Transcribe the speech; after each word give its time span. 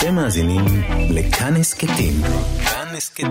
אתם 0.00 0.14
מאזינים 0.14 0.64
לכאן 1.10 1.56
הסכתים. 1.56 2.12
כאן 2.64 2.96
הסכתים. 2.96 3.30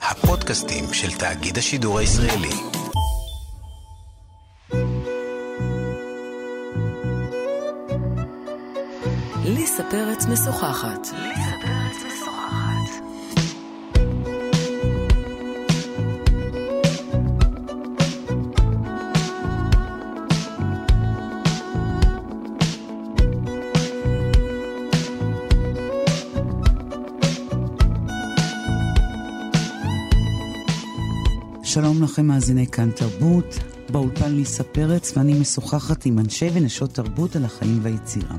הפודקאסטים 0.00 0.84
של 0.92 1.18
תאגיד 1.18 1.58
השידור 1.58 1.98
הישראלי. 1.98 2.50
ליסה 9.44 9.82
פרץ 9.90 10.26
משוחחת. 10.26 11.08
שלום 31.76 32.02
לכם 32.02 32.26
מאזיני 32.26 32.66
כאן 32.66 32.90
תרבות, 32.90 33.58
באולפן 33.90 34.34
ליסה 34.34 34.64
פרץ 34.64 35.16
ואני 35.16 35.40
משוחחת 35.40 36.06
עם 36.06 36.18
אנשי 36.18 36.48
ונשות 36.54 36.94
תרבות 36.94 37.36
על 37.36 37.44
החיים 37.44 37.78
והיצירה. 37.82 38.36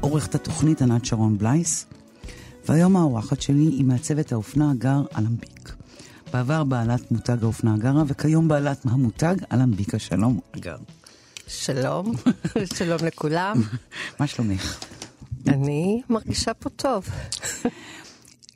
עורכת 0.00 0.34
התוכנית 0.34 0.82
ענת 0.82 1.04
שרון 1.04 1.38
בלייס, 1.38 1.86
והיום 2.68 2.96
האורחת 2.96 3.42
שלי 3.42 3.62
היא 3.62 3.84
מעצבת 3.84 4.32
האופנה 4.32 4.70
הגר 4.70 5.02
אלמביק. 5.18 5.72
בעבר 6.32 6.64
בעלת 6.64 7.12
מותג 7.12 7.42
האופנה 7.42 7.74
הגרה 7.74 8.02
וכיום 8.06 8.48
בעלת 8.48 8.84
המותג 8.84 9.34
אלמביקה. 9.52 9.98
שלום 9.98 10.40
הגר. 10.54 10.76
שלום, 11.64 12.12
שלום 12.74 12.98
לכולם. 13.06 13.62
מה 14.20 14.26
שלומך? 14.26 14.78
אני 15.48 16.02
מרגישה 16.10 16.54
פה 16.54 16.70
טוב. 16.70 17.08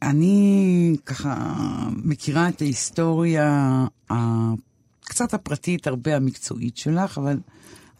אני 0.02 0.96
ככה 1.06 1.34
מכירה 2.04 2.48
את 2.48 2.62
ההיסטוריה 2.62 3.86
הקצת 4.10 5.34
הפרטית, 5.34 5.86
הרבה 5.86 6.16
המקצועית 6.16 6.76
שלך, 6.76 7.18
אבל 7.18 7.38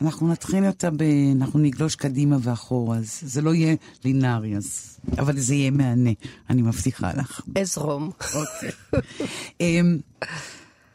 אנחנו 0.01 0.29
נתחיל 0.29 0.67
אותה 0.67 0.91
ב... 0.91 1.03
אנחנו 1.37 1.59
נגלוש 1.59 1.95
קדימה 1.95 2.37
ואחורה, 2.41 2.97
אז 2.97 3.21
זה 3.23 3.43
לא 3.43 3.55
יהיה 3.55 3.75
לינארי, 4.05 4.57
אז... 4.57 4.99
אבל 5.19 5.39
זה 5.39 5.55
יהיה 5.55 5.71
מהנה, 5.71 6.11
אני 6.51 6.63
מבטיחה 6.63 7.13
לך. 7.13 7.41
אזרום. 7.59 8.11
אוקיי. 8.35 8.71
אמ, 9.61 9.99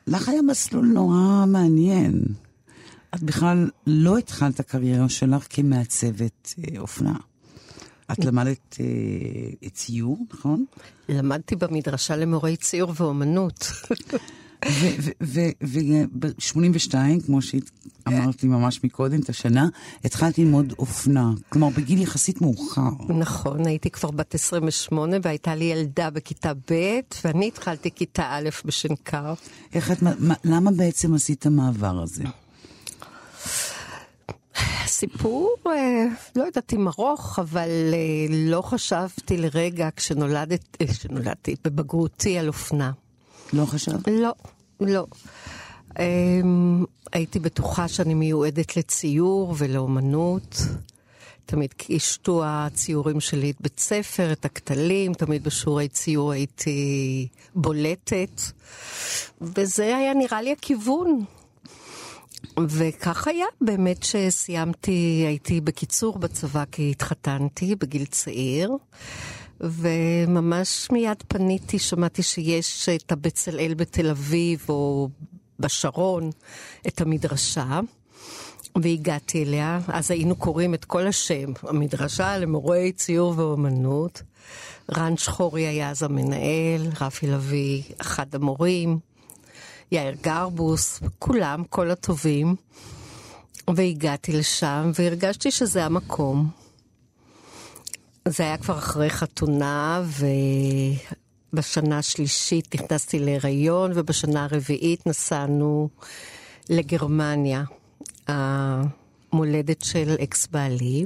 לך 0.08 0.30
היה 0.30 0.42
מסלול 0.42 0.86
נורא 0.86 1.46
מעניין. 1.48 2.24
את 3.16 3.24
בכלל 3.24 3.70
לא 3.88 4.18
התחלת 4.18 4.60
הקריירה 4.60 5.10
שלך 5.10 5.48
כמעצבת 5.50 6.54
אה, 6.60 6.80
אופנה. 6.80 7.14
את 8.12 8.26
למדת 8.26 8.78
אה, 8.80 9.70
ציור, 9.70 10.18
נכון? 10.34 10.66
למדתי 11.10 11.56
במדרשה 11.56 12.16
למורי 12.16 12.58
ציור 12.58 12.94
ואומנות. 12.96 13.72
וב-82, 15.22 16.96
כמו 17.26 17.40
שאמרתי 17.42 18.48
ממש 18.48 18.84
מקודם, 18.84 19.20
את 19.20 19.30
השנה, 19.30 19.68
התחלתי 20.06 20.44
ללמוד 20.44 20.74
אופנה. 20.80 21.32
כלומר, 21.50 21.70
בגיל 21.70 22.02
יחסית 22.02 22.42
מאוחר. 22.42 22.90
נכון, 23.20 23.68
הייתי 23.68 23.90
כבר 23.90 24.12
בת 24.12 24.36
28 24.36 25.18
והייתה 25.24 25.56
לי 25.56 25.66
ילדה 25.66 26.10
בכיתה 26.10 26.54
ב', 26.54 27.00
ואני 27.24 27.48
התחלתי 27.48 27.92
כיתה 27.92 28.24
א' 28.30 28.50
בשנקר. 28.66 29.34
איך 29.74 29.92
את, 29.92 30.02
מה, 30.02 30.34
למה 30.44 30.72
בעצם 30.72 31.14
עשית 31.14 31.46
המעבר 31.46 32.02
הזה? 32.04 32.24
סיפור, 34.92 35.56
אה, 35.68 36.06
לא 36.36 36.44
יודעת 36.44 36.74
אם 36.74 36.88
ארוך, 36.88 37.40
אבל 37.40 37.70
אה, 37.94 38.26
לא 38.30 38.62
חשבתי 38.62 39.38
לרגע 39.38 39.90
כשנולדת, 39.96 40.78
אה, 40.82 40.88
כשנולדתי 40.88 41.56
בבגרותי 41.64 42.38
על 42.38 42.48
אופנה. 42.48 42.92
לא 43.54 43.66
חשבת? 43.66 44.08
לא, 44.08 44.34
לא. 44.80 45.06
הייתי 47.14 47.40
בטוחה 47.40 47.88
שאני 47.88 48.14
מיועדת 48.14 48.78
לציור 48.78 49.56
ולאומנות. 49.58 50.58
תמיד 51.46 51.74
קישטו 51.74 52.42
הציורים 52.46 53.20
שלי 53.20 53.52
את 53.52 53.56
בית 53.62 53.80
ספר, 53.80 54.32
את 54.32 54.46
הכתלים, 54.46 55.14
תמיד 55.14 55.44
בשיעורי 55.44 55.88
ציור 55.88 56.32
הייתי 56.32 57.28
בולטת, 57.56 58.42
וזה 59.42 59.98
היה 59.98 60.14
נראה 60.14 60.42
לי 60.42 60.52
הכיוון. 60.52 61.26
וכך 62.68 63.28
היה, 63.28 63.46
באמת 63.62 64.04
שסיימתי, 64.04 65.24
הייתי 65.28 65.62
בקיצור 65.62 66.20
בצבא 66.20 66.64
כי 66.72 66.92
התחתנתי 66.92 67.76
בגיל 67.76 68.06
צעיר. 68.06 68.72
וממש 69.62 70.88
מיד 70.92 71.24
פניתי, 71.28 71.80
שמעתי 71.80 72.24
שיש 72.24 72.90
את 72.90 73.12
הבצלאל 73.12 73.74
בתל 73.74 74.10
אביב 74.10 74.66
או 74.70 75.10
בשרון, 75.60 76.30
את 76.88 77.02
המדרשה, 77.02 77.80
והגעתי 78.82 79.44
אליה. 79.44 79.80
אז 79.88 80.12
היינו 80.12 80.36
קוראים 80.36 80.74
את 80.74 80.86
כל 80.86 81.08
השם, 81.08 81.52
המדרשה 81.64 82.38
למורי 82.38 82.92
ציור 82.92 83.34
ואומנות. 83.38 84.22
רן 84.98 85.18
שחורי 85.18 85.68
היה 85.68 85.90
אז 85.90 86.04
המנהל, 86.04 86.88
רפי 87.02 87.28
לביא, 87.28 87.84
אחד 88.02 88.36
המורים. 88.36 89.00
יאיר 89.92 90.16
גרבוס, 90.22 91.00
כולם, 91.20 91.64
כל 91.70 91.92
הטובים. 91.92 92.56
והגעתי 93.76 94.32
לשם 94.34 94.92
והרגשתי 95.00 95.52
שזה 95.52 95.86
המקום. 95.86 96.50
זה 98.28 98.44
היה 98.44 98.58
כבר 98.58 98.78
אחרי 98.78 99.10
חתונה, 99.10 100.04
ובשנה 101.54 101.98
השלישית 101.98 102.76
נכנסתי 102.76 103.20
להיריון, 103.20 103.92
ובשנה 103.96 104.44
הרביעית 104.44 105.08
נסענו 105.08 105.90
לגרמניה, 106.70 107.64
המולדת 108.28 109.82
של 109.82 110.16
אקס 110.24 110.48
בעלי. 110.48 111.06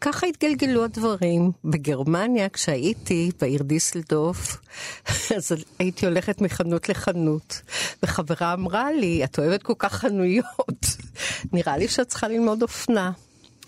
ככה 0.00 0.26
התגלגלו 0.26 0.84
הדברים. 0.84 1.50
בגרמניה, 1.64 2.48
כשהייתי 2.48 3.30
בעיר 3.40 3.62
דיסלדוף, 3.62 4.56
אז 5.36 5.52
הייתי 5.78 6.06
הולכת 6.06 6.40
מחנות 6.40 6.88
לחנות, 6.88 7.62
וחברה 8.02 8.52
אמרה 8.52 8.92
לי, 8.92 9.24
את 9.24 9.38
אוהבת 9.38 9.62
כל 9.62 9.74
כך 9.78 9.92
חנויות, 9.94 10.86
נראה 11.52 11.76
לי 11.76 11.88
שאת 11.88 12.08
צריכה 12.08 12.28
ללמוד 12.28 12.62
אופנה. 12.62 13.12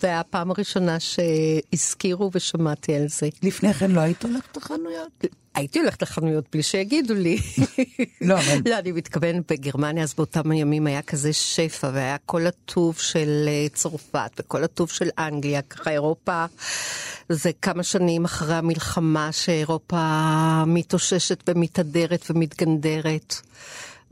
זו 0.01 0.07
הייתה 0.07 0.19
הפעם 0.19 0.51
הראשונה 0.51 0.97
שהזכירו 0.99 2.31
ושמעתי 2.33 2.95
על 2.95 3.07
זה. 3.07 3.29
לפני 3.43 3.73
כן 3.73 3.91
לא 3.91 3.99
היית 3.99 4.23
הולכת 4.23 4.57
לחנויות? 4.57 5.25
הייתי 5.55 5.79
הולכת 5.79 6.01
לחנויות 6.01 6.45
בלי 6.51 6.63
שיגידו 6.63 7.13
לי. 7.13 7.37
לא, 8.21 8.39
אבל... 8.39 8.61
לא, 8.65 8.79
אני 8.79 8.91
מתכוונת 8.91 9.51
בגרמניה, 9.51 10.03
אז 10.03 10.13
באותם 10.13 10.51
הימים 10.51 10.87
היה 10.87 11.01
כזה 11.01 11.33
שפע, 11.33 11.89
והיה 11.93 12.17
כל 12.25 12.47
הטוב 12.47 12.97
של 12.97 13.45
אה, 13.47 13.67
צרפת 13.73 14.31
וכל 14.39 14.63
הטוב 14.63 14.89
של 14.89 15.09
אנגליה, 15.19 15.61
ככה 15.61 15.91
אירופה, 15.91 16.45
זה 17.29 17.51
כמה 17.61 17.83
שנים 17.83 18.25
אחרי 18.25 18.55
המלחמה 18.55 19.31
שאירופה 19.31 20.63
מתאוששת 20.67 21.49
ומתהדרת 21.49 22.25
ומתגנדרת. 22.29 23.35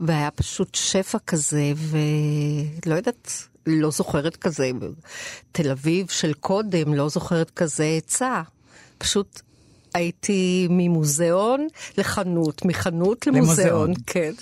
והיה 0.00 0.30
פשוט 0.30 0.74
שפע 0.74 1.18
כזה, 1.26 1.72
ולא 1.76 2.94
יודעת, 2.94 3.32
לא 3.66 3.90
זוכרת 3.90 4.36
כזה, 4.36 4.70
תל 5.52 5.70
אביב 5.70 6.08
של 6.08 6.32
קודם, 6.32 6.94
לא 6.94 7.08
זוכרת 7.08 7.50
כזה 7.50 7.84
עצה. 7.84 8.42
פשוט 8.98 9.40
הייתי 9.94 10.66
ממוזיאון 10.70 11.66
לחנות, 11.98 12.64
מחנות 12.64 13.26
למוזיאון, 13.26 13.92
כן. 14.06 14.32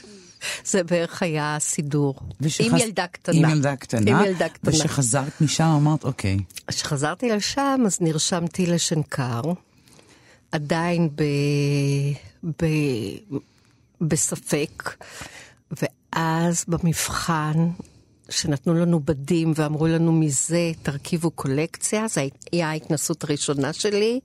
זה 0.65 0.83
בערך 0.85 1.23
היה 1.23 1.57
הסידור. 1.57 2.15
ושחז... 2.41 2.67
עם 2.67 2.77
ילדה 2.77 3.07
קטנה. 3.07 3.49
עם 3.49 3.55
ילדה 3.55 3.77
קטנה. 3.77 4.19
עם 4.19 4.25
ילדה 4.25 4.49
קטנה. 4.49 4.71
ושחזרת 4.75 5.41
משם 5.41 5.65
אמרת, 5.65 6.05
אוקיי. 6.05 6.39
כשחזרתי 6.67 7.29
לשם, 7.29 7.83
אז 7.87 7.99
נרשמתי 8.01 8.67
לשנקר, 8.67 9.43
עדיין 10.53 11.09
ב... 11.15 11.23
ב... 12.63 12.67
בספק, 14.01 14.97
ואז 15.71 16.65
במבחן 16.69 17.69
שנתנו 18.31 18.75
לנו 18.75 19.01
בדים 19.01 19.53
ואמרו 19.57 19.87
לנו 19.87 20.13
מזה 20.13 20.71
תרכיבו 20.83 21.31
קולקציה, 21.31 22.09
זו 22.09 22.21
הייתה 22.21 22.69
ההתנסות 22.69 23.25
הראשונה 23.25 23.73
שלי. 23.73 24.21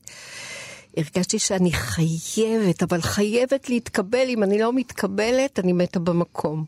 הרגשתי 0.98 1.40
שאני 1.40 1.72
חייבת, 1.72 2.84
אבל 2.84 3.02
חייבת 3.02 3.70
להתקבל, 3.70 4.26
אם 4.28 4.44
אני 4.44 4.60
לא 4.60 4.74
מתקבלת, 4.74 5.60
אני 5.60 5.74
מתה 5.74 6.00
במקום. 6.00 6.66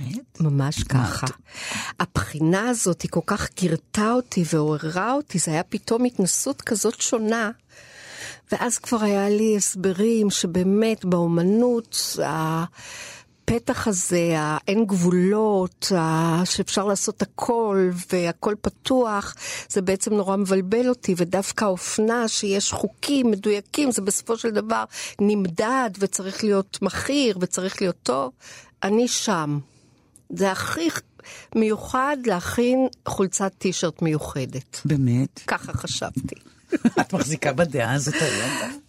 באמת? 0.00 0.40
ממש 0.40 0.82
ככה. 0.82 1.26
הבחינה 2.00 2.68
הזאת 2.68 3.02
היא 3.02 3.10
כל 3.10 3.20
כך 3.26 3.48
גירתה 3.56 4.12
אותי 4.12 4.44
ועוררה 4.52 5.12
אותי, 5.12 5.38
זה 5.38 5.50
היה 5.50 5.62
פתאום 5.62 6.04
התנסות 6.04 6.62
כזאת 6.62 7.00
שונה. 7.00 7.50
ואז 8.52 8.78
כבר 8.78 9.02
היה 9.02 9.28
לי 9.28 9.56
הסברים 9.56 10.30
שבאמת 10.30 11.04
באומנות, 11.04 12.18
הפתח 13.50 13.88
הזה, 13.88 14.34
האין 14.36 14.84
גבולות, 14.86 15.92
שאפשר 16.44 16.84
לעשות 16.84 17.22
הכל 17.22 17.90
והכל 18.12 18.54
פתוח, 18.60 19.34
זה 19.68 19.82
בעצם 19.82 20.14
נורא 20.14 20.36
מבלבל 20.36 20.88
אותי, 20.88 21.14
ודווקא 21.16 21.64
האופנה 21.64 22.28
שיש 22.28 22.72
חוקים 22.72 23.30
מדויקים, 23.30 23.90
זה 23.90 24.02
בסופו 24.02 24.36
של 24.36 24.50
דבר 24.50 24.84
נמדד 25.20 25.90
וצריך 25.98 26.44
להיות 26.44 26.78
מכיר 26.82 27.38
וצריך 27.40 27.82
להיות 27.82 27.96
טוב, 28.02 28.32
אני 28.82 29.08
שם. 29.08 29.58
זה 30.30 30.50
הכי 30.52 30.88
מיוחד 31.54 32.16
להכין 32.26 32.86
חולצת 33.08 33.52
טישרט 33.58 34.02
מיוחדת. 34.02 34.80
באמת? 34.84 35.40
ככה 35.46 35.72
חשבתי. 35.72 36.34
את 37.00 37.12
מחזיקה 37.12 37.52
בדעה 37.52 37.92
הזאת 37.92 38.14
היום? 38.14 38.80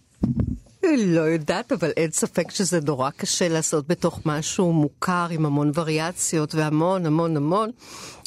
לא 0.96 1.20
יודעת, 1.20 1.72
אבל 1.72 1.90
אין 1.96 2.10
ספק 2.10 2.50
שזה 2.50 2.80
נורא 2.80 3.10
קשה 3.10 3.48
לעשות 3.48 3.88
בתוך 3.88 4.20
משהו 4.26 4.72
מוכר 4.72 5.26
עם 5.30 5.46
המון 5.46 5.72
וריאציות 5.74 6.54
והמון 6.54 7.06
המון 7.06 7.36
המון, 7.36 7.70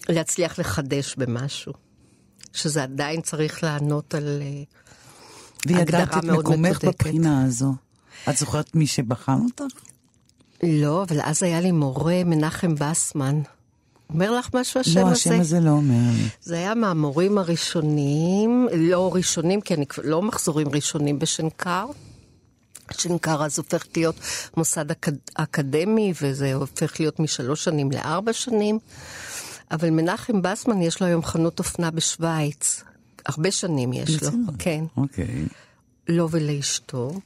להצליח 0.09 0.59
לחדש 0.59 1.15
במשהו. 1.15 1.73
שזה 2.53 2.83
עדיין 2.83 3.21
צריך 3.21 3.63
לענות 3.63 4.13
על 4.13 4.41
אה, 4.41 4.63
וידעת 5.67 5.87
הגדרה 5.87 6.19
את 6.19 6.25
מאוד 6.25 6.39
מקומך 6.39 6.69
מדוקדקת. 6.69 7.05
בבחינה 7.05 7.43
הזו. 7.45 7.73
את 8.29 8.37
זוכרת 8.37 8.75
מי 8.75 8.87
שבחן 8.87 9.39
אותך? 9.43 9.75
לא, 10.63 11.03
אבל 11.03 11.19
אז 11.23 11.43
היה 11.43 11.61
לי 11.61 11.71
מורה, 11.71 12.21
מנחם 12.25 12.75
בסמן. 12.75 13.41
אומר 14.09 14.31
לך 14.31 14.49
משהו 14.53 14.79
השם 14.79 14.99
לא, 14.99 15.05
הזה? 15.05 15.11
השם 15.11 15.39
הזה 15.39 15.59
לא 15.59 15.69
אומר 15.69 16.11
לי. 16.17 16.27
זה 16.41 16.55
היה 16.55 16.75
מהמורים 16.75 17.37
הראשונים, 17.37 18.67
לא 18.77 19.13
ראשונים, 19.13 19.61
כי 19.61 19.73
אני 19.73 19.85
לא 20.03 20.21
מחזורים 20.21 20.67
ראשונים 20.69 21.19
בשנקר. 21.19 21.85
שנקר 22.91 23.45
אז 23.45 23.57
הופך 23.57 23.85
להיות 23.95 24.15
מוסד 24.57 24.91
אקד... 24.91 25.13
אקדמי, 25.33 26.13
וזה 26.21 26.53
הופך 26.53 26.99
להיות 26.99 27.19
משלוש 27.19 27.63
שנים 27.63 27.91
לארבע 27.91 28.33
שנים. 28.33 28.79
אבל 29.71 29.89
מנחם 29.89 30.41
בסמן, 30.41 30.81
יש 30.81 31.01
לו 31.01 31.07
היום 31.07 31.23
חנות 31.23 31.59
אופנה 31.59 31.91
בשוויץ. 31.91 32.83
הרבה 33.25 33.51
שנים 33.51 33.93
יש 33.93 34.23
לו? 34.23 34.29
כן. 34.59 34.83
אוקיי. 34.97 35.45
לו 36.07 36.31
ולאשתו. 36.31 37.19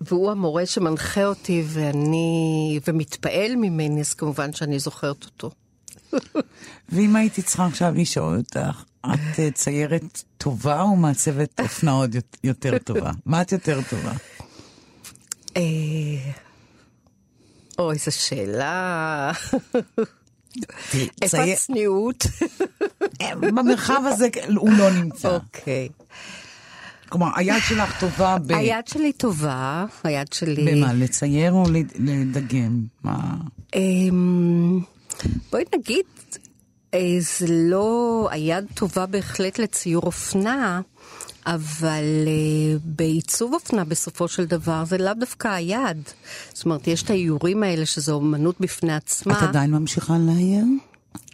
והוא 0.00 0.30
המורה 0.30 0.66
שמנחה 0.66 1.24
אותי, 1.24 1.64
ואני... 1.66 2.80
ומתפעל 2.88 3.56
ממני, 3.56 4.00
אז 4.00 4.14
כמובן 4.14 4.52
שאני 4.52 4.78
זוכרת 4.78 5.24
אותו. 5.24 5.50
ואם 6.88 7.16
הייתי 7.16 7.42
צריכה 7.42 7.66
עכשיו 7.66 7.94
לשאול 7.94 8.36
אותך, 8.36 8.84
את 9.06 9.38
אה, 9.38 9.50
ציירת 9.54 10.22
טובה 10.38 10.80
או 10.80 10.96
מעצבת 10.96 11.60
אופנה 11.60 11.90
עוד 11.92 12.14
יות- 12.14 12.36
יותר 12.44 12.78
טובה? 12.78 13.10
מה 13.26 13.42
את 13.42 13.52
יותר 13.52 13.80
טובה? 13.90 14.12
אה... 15.56 15.62
אוי, 17.78 17.98
זו 17.98 18.12
שאלה. 18.12 19.32
איפה 21.22 21.38
הצניעות? 21.42 22.26
במרחב 23.40 24.02
הזה 24.06 24.28
הוא 24.56 24.70
לא 24.78 24.90
נמצא. 24.90 25.28
אוקיי. 25.34 25.88
כלומר, 27.08 27.28
היד 27.36 27.54
שלך 27.68 28.00
טובה 28.00 28.36
ב... 28.46 28.52
היד 28.52 28.86
שלי 28.88 29.12
טובה, 29.12 29.84
היד 30.04 30.32
שלי... 30.32 30.74
במה? 30.74 30.92
לצייר 30.92 31.52
או 31.52 31.64
לד- 31.70 31.92
לדגם? 31.98 32.80
מה? 33.04 33.34
אמ, 33.74 34.80
בואי 35.52 35.64
נגיד, 35.74 36.04
אה, 36.94 36.98
זה 37.20 37.46
לא... 37.48 38.28
היד 38.32 38.64
טובה 38.74 39.06
בהחלט 39.06 39.58
לציור 39.58 40.02
אופנה, 40.02 40.80
אבל 41.46 42.04
אה, 42.26 42.78
בעיצוב 42.84 43.54
אופנה 43.54 43.84
בסופו 43.84 44.28
של 44.28 44.44
דבר 44.44 44.84
זה 44.84 44.98
לאו 44.98 45.14
דווקא 45.14 45.48
היד. 45.48 46.08
זאת 46.52 46.64
אומרת, 46.64 46.86
יש 46.86 47.02
את 47.02 47.10
האיורים 47.10 47.62
האלה 47.62 47.86
שזו 47.86 48.14
אומנות 48.14 48.60
בפני 48.60 48.94
עצמה. 48.94 49.38
את 49.38 49.42
עדיין 49.42 49.70
ממשיכה 49.70 50.18
לאייר? 50.18 50.64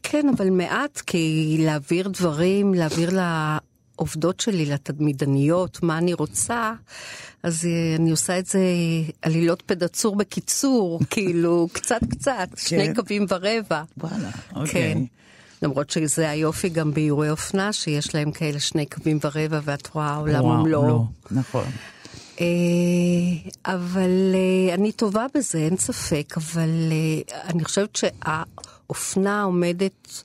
כן, 0.03 0.29
אבל 0.37 0.51
מעט, 0.51 1.03
כי 1.07 1.57
להעביר 1.61 2.09
דברים, 2.09 2.75
להעביר 2.75 3.11
לעובדות 3.97 4.41
שלי, 4.41 4.67
לתדמידניות, 4.67 5.83
מה 5.83 5.99
אני 5.99 6.15
רוצה, 6.15 6.73
אז 7.43 7.65
אה, 7.65 7.97
אני 7.97 8.11
עושה 8.11 8.39
את 8.39 8.47
זה 8.47 8.61
עלילות 9.23 9.63
פדצור 9.63 10.17
בקיצור, 10.17 11.01
כאילו, 11.11 11.69
קצת 11.73 12.01
קצת, 12.11 12.49
שני 12.57 12.95
קווים 12.95 13.27
ורבע. 13.29 13.83
וואלה, 13.99 14.31
כן. 14.73 14.99
למרות 15.63 15.91
שזה 15.91 16.31
היופי 16.31 16.69
גם 16.69 16.95
באיורי 16.95 17.31
אופנה, 17.31 17.73
שיש 17.73 18.15
להם 18.15 18.33
כאלה 18.33 18.61
שני 18.61 18.87
קווים 18.87 19.19
ורבע, 19.25 19.61
ואת 19.65 19.89
רואה 19.95 20.17
עולם 20.17 20.45
ומלואו. 20.45 20.89
לא, 20.89 21.03
נכון. 21.31 21.65
אה, 22.41 22.47
אבל 23.67 24.35
אה, 24.35 24.75
אני 24.75 24.93
טובה 24.93 25.27
בזה, 25.35 25.59
אין 25.59 25.77
ספק, 25.77 26.35
אבל 26.37 26.71
אה, 26.93 27.41
אני 27.51 27.65
חושבת 27.65 27.97
שהאופנה 27.97 29.43
עומדת 29.43 30.23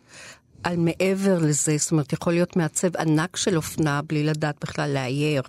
על 0.64 0.78
מעבר 0.78 1.40
לזה, 1.40 1.78
זאת 1.78 1.92
אומרת, 1.92 2.14
יכול 2.14 2.34
להיות 2.34 2.56
מעצב 2.56 2.98
ענק 2.98 3.36
של 3.36 3.58
אופנה 3.58 4.02
בלי 4.02 4.24
לדעת 4.24 4.56
בכלל 4.62 4.94
לאייר. 4.94 5.42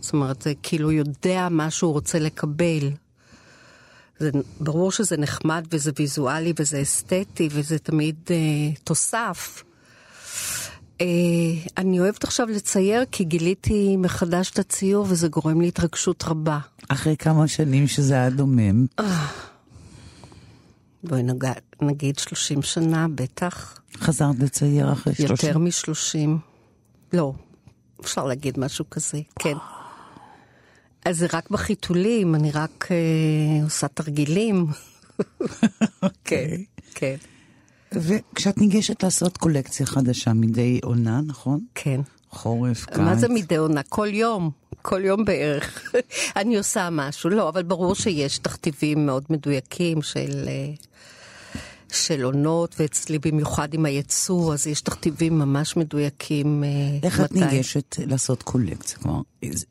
זאת 0.00 0.12
אומרת, 0.12 0.42
זה 0.42 0.52
כאילו 0.62 0.92
יודע 0.92 1.48
מה 1.50 1.70
שהוא 1.70 1.92
רוצה 1.92 2.18
לקבל. 2.18 2.90
זה 4.18 4.30
ברור 4.60 4.92
שזה 4.92 5.16
נחמד 5.16 5.66
וזה 5.70 5.90
ויזואלי 5.98 6.52
וזה 6.58 6.82
אסתטי 6.82 7.48
וזה 7.52 7.78
תמיד 7.78 8.16
אה, 8.30 8.36
תוסף. 8.84 9.64
אה, 11.00 11.06
אני 11.78 12.00
אוהבת 12.00 12.24
עכשיו 12.24 12.46
לצייר 12.46 13.04
כי 13.12 13.24
גיליתי 13.24 13.96
מחדש 13.96 14.50
את 14.50 14.58
הציור 14.58 15.06
וזה 15.08 15.28
גורם 15.28 15.60
לי 15.60 15.68
התרגשות 15.68 16.24
רבה. 16.24 16.58
אחרי 16.88 17.16
כמה 17.16 17.48
שנים 17.48 17.86
שזה 17.86 18.14
היה 18.14 18.30
דומם, 18.30 18.86
בואי 21.04 21.22
נג... 21.22 21.46
נגיד 21.82 22.18
30 22.18 22.62
שנה, 22.62 23.06
בטח. 23.14 23.78
חזרת 23.96 24.38
לצייר 24.38 24.92
אחרי 24.92 25.14
שלושים. 25.14 25.48
יותר 25.48 25.58
מ-30. 25.58 26.38
לא, 27.12 27.32
אפשר 28.00 28.24
להגיד 28.24 28.58
משהו 28.58 28.84
כזה, 28.90 29.18
כן. 29.38 29.54
אז 31.04 31.18
זה 31.18 31.26
רק 31.32 31.50
בחיתולים, 31.50 32.34
אני 32.34 32.50
רק 32.50 32.88
אה, 32.90 33.64
עושה 33.64 33.88
תרגילים. 33.88 34.66
כן, 36.24 36.60
כן, 36.94 37.16
וכשאת 37.92 38.58
ניגשת 38.58 39.02
לעשות 39.02 39.36
קולקציה 39.36 39.86
חדשה 39.86 40.32
מדי 40.32 40.80
עונה, 40.82 41.20
נכון? 41.26 41.60
כן. 41.74 42.00
חורף, 42.30 42.84
קיץ. 42.84 42.96
מה 42.98 43.16
זה 43.16 43.28
מדי 43.28 43.56
עונה? 43.56 43.82
כל 43.82 44.08
יום, 44.12 44.50
כל 44.82 45.04
יום 45.04 45.24
בערך. 45.24 45.94
אני 46.36 46.56
עושה 46.56 46.88
משהו, 46.92 47.30
לא, 47.30 47.48
אבל 47.48 47.62
ברור 47.62 47.94
שיש 47.94 48.38
תכתיבים 48.38 49.06
מאוד 49.06 49.24
מדויקים 49.30 50.02
של, 50.02 50.44
אה, 50.46 50.70
של 51.94 52.22
עונות, 52.22 52.74
ואצלי 52.78 53.18
במיוחד 53.18 53.74
עם 53.74 53.84
הייצוא, 53.84 54.54
אז 54.54 54.66
יש 54.66 54.80
תכתיבים 54.80 55.38
ממש 55.38 55.76
מדויקים. 55.76 56.64
אה, 56.64 56.68
איך 57.02 57.20
את 57.20 57.32
מתי. 57.32 57.44
ניגשת 57.46 57.96
לעשות 58.06 58.42
קולקציה? 58.42 58.98
כלומר, 58.98 59.20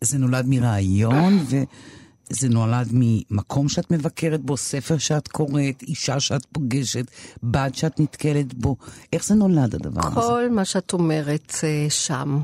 זה- 0.02 0.18
נולד 0.18 0.46
מרעיון, 0.48 1.46
וזה 1.50 2.50
נולד 2.50 2.88
ממקום 2.92 3.70
שאת 3.70 3.92
מבקרת 3.92 4.42
בו, 4.42 4.58
ספר 4.58 4.98
שאת 4.98 5.28
קוראת, 5.28 5.82
אישה 5.84 6.20
שאת 6.20 6.46
פוגשת, 6.52 7.06
בד 7.44 7.70
שאת 7.74 8.00
נתקלת 8.00 8.54
בו. 8.54 8.76
איך 9.14 9.26
זה 9.26 9.36
נולד 9.36 9.76
הדבר 9.76 10.02
הזה? 10.08 10.16
כל 10.16 10.50
מה 10.52 10.66
שאת 10.66 10.94
אומרת 10.94 11.54
אה, 11.64 11.86
שם. 11.90 12.40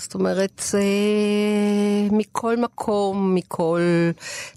זאת 0.00 0.14
אומרת, 0.14 0.62
אה, 0.74 2.08
מכל 2.12 2.56
מקום, 2.56 3.34
מכל 3.34 3.80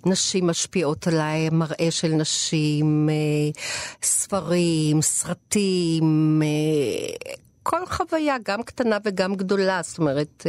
נשים 0.06 0.48
משפיעות 0.48 1.08
עליי, 1.08 1.50
מראה 1.50 1.88
של 1.92 2.08
נשים, 2.08 3.10
אה, 3.10 3.62
ספרים, 4.04 5.02
סרטים, 5.02 6.42
אה, 6.44 7.30
כל 7.64 7.86
חוויה, 7.86 8.36
גם 8.46 8.64
קטנה 8.64 8.98
וגם 9.06 9.36
גדולה, 9.36 9.82
זאת 9.84 9.98
אומרת, 9.98 10.46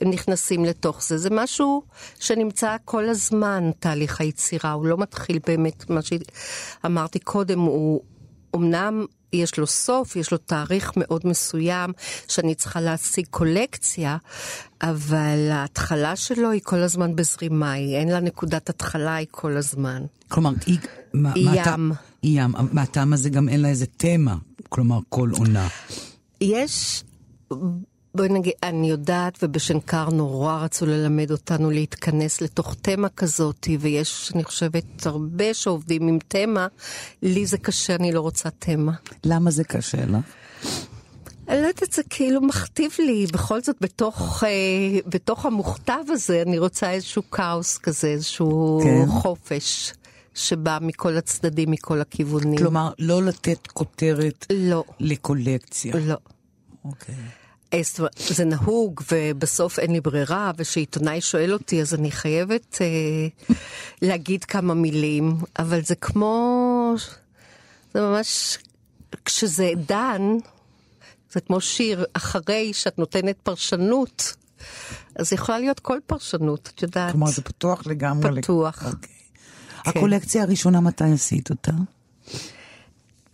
הם 0.00 0.10
נכנסים 0.10 0.64
לתוך 0.64 1.02
זה. 1.02 1.18
זה 1.18 1.28
משהו 1.32 1.82
שנמצא 2.20 2.76
כל 2.84 3.08
הזמן, 3.08 3.70
תהליך 3.78 4.20
היצירה, 4.20 4.72
הוא 4.72 4.86
לא 4.86 4.96
מתחיל 4.96 5.38
באמת, 5.46 5.90
מה 5.90 6.00
שאמרתי 6.02 7.18
קודם, 7.18 7.60
הוא 7.60 8.02
אמנם 8.56 9.06
יש 9.32 9.58
לו 9.58 9.66
סוף, 9.66 10.16
יש 10.16 10.32
לו 10.32 10.38
תאריך 10.38 10.92
מאוד 10.96 11.20
מסוים 11.24 11.92
שאני 12.28 12.54
צריכה 12.54 12.80
להשיג 12.80 13.26
קולקציה, 13.30 14.16
אבל 14.82 15.48
ההתחלה 15.52 16.16
שלו 16.16 16.50
היא 16.50 16.60
כל 16.64 16.76
הזמן 16.82 17.16
בזרימה, 17.16 17.72
היא 17.72 17.96
אין 17.96 18.08
לה 18.08 18.20
נקודת 18.20 18.68
התחלה, 18.70 19.14
היא 19.14 19.26
כל 19.30 19.56
הזמן. 19.56 20.02
כלומר, 20.28 20.50
היא... 20.66 20.78
מה- 21.14 21.32
היא 21.34 21.44
מה 21.50 21.56
ים. 21.56 21.92
היא 22.22 22.42
ים. 22.42 22.52
מהטעם 22.72 23.12
הזה 23.12 23.30
גם 23.30 23.48
אין 23.48 23.60
לה 23.62 23.68
איזה 23.68 23.86
תמה. 23.96 24.36
כלומר, 24.68 24.98
כל 25.08 25.30
עונה. 25.38 25.68
יש, 26.40 27.04
בואי 28.16 28.28
נגיד, 28.28 28.52
אני 28.62 28.90
יודעת, 28.90 29.38
ובשנקר 29.42 30.10
נורא 30.10 30.56
רצו 30.56 30.86
ללמד 30.86 31.30
אותנו 31.30 31.70
להתכנס 31.70 32.40
לתוך 32.40 32.74
תמה 32.82 33.08
כזאת, 33.08 33.68
ויש, 33.80 34.32
אני 34.34 34.44
חושבת, 34.44 35.06
הרבה 35.06 35.54
שעובדים 35.54 36.08
עם 36.08 36.18
תמה. 36.28 36.66
לי 37.22 37.46
זה 37.46 37.58
קשה, 37.58 37.94
אני 37.94 38.12
לא 38.12 38.20
רוצה 38.20 38.50
תמה. 38.50 38.92
למה 39.24 39.50
זה 39.50 39.64
קשה 39.64 40.06
לך? 40.06 40.16
אני 41.48 41.62
לא 41.62 41.66
יודעת, 41.66 41.92
זה 41.92 42.02
כאילו 42.10 42.40
מכתיב 42.40 42.90
לי, 42.98 43.26
בכל 43.32 43.60
זאת, 43.60 43.76
בתוך, 43.80 44.44
אה, 44.44 45.00
בתוך 45.06 45.46
המוכתב 45.46 46.04
הזה, 46.08 46.42
אני 46.46 46.58
רוצה 46.58 46.90
איזשהו 46.90 47.30
כאוס 47.30 47.78
כזה, 47.78 48.08
איזשהו 48.08 48.80
כן. 48.84 49.06
חופש. 49.08 49.92
שבא 50.34 50.78
מכל 50.80 51.16
הצדדים, 51.16 51.70
מכל 51.70 52.00
הכיוונים. 52.00 52.58
כלומר, 52.58 52.90
לא 52.98 53.22
לתת 53.22 53.66
כותרת 53.66 54.46
לא, 54.52 54.84
לקולקציה. 55.00 55.94
לא. 55.96 56.16
אוקיי. 56.84 57.14
אומרת, 57.14 57.45
זה 58.16 58.44
נהוג, 58.44 59.00
ובסוף 59.12 59.78
אין 59.78 59.92
לי 59.92 60.00
ברירה, 60.00 60.52
וכשעיתונאי 60.56 61.20
שואל 61.20 61.52
אותי, 61.52 61.80
אז 61.80 61.94
אני 61.94 62.10
חייבת 62.10 62.78
אה, 62.80 63.56
להגיד 64.02 64.44
כמה 64.44 64.74
מילים, 64.74 65.36
אבל 65.58 65.82
זה 65.82 65.94
כמו... 65.94 66.94
זה 67.94 68.00
ממש... 68.00 68.58
כשזה 69.24 69.72
דן, 69.86 70.22
זה 71.32 71.40
כמו 71.40 71.60
שיר, 71.60 72.04
אחרי 72.12 72.72
שאת 72.72 72.98
נותנת 72.98 73.36
פרשנות, 73.42 74.34
אז 75.16 75.32
יכולה 75.32 75.58
להיות 75.58 75.80
כל 75.80 75.98
פרשנות, 76.06 76.70
את 76.74 76.82
יודעת. 76.82 77.12
כלומר, 77.12 77.26
זה 77.26 77.42
פתוח 77.42 77.86
לגמרי. 77.86 78.42
פתוח. 78.42 78.82
אוקיי. 78.86 79.10
הקולקציה 79.86 80.42
הראשונה, 80.42 80.80
מתי 80.80 81.04
עשית 81.14 81.50
אותה? 81.50 81.72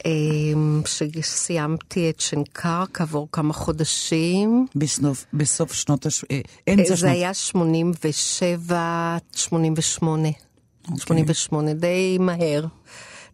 אמ, 0.05 0.83
כשסיימתי 0.85 2.11
את 2.11 2.21
שנקר 2.21 2.85
כעבור 2.95 3.29
כמה 3.33 3.53
חודשים. 3.53 4.67
בסוף, 4.77 5.25
בסוף 5.35 5.73
שנות 5.73 6.07
הש... 6.07 6.25
אה, 6.31 6.41
אמצע 6.69 6.89
זה 6.89 6.97
שנות... 6.97 7.13
היה 7.13 7.35
87, 7.35 9.17
88. 9.33 10.29
88, 10.99 11.75
די 11.75 12.19
מהר. 12.21 12.67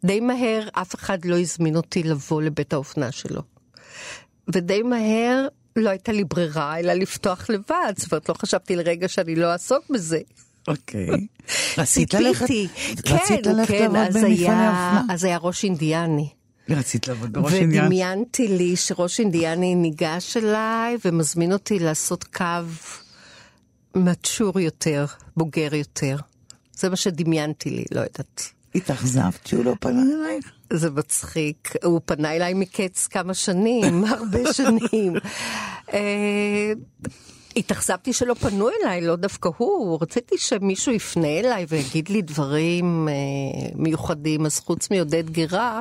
די 0.05 0.21
מהר, 0.21 0.69
אף 0.73 0.95
אחד 0.95 1.25
לא 1.25 1.39
הזמין 1.39 1.77
אותי 1.77 2.03
לבוא 2.03 2.43
לבית 2.43 2.73
האופנה 2.73 3.13
שלו. 3.13 3.43
ודי 4.55 4.83
מהר 4.83 5.47
לא 5.77 5.91
הייתה 5.91 6.13
לי 6.13 6.25
ברירה, 6.25 6.79
אלא 6.79 6.93
לפתוח 6.93 7.51
לבד. 7.51 7.93
זאת 7.97 8.13
אומרת, 8.13 8.29
לא 8.29 8.35
חשבתי 8.35 8.77
לרגע 8.77 9.09
שאני 9.09 9.35
לא 9.35 9.53
אעסוק 9.53 9.85
בזה. 9.91 10.21
אוקיי. 10.69 11.09
רצית 11.79 12.15
ללכת? 12.15 12.47
כן, 13.05 13.43
כן? 13.67 13.91
אז 15.11 15.25
היה 15.25 15.39
ראש 15.39 15.65
אינדיאני. 15.65 16.29
רצית 16.75 17.09
לעבוד 17.09 17.33
בראש 17.33 17.53
עניין? 17.53 17.85
ודמיינתי 17.85 18.49
לי 18.49 18.77
שראש 18.77 19.21
אינדיאני 19.21 19.75
ניגש 19.75 20.37
אליי 20.37 20.97
ומזמין 21.05 21.53
אותי 21.53 21.79
לעשות 21.79 22.25
קו 22.25 22.45
מצ'ור 23.95 24.61
יותר, 24.61 25.07
בוגר 25.37 25.75
יותר. 25.75 26.17
זה 26.73 26.91
מה 26.91 26.97
שדמיינתי 26.97 27.71
לי, 27.71 27.85
לא 27.93 28.01
יודעת. 28.01 28.43
התאכזבת 28.75 29.47
שהוא 29.47 29.65
לא 29.65 29.75
פנה 29.81 30.03
אלייך? 30.03 30.53
זה 30.73 30.91
מצחיק, 30.91 31.73
הוא 31.85 32.01
פנה 32.05 32.37
אליי 32.37 32.55
מקץ 32.55 33.07
כמה 33.07 33.35
שנים, 33.35 34.05
הרבה 34.15 34.53
שנים. 34.53 35.13
אה, 35.93 36.73
התאכזבתי 37.57 38.13
שלא 38.13 38.35
פנו 38.35 38.69
אליי, 38.69 39.01
לא 39.01 39.17
דווקא 39.17 39.49
הוא, 39.57 39.99
רציתי 40.03 40.39
שמישהו 40.39 40.93
יפנה 40.93 41.29
אליי 41.29 41.67
ויגיד 41.69 42.09
לי 42.09 42.23
דברים 42.23 43.09
אה, 43.09 43.15
מיוחדים, 43.75 44.47
אז 44.47 44.59
חוץ 44.59 44.91
מעודד 44.91 45.31
גירה, 45.31 45.81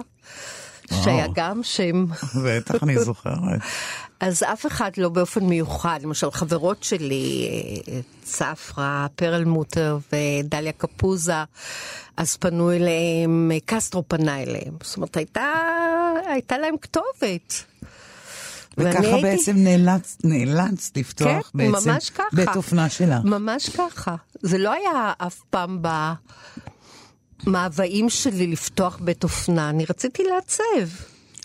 שהיה. 1.04 1.26
גם 1.36 1.64
שם, 1.64 2.06
בטח, 2.46 2.84
אני 2.84 3.00
זוכרת. 3.00 3.38
אז 4.20 4.44
אף 4.44 4.66
אחד 4.66 4.92
לא 4.98 5.10
באופן 5.10 5.44
מיוחד, 5.46 6.00
למשל 6.04 6.32
חברות 6.32 6.84
שלי, 6.84 7.48
צפרה, 8.24 9.08
פרלמוטר 9.16 9.98
ודליה 10.14 10.72
קפוזה, 10.72 11.44
אז 12.18 12.36
פנו 12.38 12.72
אליהם, 12.72 13.52
קסטרו 13.66 14.04
פנה 14.08 14.42
אליהם. 14.44 14.74
זאת 14.84 14.96
אומרת, 14.98 15.18
הייתה, 15.18 15.54
הייתה 16.28 16.58
להם 16.58 16.76
כתובת. 16.82 17.64
וככה 18.78 19.00
הייתי- 19.00 19.22
בעצם 19.22 19.56
נאלץ, 19.56 20.18
נאלץ 20.24 20.92
לפתוח 20.96 21.28
כן, 21.52 21.58
בעצם 21.72 21.90
ממש 21.92 22.10
ככה. 22.10 22.24
בית 22.34 22.56
אופנה 22.56 22.90
שלך. 22.90 23.20
ממש 23.24 23.70
ככה. 23.70 24.16
זה 24.42 24.58
לא 24.58 24.72
היה 24.72 25.14
אף 25.18 25.40
פעם 25.50 25.82
במאוויים 27.48 28.10
שלי 28.10 28.48
לפתוח 28.48 29.00
בית 29.02 29.24
אופנה, 29.24 29.70
אני 29.70 29.86
רציתי 29.90 30.24
לעצב. 30.24 30.94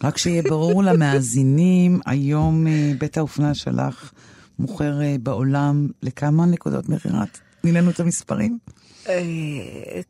רק 0.04 0.18
שיהיה 0.18 0.42
ברור 0.42 0.82
למאזינים, 0.82 2.00
היום 2.06 2.66
אה, 2.66 2.92
בית 2.98 3.16
האופנה 3.18 3.54
שלך 3.54 4.12
מוכר 4.58 5.02
אה, 5.02 5.16
בעולם 5.22 5.88
לכמה 6.02 6.46
נקודות 6.46 6.88
מכירת? 6.88 7.38
תני 7.60 7.72
לנו 7.72 7.90
את 7.90 8.00
המספרים. 8.00 8.58
אה, 9.08 9.14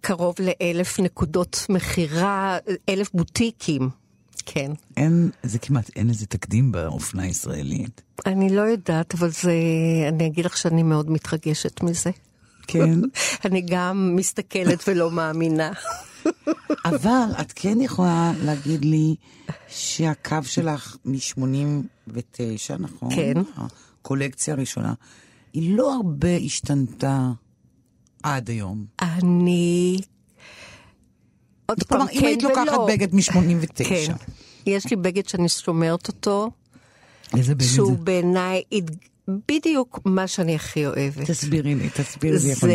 קרוב 0.00 0.34
לאלף 0.38 1.00
נקודות 1.00 1.66
מכירה, 1.68 2.58
אלף 2.88 3.10
בוטיקים. 3.14 3.88
כן. 4.46 4.72
אין, 4.96 5.30
זה 5.42 5.58
כמעט, 5.58 5.90
אין 5.96 6.08
לזה 6.08 6.26
תקדים 6.26 6.72
באופנה 6.72 7.22
הישראלית. 7.22 8.02
אני 8.26 8.56
לא 8.56 8.62
יודעת, 8.62 9.14
אבל 9.14 9.30
זה... 9.30 9.52
אני 10.08 10.26
אגיד 10.26 10.44
לך 10.44 10.56
שאני 10.56 10.82
מאוד 10.82 11.10
מתרגשת 11.10 11.82
מזה. 11.82 12.10
כן. 12.66 13.00
אני 13.44 13.60
גם 13.60 14.12
מסתכלת 14.16 14.88
ולא 14.88 15.10
מאמינה. 15.10 15.72
אבל 16.84 17.26
את 17.40 17.52
כן 17.54 17.80
יכולה 17.80 18.32
להגיד 18.44 18.84
לי 18.84 19.14
שהקו 19.68 20.36
שלך 20.42 20.96
מ-89, 21.04 22.78
נכון? 22.78 23.14
כן. 23.14 23.32
הקולקציה 23.56 24.54
הראשונה, 24.54 24.94
היא 25.52 25.76
לא 25.76 25.94
הרבה 25.94 26.36
השתנתה 26.44 27.30
עד 28.22 28.48
היום. 28.48 28.84
אני... 29.02 30.00
עוד 31.66 31.82
פעם, 31.82 31.98
כלומר, 31.98 32.12
אם 32.12 32.20
כן 32.20 32.26
היית 32.26 32.42
לוקחת 32.42 32.68
ולא. 32.68 32.86
בגד 32.88 33.14
מ-89. 33.14 33.84
כן. 33.84 34.12
יש 34.66 34.90
לי 34.90 34.96
בגד 34.96 35.28
שאני 35.28 35.48
שומרת 35.48 36.08
אותו, 36.08 36.50
איזה 37.36 37.54
בגד 37.54 37.64
זה? 37.64 37.74
שהוא 37.74 37.98
בעיניי 37.98 38.62
בדיוק 39.28 40.00
מה 40.04 40.26
שאני 40.26 40.54
הכי 40.54 40.86
אוהבת. 40.86 41.30
תסבירי 41.30 41.74
לי, 41.74 41.88
תסבירי 41.90 42.32
לי. 42.32 42.38
זה 42.38 42.74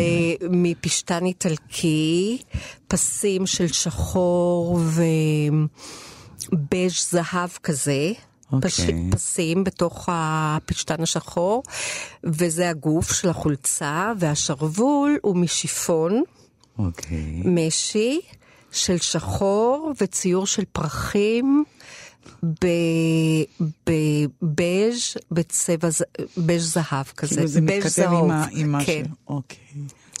מפשטן 0.50 1.24
איטלקי, 1.24 2.38
פסים 2.88 3.46
של 3.46 3.68
שחור 3.68 4.80
ובז' 6.52 7.10
זהב 7.10 7.50
כזה. 7.62 8.12
פש... 8.62 8.80
אוקיי. 8.80 9.10
פסים 9.10 9.64
בתוך 9.64 10.08
הפשטן 10.12 11.02
השחור, 11.02 11.62
וזה 12.24 12.70
הגוף 12.70 13.12
של 13.12 13.28
החולצה, 13.28 14.12
והשרוול 14.18 15.18
הוא 15.22 15.36
משיפון, 15.36 16.22
אוקיי. 16.78 17.42
משי, 17.44 18.20
של 18.72 18.98
שחור 18.98 19.92
וציור 20.00 20.46
של 20.46 20.64
פרחים. 20.72 21.64
בבז' 23.86 25.14
בצבע 25.30 25.88
בז' 26.38 26.72
זהב 26.72 27.06
כזה, 27.16 27.34
כאילו 27.34 27.46
זה 27.48 27.60
מתכתב 27.60 28.08
עם 28.12 28.30
ה- 28.30 28.46
עם 28.50 28.72
מה 28.72 28.80
ש... 28.82 28.86
כן. 28.86 29.02
אוקיי. 29.28 29.58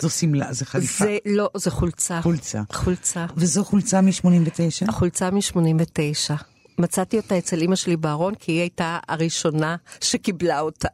זו 0.00 0.10
שמלה, 0.10 0.52
זה 0.52 0.64
חליפה. 0.64 1.04
זה 1.04 1.18
לא, 1.26 1.50
זה 1.56 1.70
חולצה. 1.70 2.20
חולצה. 2.22 2.62
חולצה. 2.72 3.26
וזו 3.36 3.64
חולצה 3.64 4.00
מ-89? 4.00 4.88
החולצה 4.88 5.30
מ-89. 5.30 6.34
מצאתי 6.78 7.16
אותה 7.16 7.38
אצל 7.38 7.60
אימא 7.60 7.76
שלי 7.76 7.96
בארון, 7.96 8.34
כי 8.34 8.52
היא 8.52 8.60
הייתה 8.60 8.98
הראשונה 9.08 9.76
שקיבלה 10.00 10.60
אותה. 10.60 10.88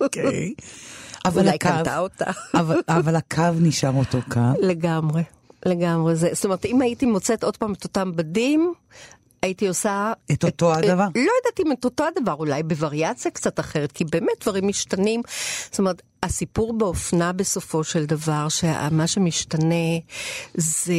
אוקיי. 0.00 0.54
אבל 1.24 1.40
אולי 1.40 1.50
הקו, 1.54 1.68
קנתה 1.68 1.98
אותה. 1.98 2.30
אבל, 2.54 2.80
אבל 2.88 3.16
הקו 3.16 3.42
נשאר 3.60 3.92
אותו 3.94 4.18
קו. 4.30 4.40
לגמרי, 4.60 5.22
לגמרי. 5.66 6.16
זה, 6.16 6.28
זאת 6.32 6.44
אומרת, 6.44 6.64
אם 6.64 6.80
הייתי 6.82 7.06
מוצאת 7.06 7.44
עוד 7.44 7.56
פעם 7.56 7.72
את 7.72 7.84
אותם 7.84 8.12
בדים, 8.16 8.72
הייתי 9.42 9.68
עושה... 9.68 10.12
את 10.32 10.44
אותו 10.44 10.74
הדבר? 10.74 11.06
לא 11.14 11.32
יודעת 11.38 11.60
אם 11.66 11.72
את 11.72 11.84
אותו 11.84 12.04
הדבר, 12.04 12.34
אולי 12.34 12.62
בווריאציה 12.62 13.30
קצת 13.30 13.60
אחרת, 13.60 13.92
כי 13.92 14.04
באמת 14.04 14.32
דברים 14.40 14.68
משתנים. 14.68 15.22
זאת 15.70 15.78
אומרת, 15.78 16.02
הסיפור 16.22 16.78
באופנה 16.78 17.32
בסופו 17.32 17.84
של 17.84 18.06
דבר, 18.06 18.48
שמה 18.48 19.06
שמשתנה 19.06 19.74
זה 20.54 20.92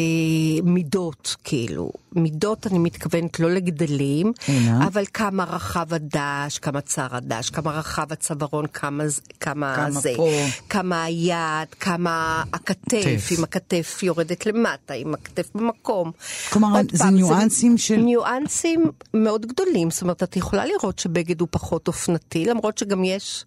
מידות, 0.63 1.35
כאילו. 1.43 1.91
מידות, 2.15 2.67
אני 2.67 2.79
מתכוונת 2.79 3.39
לא 3.39 3.49
לגדלים, 3.51 4.33
אלא? 4.49 4.85
אבל 4.87 5.03
כמה 5.13 5.43
רחב 5.43 5.93
הדש, 5.93 6.59
כמה 6.61 6.81
צר 6.81 7.07
הדש, 7.11 7.49
כמה 7.49 7.71
רחב 7.71 8.11
הצווארון, 8.13 8.65
כמה, 8.67 9.03
כמה, 9.39 9.75
כמה 9.75 9.91
זה, 9.91 10.13
פה. 10.17 10.29
כמה 10.69 11.03
היד, 11.03 11.67
כמה 11.79 12.43
הכתף, 12.53 12.77
כתף. 13.01 13.29
אם 13.39 13.43
הכתף 13.43 13.99
יורדת 14.03 14.45
למטה, 14.45 14.93
אם 14.93 15.13
הכתף 15.13 15.49
במקום. 15.55 16.11
כלומר, 16.49 16.81
זה 16.91 16.97
פעם, 16.97 17.15
ניואנסים 17.15 17.77
של- 17.77 17.95
ניואנסים 17.95 18.83
מאוד 19.13 19.45
גדולים, 19.45 19.91
זאת 19.91 20.01
אומרת, 20.01 20.23
את 20.23 20.35
יכולה 20.37 20.65
לראות 20.65 20.99
שבגד 20.99 21.39
הוא 21.41 21.47
פחות 21.51 21.87
אופנתי, 21.87 22.45
למרות 22.45 22.77
שגם 22.77 23.03
יש... 23.03 23.45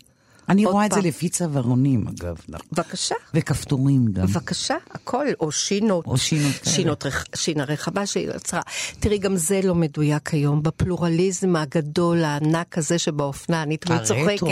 אני 0.48 0.66
רואה 0.66 0.86
את 0.86 0.92
זה 0.92 0.96
פעם. 0.96 1.06
לפי 1.06 1.28
צווארונים, 1.28 2.08
אגב. 2.08 2.36
בבקשה. 2.72 3.14
וכפתורים 3.34 4.06
גם. 4.12 4.26
בבקשה, 4.26 4.76
הכל, 4.90 5.26
או 5.40 5.52
שינות. 5.52 6.06
או 6.06 6.18
שינות 6.18 6.54
כאלה. 6.62 6.74
שינות 6.74 7.06
רח, 7.06 7.24
שינה 7.34 7.64
רחבה 7.64 8.06
שהיא 8.06 8.28
יצרה. 8.36 8.60
תראי, 9.00 9.18
גם 9.18 9.36
זה 9.36 9.60
לא 9.64 9.74
מדויק 9.74 10.34
היום. 10.34 10.62
בפלורליזם 10.62 11.56
הגדול, 11.56 12.24
הענק 12.24 12.78
הזה 12.78 12.98
שבאופנה, 12.98 13.62
אני 13.62 13.76
תמיד. 13.76 14.02
צוחקת. 14.02 14.46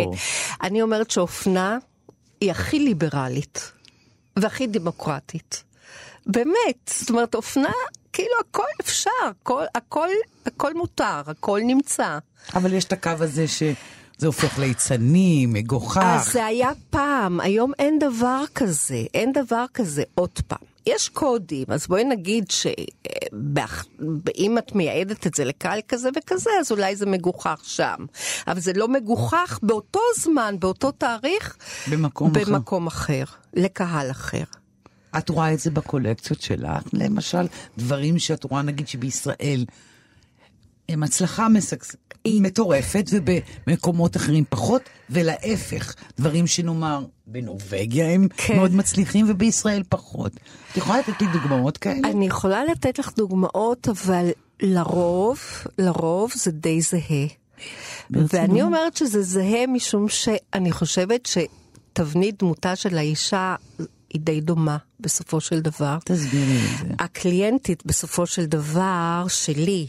אני 0.62 0.82
אומרת 0.82 1.10
שאופנה 1.10 1.78
היא 2.40 2.50
הכי 2.50 2.78
ליברלית 2.78 3.72
והכי 4.36 4.66
דמוקרטית. 4.66 5.64
באמת, 6.26 6.90
זאת 7.00 7.10
אומרת, 7.10 7.34
אופנה, 7.34 7.70
כאילו 8.12 8.34
הכל 8.48 8.66
אפשר, 8.80 9.10
הכל, 9.40 9.64
הכל, 9.74 10.08
הכל 10.46 10.74
מותר, 10.74 11.22
הכל 11.26 11.60
נמצא. 11.64 12.18
אבל 12.54 12.72
יש 12.72 12.84
את 12.84 12.92
הקו 12.92 13.10
הזה 13.20 13.44
זה 14.18 14.26
הופך 14.26 14.58
ליצני, 14.58 15.46
מגוחך. 15.46 16.02
אז 16.04 16.32
זה 16.32 16.44
היה 16.44 16.70
פעם, 16.90 17.40
היום 17.40 17.72
אין 17.78 17.98
דבר 17.98 18.44
כזה, 18.54 19.02
אין 19.14 19.32
דבר 19.32 19.64
כזה 19.74 20.02
עוד 20.14 20.40
פעם. 20.46 20.72
יש 20.86 21.08
קודים, 21.08 21.64
אז 21.68 21.86
בואי 21.86 22.04
נגיד 22.04 22.50
שאם 22.50 24.58
את 24.58 24.74
מייעדת 24.74 25.26
את 25.26 25.34
זה 25.34 25.44
לקהל 25.44 25.80
כזה 25.88 26.08
וכזה, 26.16 26.50
אז 26.60 26.72
אולי 26.72 26.96
זה 26.96 27.06
מגוחך 27.06 27.60
שם. 27.64 27.96
אבל 28.46 28.60
זה 28.60 28.72
לא 28.72 28.88
מגוחך 28.88 29.58
באותו 29.62 30.00
זמן, 30.18 30.54
באותו 30.58 30.90
תאריך, 30.90 31.56
במקום 31.90 32.30
אחר. 32.30 32.44
במקום 32.44 32.86
אחר, 32.86 33.24
לקהל 33.54 34.10
אחר. 34.10 34.44
את 35.18 35.28
רואה 35.28 35.52
את 35.52 35.60
זה 35.60 35.70
בקולקציות 35.70 36.42
שלך, 36.42 36.82
למשל, 36.92 37.46
דברים 37.78 38.18
שאת 38.18 38.44
רואה, 38.44 38.62
נגיד 38.62 38.88
שבישראל, 38.88 39.64
הם 40.88 41.02
הצלחה 41.02 41.48
משגשגת, 41.48 41.96
מטורפת, 42.26 43.04
ובמקומות 43.10 44.16
אחרים 44.16 44.44
פחות, 44.48 44.82
ולהפך, 45.10 45.94
דברים 46.18 46.46
שנאמר, 46.46 47.04
בנורבגיה 47.26 48.10
הם 48.10 48.28
כן. 48.36 48.56
מאוד 48.56 48.74
מצליחים, 48.74 49.26
ובישראל 49.30 49.82
פחות. 49.88 50.32
את 50.72 50.76
יכולה 50.76 50.98
לתת 50.98 51.20
לי 51.20 51.26
דוגמאות 51.32 51.78
כאלה? 51.78 52.10
אני 52.10 52.26
יכולה 52.26 52.64
לתת 52.64 52.98
לך 52.98 53.12
דוגמאות, 53.16 53.88
אבל 53.88 54.30
לרוב, 54.62 55.40
לרוב 55.78 56.32
זה 56.34 56.50
די 56.50 56.80
זהה. 56.80 57.26
ואני 58.10 58.62
אומרת 58.62 58.96
שזה 58.96 59.22
זהה 59.22 59.66
משום 59.66 60.08
שאני 60.08 60.72
חושבת 60.72 61.26
שתבנית 61.26 62.38
דמותה 62.38 62.76
של 62.76 62.98
האישה 62.98 63.54
היא 64.10 64.20
די 64.20 64.40
דומה 64.40 64.76
בסופו 65.00 65.40
של 65.40 65.60
דבר. 65.60 65.98
תסבירי 66.04 66.58
את 66.58 66.78
זה. 66.78 66.94
הקליינטית 66.98 67.86
בסופו 67.86 68.26
של 68.26 68.44
דבר 68.44 69.24
שלי, 69.28 69.86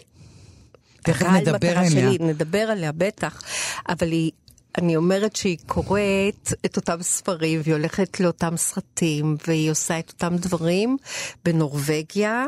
תכף 1.04 1.26
נדבר 1.26 1.56
מטרה 1.56 1.72
עליה. 1.72 1.90
שלי, 1.90 2.18
נדבר 2.20 2.60
עליה 2.60 2.92
בטח, 2.92 3.42
אבל 3.90 4.12
היא, 4.12 4.32
אני 4.78 4.96
אומרת 4.96 5.36
שהיא 5.36 5.58
קוראת 5.66 6.54
את 6.66 6.76
אותם 6.76 7.02
ספרים, 7.02 7.62
והיא 7.64 7.74
הולכת 7.74 8.20
לאותם 8.20 8.58
סרטים, 8.58 9.38
והיא 9.48 9.72
עושה 9.72 10.00
את 10.00 10.10
אותם 10.10 10.36
דברים 10.36 10.98
בנורבגיה 11.46 12.46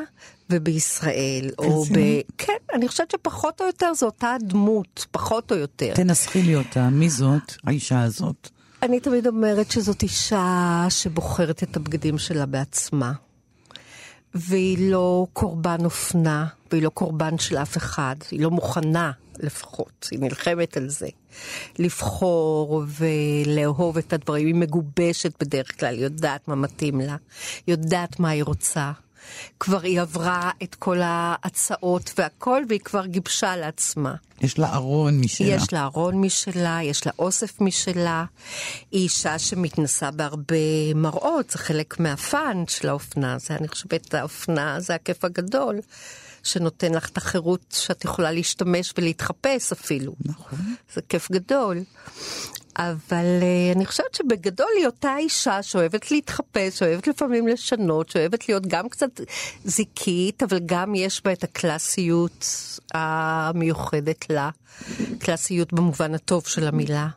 ובישראל, 0.50 1.50
או 1.58 1.84
ב... 1.86 1.98
כן, 2.38 2.54
אני 2.74 2.88
חושבת 2.88 3.12
שפחות 3.12 3.62
או 3.62 3.66
יותר 3.66 3.94
זו 3.94 4.06
אותה 4.06 4.36
דמות, 4.42 5.06
פחות 5.12 5.52
או 5.52 5.58
יותר. 5.58 5.94
תנסחי 5.96 6.42
לי 6.42 6.56
אותה, 6.56 6.90
מי 6.90 7.10
זאת, 7.10 7.56
האישה 7.64 8.04
הזאת? 8.04 8.50
אני 8.84 9.00
תמיד 9.00 9.28
אומרת 9.28 9.72
שזאת 9.72 10.04
אישה 10.04 10.86
שבוחרת 10.90 11.64
את 11.64 11.78
הבגדים 11.78 12.18
שלה 12.18 12.46
בעצמה. 12.46 13.14
והיא 14.36 14.92
לא 14.92 15.28
קורבן 15.34 15.86
אופנה, 15.86 16.48
והיא 16.72 16.84
לא 16.84 16.90
קורבן 16.90 17.38
של 17.38 17.58
אף 17.58 17.78
אחד, 17.78 18.16
היא 18.32 18.42
לא 18.42 18.52
מוכנה 18.52 19.12
לפחות, 19.40 20.08
היא 20.12 20.20
נלחמת 20.20 20.78
על 20.78 20.90
זה. 20.90 21.08
לבחור 21.80 22.84
ולאהוב 22.88 23.98
את 23.98 24.14
הדברים, 24.14 24.46
היא 24.48 24.56
מגובשת 24.56 25.44
בדרך 25.44 25.80
כלל, 25.80 26.00
יודעת 26.00 26.48
מה 26.48 26.56
מתאים 26.56 27.02
לה, 27.02 27.16
יודעת 27.68 28.20
מה 28.20 28.30
היא 28.30 28.44
רוצה. 28.44 28.92
כבר 29.60 29.82
היא 29.82 30.02
עברה 30.02 30.52
את 30.64 30.76
כל 30.76 30.98
ההצעות 31.02 32.14
והכל, 32.18 32.64
והיא 32.70 32.80
כבר 32.80 33.06
גיבשה 33.06 33.56
לעצמה. 33.56 34.16
יש 34.42 34.60
לה 34.60 34.74
ארון 34.74 35.20
משלה. 35.20 35.48
יש 35.48 35.74
לה 35.74 35.84
ארון 35.84 36.22
משלה, 36.22 36.80
יש 36.84 37.06
לה 37.06 37.12
אוסף 37.20 37.62
משלה. 37.62 38.26
היא 38.92 39.04
אישה 39.04 39.40
שמתנסה 39.40 40.12
בהרבה 40.12 40.94
מראות, 40.96 41.50
זה 41.50 41.58
חלק 41.58 42.00
מהפאן 42.00 42.64
של 42.68 42.90
האופנה. 42.90 43.38
זה, 43.40 43.56
אני 43.56 43.68
חושבת, 43.68 44.14
האופנה 44.14 44.80
זה 44.80 44.96
הכיף 44.96 45.26
הגדול, 45.26 45.80
שנותן 46.44 46.94
לך 46.94 47.10
את 47.10 47.18
החירות 47.18 47.76
שאת 47.80 48.04
יכולה 48.06 48.32
להשתמש 48.32 48.94
ולהתחפש 48.98 49.72
אפילו. 49.72 50.16
נכון. 50.26 50.60
זה 50.94 51.02
כיף 51.10 51.32
גדול. 51.32 51.84
אבל 52.78 53.26
uh, 53.42 53.76
אני 53.78 53.86
חושבת 53.86 54.16
שבגדול 54.16 54.68
היא 54.78 54.86
אותה 54.86 55.18
אישה 55.18 55.64
שאוהבת 55.64 56.12
להתחפש, 56.12 56.80
שאוהבת 56.80 57.08
לפעמים 57.08 57.48
לשנות, 57.48 58.10
שאוהבת 58.10 58.50
להיות 58.50 58.68
גם 58.68 58.90
קצת 58.90 59.22
זיקית, 59.66 60.44
אבל 60.44 60.60
גם 60.66 60.96
יש 60.96 61.22
בה 61.24 61.34
את 61.34 61.44
הקלאסיות 61.44 62.46
המיוחדת 62.94 64.30
לה. 64.30 64.50
קלאסיות 65.20 65.74
במובן 65.74 66.16
הטוב 66.16 66.48
של 66.48 66.68
המילה. 66.68 67.08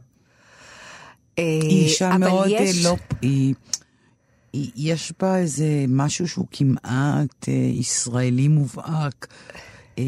אה, 1.38 1.44
היא 1.62 1.84
אישה 1.84 2.18
מאוד 2.18 2.46
יש- 2.50 2.76
יש... 2.76 2.84
לא... 2.84 2.96
היא, 3.22 3.54
יש 4.76 5.12
בה 5.20 5.38
איזה 5.38 5.84
משהו 5.88 6.28
שהוא 6.28 6.46
כמעט 6.50 7.48
אה, 7.48 7.52
ישראלי 7.52 8.48
מובהק. 8.48 9.26
אה, 9.98 10.04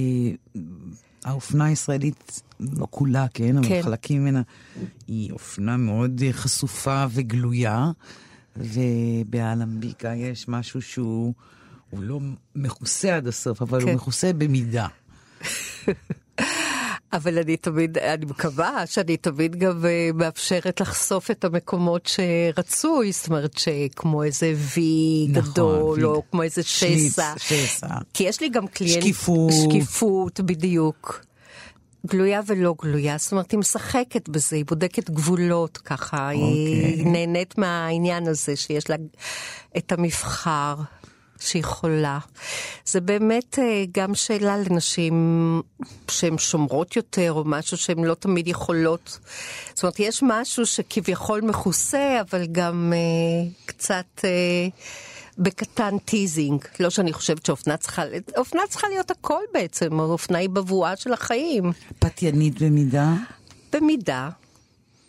האופנה 1.25 1.65
הישראלית, 1.65 2.43
לא 2.61 2.87
כולה, 2.91 3.27
כן, 3.35 3.57
אבל 3.57 3.69
כן. 3.69 3.83
חלקים 3.83 4.23
ממנה, 4.23 4.43
היא 5.09 5.33
אופנה 5.33 5.77
מאוד 5.77 6.23
חשופה 6.33 7.07
וגלויה, 7.11 7.91
ובאלמביקה 8.57 10.15
יש 10.15 10.49
משהו 10.49 10.83
שהוא 10.83 11.35
הוא 11.91 12.03
לא 12.03 12.21
מכוסה 12.55 13.17
עד 13.17 13.27
הסוף, 13.27 13.63
אבל 13.63 13.81
כן. 13.81 13.87
הוא 13.87 13.95
מכוסה 13.95 14.33
במידה. 14.33 14.87
אבל 17.13 17.39
אני 17.39 17.57
תמיד, 17.57 17.99
אני 17.99 18.25
מקווה 18.27 18.87
שאני 18.87 19.17
תמיד 19.17 19.57
גם 19.57 19.87
אה, 19.87 20.11
מאפשרת 20.15 20.81
לחשוף 20.81 21.31
את 21.31 21.45
המקומות 21.45 22.07
שרצוי, 22.07 23.13
זאת 23.13 23.29
אומרת 23.29 23.59
שכמו 23.59 24.23
איזה 24.23 24.53
וי 24.57 25.27
נכון, 25.29 25.51
גדול, 25.53 26.07
או 26.07 26.23
כמו 26.31 26.43
איזה 26.43 26.63
שסע. 26.63 27.35
כי 28.15 28.25
יש 28.25 28.41
לי 28.41 28.49
גם 28.49 28.67
קליינט... 28.67 29.03
שקיפות. 29.03 29.53
שקיפות, 29.53 30.41
בדיוק. 30.41 31.25
גלויה 32.07 32.41
ולא 32.47 32.75
גלויה, 32.83 33.19
זאת 33.19 33.33
אומרת, 33.33 33.51
היא 33.51 33.59
משחקת 33.59 34.29
בזה, 34.29 34.57
היא 34.57 34.65
בודקת 34.65 35.11
גבולות 35.11 35.79
ככה, 35.79 36.29
היא 36.29 36.43
אוקיי. 36.43 37.05
נהנית 37.05 37.59
מהעניין 37.59 38.29
הזה 38.29 38.57
שיש 38.57 38.91
לה 38.91 38.97
את 39.77 39.93
המבחר 39.93 40.75
שהיא 41.41 41.61
יכולה. 41.61 42.19
זה 42.85 43.01
באמת 43.01 43.59
אה, 43.59 43.85
גם 43.93 44.15
שאלה 44.15 44.57
לנשים 44.57 45.15
שהן 46.11 46.39
שומרות 46.39 46.97
יותר, 46.97 47.33
או 47.33 47.45
משהו 47.47 47.77
שהן 47.77 48.05
לא 48.05 48.15
תמיד 48.15 48.49
יכולות. 48.49 49.19
זאת 49.75 49.83
אומרת, 49.83 50.01
יש 50.01 50.23
משהו 50.23 50.67
שכביכול 50.67 51.41
מכוסה, 51.41 52.21
אבל 52.21 52.47
גם 52.47 52.93
אה, 52.97 53.51
קצת... 53.67 54.25
אה, 54.25 54.69
בקטן 55.39 55.99
teasing, 55.99 56.65
לא 56.81 56.91
שאני 56.91 57.13
חושבת 57.13 57.47
שאופנה 57.47 57.77
צריכה, 57.77 58.03
אופנה 58.37 58.63
צריכה 58.69 58.89
להיות 58.89 59.11
הכל 59.11 59.43
בעצם, 59.55 60.01
אופנה 60.01 60.39
היא 60.39 60.49
בבואה 60.49 60.97
של 60.97 61.13
החיים. 61.13 61.73
פתיינית 61.99 62.63
במידה. 62.63 63.15
במידה, 63.73 64.29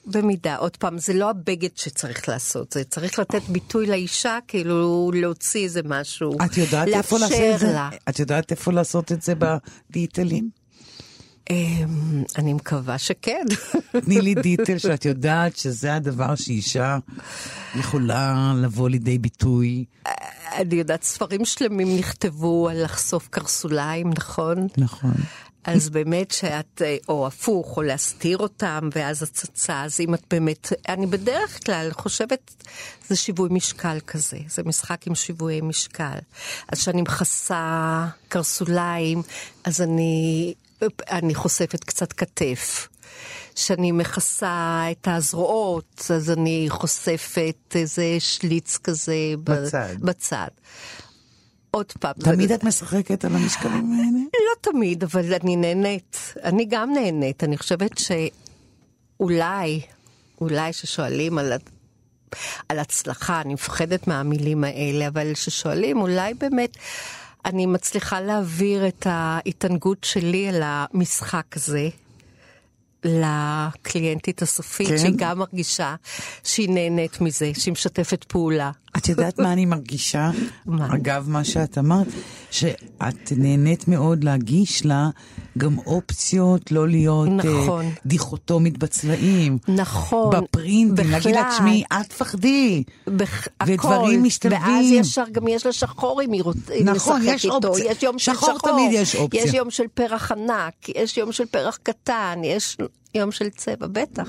במידה. 0.05 0.55
עוד 0.55 0.77
פעם, 0.77 0.97
זה 0.97 1.13
לא 1.13 1.29
הבגד 1.29 1.69
שצריך 1.75 2.29
לעשות, 2.29 2.73
זה 2.73 2.83
צריך 2.83 3.19
לתת 3.19 3.41
ביטוי 3.49 3.87
לאישה, 3.87 4.37
כאילו 4.47 5.11
להוציא 5.13 5.63
איזה 5.63 5.81
משהו. 5.85 6.37
את 6.45 6.57
יודעת 6.57 6.87
איפה 6.87 7.17
לעשות 7.17 7.39
את 7.53 7.59
זה? 7.59 7.77
את 8.09 8.19
יודעת 8.19 8.51
איפה 8.51 8.71
לעשות 8.71 9.11
את 9.11 9.21
זה 9.21 9.33
בדיטלים? 9.35 10.49
אמ, 11.49 12.23
אני 12.37 12.53
מקווה 12.53 12.97
שכן. 12.97 13.45
תני 14.05 14.21
לי 14.21 14.35
detail 14.35 14.77
שאת 14.77 15.05
יודעת 15.05 15.57
שזה 15.57 15.95
הדבר 15.95 16.35
שאישה 16.35 16.97
יכולה 17.75 18.53
לבוא 18.57 18.89
לידי 18.89 19.17
ביטוי. 19.17 19.85
אני 20.55 20.75
יודעת, 20.75 21.03
ספרים 21.03 21.45
שלמים 21.45 21.97
נכתבו 21.97 22.69
על 22.69 22.83
לחשוף 22.83 23.27
קרסוליים, 23.27 24.09
נכון? 24.17 24.67
נכון. 24.77 25.13
אז 25.63 25.89
באמת 25.89 26.31
שאת, 26.31 26.81
אה, 26.81 26.97
או 27.09 27.27
הפוך, 27.27 27.77
או 27.77 27.81
להסתיר 27.81 28.37
אותם, 28.37 28.89
ואז 28.95 29.23
הצצה, 29.23 29.83
אז 29.83 29.99
אם 29.99 30.13
את 30.13 30.21
באמת, 30.29 30.73
אני 30.89 31.05
בדרך 31.05 31.65
כלל 31.65 31.89
חושבת, 31.91 32.53
זה 33.09 33.15
שיווי 33.15 33.49
משקל 33.51 33.97
כזה, 34.07 34.37
זה 34.49 34.63
משחק 34.63 35.07
עם 35.07 35.15
שיווי 35.15 35.61
משקל. 35.61 36.17
אז 36.67 36.79
כשאני 36.79 37.01
מכסה 37.01 38.05
קרסוליים, 38.29 39.21
אז 39.63 39.81
אני, 39.81 40.53
אני 41.11 41.35
חושפת 41.35 41.83
קצת 41.83 42.13
כתף. 42.13 42.87
כשאני 43.55 43.91
מכסה 43.91 44.83
את 44.91 45.07
הזרועות, 45.11 46.05
אז 46.15 46.29
אני 46.31 46.65
חושפת 46.69 47.75
איזה 47.75 48.15
שליץ 48.19 48.77
כזה 48.77 49.15
בצד. 49.43 49.95
בצד. 49.99 50.47
עוד 51.71 51.91
פעם. 51.99 52.13
תמיד 52.13 52.51
את 52.51 52.63
משחקת 52.63 53.25
על 53.25 53.35
המשקלים 53.35 53.91
האלה? 53.93 54.19
לא 54.49 54.71
תמיד, 54.71 55.03
אבל 55.03 55.33
אני 55.33 55.55
נהנית. 55.55 56.33
אני 56.43 56.65
גם 56.69 56.93
נהנית. 56.93 57.43
אני 57.43 57.57
חושבת 57.57 57.91
שאולי, 57.97 59.81
אולי 60.41 60.73
ששואלים 60.73 61.37
על, 61.37 61.53
על 62.69 62.79
הצלחה, 62.79 63.41
אני 63.41 63.53
מפחדת 63.53 64.07
מהמילים 64.07 64.63
האלה, 64.63 65.07
אבל 65.07 65.33
ששואלים, 65.33 66.01
אולי 66.01 66.33
באמת 66.33 66.77
אני 67.45 67.65
מצליחה 67.65 68.21
להעביר 68.21 68.87
את 68.87 69.07
ההתענגות 69.09 70.03
שלי 70.03 70.47
על 70.47 70.61
המשחק 70.63 71.45
הזה. 71.55 71.89
לקליינטית 73.03 74.41
הסופית, 74.41 74.87
כן. 74.87 74.97
שהיא 74.97 75.13
גם 75.15 75.39
מרגישה 75.39 75.95
שהיא 76.43 76.69
נהנית 76.69 77.21
מזה, 77.21 77.51
שהיא 77.53 77.71
משתפת 77.71 78.23
פעולה. 78.23 78.71
את 79.01 79.05
את 79.05 79.09
יודעת 79.09 79.39
מה 79.39 79.53
אני 79.53 79.65
מרגישה? 79.65 80.31
מה? 80.65 80.87
אגב, 80.95 81.29
מה 81.29 81.43
שאת 81.43 81.77
אמרת, 81.77 82.07
שאת 82.51 83.31
נהנית 83.37 83.87
מאוד 83.87 84.23
להגיש 84.23 84.85
לה 84.85 85.09
גם 85.57 85.77
אופציות 85.77 86.71
לא 86.71 86.87
להיות 86.87 87.27
אה, 87.27 87.33
נכון. 87.33 87.85
דיכוטומית 88.05 88.77
בצבעים. 88.77 89.57
נכון. 89.67 90.29
בפרינטים, 90.35 91.11
להגיד 91.11 91.35
לה. 91.35 91.49
תשמעי, 91.53 91.83
אל 91.91 92.03
תפחדי. 92.03 92.83
בח- 93.07 93.47
ודברים 93.67 93.79
הכל. 94.19 94.27
משתלבים. 94.27 94.59
ואז 94.61 94.85
ישר 94.91 95.23
גם 95.31 95.47
יש 95.47 95.65
לה 95.65 95.71
שחור 95.73 96.21
אם 96.21 96.31
היא 96.31 96.43
רוצה 96.43 96.73
נכון, 96.83 97.21
לשחק 97.21 97.33
יש 97.35 97.45
איתו. 97.45 97.67
אופציה. 97.67 97.91
יש 97.91 98.03
יום 98.03 98.19
של 98.19 98.33
שחור 98.33 98.55
שחור. 98.57 98.71
תמיד 98.71 98.89
יש 98.93 99.15
אופציה. 99.15 99.43
יש 99.43 99.53
יום 99.53 99.69
של 99.71 99.83
פרח 99.93 100.31
ענק, 100.31 100.73
יש 100.95 101.17
יום 101.17 101.31
של 101.31 101.45
פרח 101.45 101.77
קטן, 101.83 102.39
יש 102.43 102.77
יום 103.15 103.31
של 103.31 103.49
צבע, 103.49 103.87
בטח. 103.91 104.27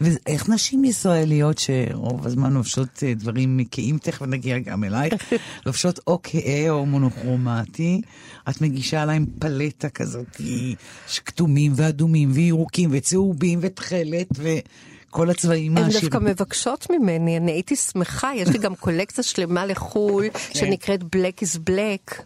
ואיך 0.00 0.48
נשים 0.48 0.84
ישראליות 0.84 1.58
שרוב 1.58 2.26
הזמן 2.26 2.52
לובשות 2.52 3.02
אה, 3.02 3.14
דברים 3.14 3.56
מקיים, 3.56 3.98
תכף 3.98 4.22
נגיע 4.22 4.58
גם 4.58 4.84
אלייך, 4.84 5.32
לובשות 5.66 6.00
או 6.06 6.18
כהה 6.22 6.70
או 6.70 6.86
מונוכרומטי, 6.86 8.00
את 8.48 8.60
מגישה 8.60 9.04
להם 9.04 9.26
פלטה 9.38 9.88
כזאת 9.88 10.40
של 11.06 11.20
כתומים 11.24 11.72
ואדומים 11.76 12.30
וירוקים 12.32 12.90
וצהובים 12.92 13.58
ותכלת 13.62 14.28
וכל 15.08 15.30
הצבעים 15.30 15.76
הן 15.76 15.84
העשירים. 15.84 16.10
דווקא 16.10 16.24
מבקשות 16.24 16.86
ממני, 16.90 17.36
אני 17.36 17.52
הייתי 17.52 17.76
שמחה, 17.76 18.30
יש 18.34 18.48
לי 18.48 18.58
גם 18.58 18.74
קולקציה 18.74 19.24
שלמה 19.24 19.66
לחו"ל, 19.66 20.24
שנקראת 20.54 21.00
Black 21.02 21.42
is 21.42 21.70
Black, 21.70 22.22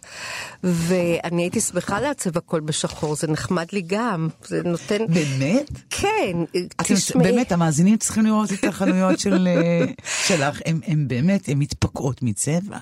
ואני 0.63 1.41
הייתי 1.41 1.61
שמחה 1.61 1.99
לעצב 1.99 2.37
הכל 2.37 2.59
בשחור, 2.59 3.15
זה 3.15 3.27
נחמד 3.27 3.65
לי 3.73 3.81
גם, 3.87 4.27
זה 4.45 4.61
נותן... 4.65 4.97
באמת? 5.07 5.69
כן, 5.89 6.37
תשמעי. 6.77 7.31
באמת, 7.31 7.51
המאזינים 7.51 7.97
צריכים 7.97 8.25
לראות 8.25 8.53
את 8.53 8.63
החנויות 8.63 9.19
של, 9.19 9.47
אה, 9.47 9.85
שלך, 10.25 10.61
הן 10.65 11.07
באמת, 11.07 11.49
הן 11.49 11.57
מתפקעות 11.57 12.23
מצבע. 12.23 12.77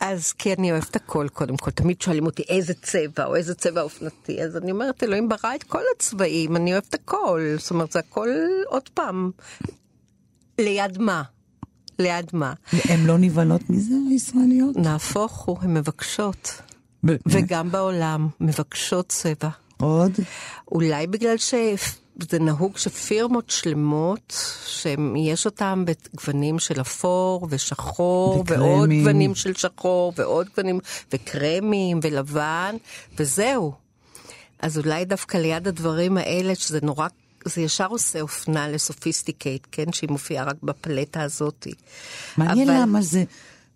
אז 0.00 0.32
כי 0.32 0.52
אני 0.52 0.72
אוהבת 0.72 0.96
הכל 0.96 1.26
קודם 1.32 1.56
כל, 1.56 1.70
תמיד 1.70 2.02
שואלים 2.02 2.26
אותי 2.26 2.42
איזה 2.48 2.74
צבע 2.74 3.24
או 3.24 3.36
איזה 3.36 3.54
צבע 3.54 3.82
אופנתי, 3.82 4.42
אז 4.42 4.56
אני 4.56 4.70
אומרת 4.70 5.02
אלוהים 5.02 5.28
ברא 5.28 5.54
את 5.54 5.62
כל 5.62 5.82
הצבעים, 5.96 6.56
אני 6.56 6.72
אוהבת 6.72 6.94
הכל, 6.94 7.54
זאת 7.58 7.70
אומרת 7.70 7.92
זה 7.92 7.98
הכל 7.98 8.28
עוד 8.66 8.88
פעם, 8.88 9.30
ליד 10.58 10.98
מה? 10.98 11.22
ליד 11.98 12.30
מה? 12.32 12.52
הן 12.72 13.06
לא 13.06 13.18
נבהלות 13.18 13.70
מזה, 13.70 13.94
הישראליות? 14.10 14.76
נהפוך 14.76 15.38
הוא, 15.38 15.58
הן 15.60 15.74
מבקשות? 15.74 16.62
וגם 17.26 17.70
בעולם 17.70 18.28
מבקשות 18.40 19.08
צבע. 19.08 19.48
עוד? 19.76 20.12
אולי 20.72 21.06
בגלל 21.06 21.36
שזה 22.22 22.38
נהוג 22.38 22.76
שפירמות 22.78 23.50
שלמות, 23.50 24.36
שיש 24.66 25.46
אותם 25.46 25.84
בגוונים 25.86 26.58
של 26.58 26.80
אפור 26.80 27.46
ושחור, 27.50 28.40
וקרמים. 28.40 28.62
ועוד 28.62 28.90
גוונים 28.90 29.34
של 29.34 29.54
שחור, 29.54 30.12
ועוד 30.16 30.46
גוונים, 30.56 30.80
וקרמים 31.12 32.00
ולבן, 32.02 32.74
וזהו. 33.18 33.72
אז 34.60 34.78
אולי 34.78 35.04
דווקא 35.04 35.36
ליד 35.38 35.68
הדברים 35.68 36.16
האלה, 36.16 36.54
שזה 36.54 36.78
נורא, 36.82 37.08
זה 37.44 37.60
ישר 37.60 37.86
עושה 37.86 38.20
אופנה 38.20 38.68
לסופיסטיקייט, 38.68 39.66
כן? 39.72 39.92
שהיא 39.92 40.10
מופיעה 40.10 40.44
רק 40.44 40.56
בפלטה 40.62 41.22
הזאת. 41.22 41.66
מעניין 42.36 42.70
אבל- 42.70 42.82
למה 42.82 43.02
זה... 43.02 43.24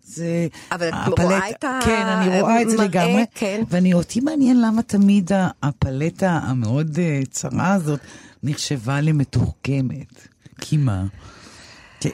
זה... 0.05 0.47
אבל 0.71 0.89
את 0.89 0.93
הפלט- 1.07 1.19
רואה 1.19 1.49
את 1.49 1.63
ה- 1.63 1.79
כן, 1.85 2.05
אני 2.05 2.41
רואה 2.41 2.61
את 2.61 2.69
זה 2.69 2.75
מראה, 2.75 2.87
לגמרי. 2.87 3.23
כן. 3.35 3.63
ואני 3.69 3.93
אותי 3.93 4.19
מעניין 4.19 4.61
למה 4.61 4.81
תמיד 4.81 5.31
הפלטה 5.63 6.31
המאוד 6.43 6.99
אה, 6.99 7.21
צרה 7.31 7.73
הזאת 7.73 7.99
נחשבה 8.43 9.01
למתוחכמת. 9.01 10.27
כי 10.61 10.77
מה? 10.77 11.05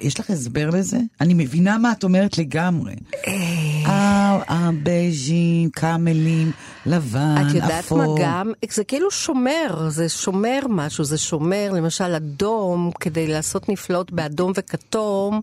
יש 0.01 0.19
לך 0.19 0.29
הסבר 0.29 0.69
לזה? 0.69 0.97
אני 1.21 1.33
מבינה 1.33 1.77
מה 1.77 1.91
את 1.91 2.03
אומרת 2.03 2.37
לגמרי. 2.37 2.95
אה, 3.27 4.39
הבייז'ים, 4.47 5.69
קאמלים, 5.69 6.51
לבן, 6.85 7.35
את 7.47 7.55
יודעת 7.55 7.71
מה 7.71 7.79
אפור. 7.79 8.17
גם? 8.21 8.51
זה 8.71 8.83
כאילו 8.83 9.11
שומר, 9.11 9.89
זה 9.89 10.09
שומר 10.09 10.59
משהו, 10.69 11.03
זה 11.03 11.17
שומר, 11.17 11.71
למשל 11.73 12.15
אדום, 12.15 12.91
כדי 12.99 13.27
לעשות 13.27 13.69
נפלאות 13.69 14.11
באדום 14.11 14.51
וכתום, 14.55 15.41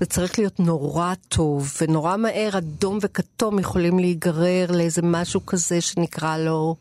זה 0.00 0.06
צריך 0.06 0.38
להיות 0.38 0.60
נורא 0.60 1.14
טוב, 1.28 1.72
ונורא 1.80 2.16
מהר 2.16 2.58
אדום 2.58 2.98
וכתום 3.02 3.58
יכולים 3.58 3.98
להיגרר 3.98 4.66
לאיזה 4.70 5.02
משהו 5.02 5.46
כזה 5.46 5.80
שנקרא 5.80 6.38
לו 6.38 6.76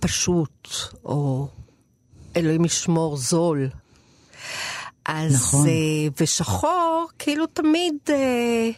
פשוט, 0.00 0.68
או 1.04 1.48
אלוהים 2.36 2.64
ישמור 2.64 3.16
זול. 3.16 3.68
אז, 5.06 5.34
נכון. 5.34 5.68
אה, 5.68 5.72
ושחור, 6.20 7.08
כאילו 7.18 7.46
תמיד... 7.46 7.94
אה, 8.10 8.70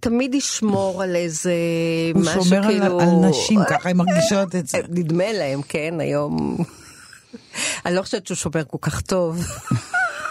תמיד 0.00 0.34
ישמור 0.34 1.02
על 1.02 1.16
איזה 1.16 1.52
הוא 2.14 2.22
משהו 2.22 2.44
שומר 2.44 2.56
על- 2.56 2.64
כאילו... 2.72 3.00
על 3.00 3.08
נשים, 3.30 3.60
ככה 3.70 3.88
הן 3.90 3.96
מרגישות 3.96 4.54
את 4.56 4.66
זה. 4.66 4.78
נדמה 4.88 5.32
להם, 5.32 5.62
כן, 5.62 5.94
היום... 6.00 6.56
אני 7.86 7.94
לא 7.94 8.02
חושבת 8.02 8.26
שהוא 8.26 8.36
שומר 8.36 8.62
כל 8.70 8.78
כך 8.80 9.00
טוב. 9.00 9.46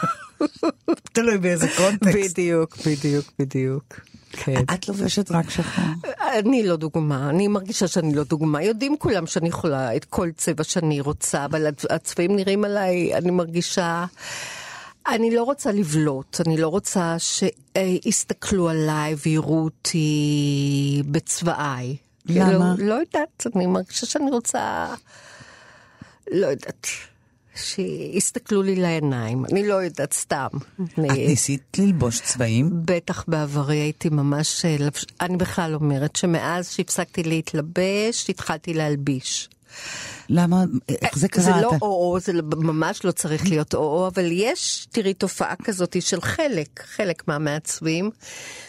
תלוי 1.13 1.37
באיזה 1.37 1.67
קונטקסט. 1.77 2.31
בדיוק, 2.31 2.77
בדיוק, 2.85 3.25
בדיוק. 3.39 3.99
כן. 4.37 4.63
את 4.73 4.87
לובשת 4.87 5.31
רק 5.31 5.49
שחור. 5.49 5.85
אני 6.39 6.63
לא 6.67 6.75
דוגמה, 6.75 7.29
אני 7.29 7.47
מרגישה 7.47 7.87
שאני 7.87 8.13
לא 8.15 8.23
דוגמה. 8.23 8.63
יודעים 8.63 8.97
כולם 8.97 9.27
שאני 9.27 9.47
יכולה 9.49 9.95
את 9.95 10.05
כל 10.05 10.29
צבע 10.37 10.63
שאני 10.63 11.01
רוצה, 11.01 11.45
אבל 11.45 11.67
הצ- 11.67 11.85
הצבעים 11.89 12.35
נראים 12.35 12.63
עליי, 12.65 13.15
אני 13.15 13.31
מרגישה... 13.31 14.05
אני 15.07 15.35
לא 15.35 15.43
רוצה 15.43 15.71
לבלוט, 15.71 16.41
אני 16.47 16.57
לא 16.57 16.67
רוצה 16.67 17.15
שיסתכלו 17.19 18.69
עליי 18.69 19.15
ויראו 19.25 19.63
אותי 19.63 21.03
בצבעיי. 21.11 21.95
למה? 22.25 22.75
לא, 22.77 22.85
לא 22.85 22.93
יודעת, 22.93 23.47
אני 23.55 23.65
מרגישה 23.65 24.05
שאני 24.05 24.31
רוצה... 24.31 24.87
לא 26.31 26.47
יודעת. 26.47 26.87
שיסתכלו 27.55 28.63
לי 28.63 28.75
לעיניים, 28.75 29.45
אני 29.45 29.67
לא 29.67 29.73
יודעת, 29.73 30.13
סתם. 30.13 30.47
את 30.83 30.99
אני- 30.99 31.27
ניסית 31.27 31.61
ללבוש 31.77 32.19
צבעים? 32.19 32.69
בטח 32.85 33.23
בעברי 33.27 33.77
הייתי 33.77 34.09
ממש, 34.09 34.65
אה, 34.65 34.75
אני 35.21 35.37
בכלל 35.37 35.75
אומרת 35.75 36.15
שמאז 36.15 36.69
שהפסקתי 36.71 37.23
להתלבש, 37.23 38.29
התחלתי 38.29 38.73
להלביש. 38.73 39.49
למה? 40.29 40.63
איך 41.01 41.17
זה 41.17 41.27
קרה? 41.27 41.43
זה 41.43 41.51
לא 41.51 41.69
אתה- 41.69 41.77
או-או, 41.81 42.19
זה 42.19 42.33
לא- 42.33 42.41
ממש 42.57 43.05
לא 43.05 43.11
צריך 43.11 43.47
להיות 43.49 43.73
או-או, 43.73 44.07
אבל 44.07 44.25
יש, 44.31 44.87
תראי, 44.91 45.13
תופעה 45.13 45.55
כזאת 45.63 46.01
של 46.01 46.21
חלק, 46.21 46.83
חלק 46.85 47.27
מהמעצבים, 47.27 48.09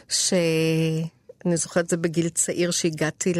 שאני 0.09 1.57
זוכרת 1.57 1.85
את 1.85 1.91
זה 1.91 1.97
בגיל 1.97 2.29
צעיר 2.29 2.71
שהגעתי 2.71 3.33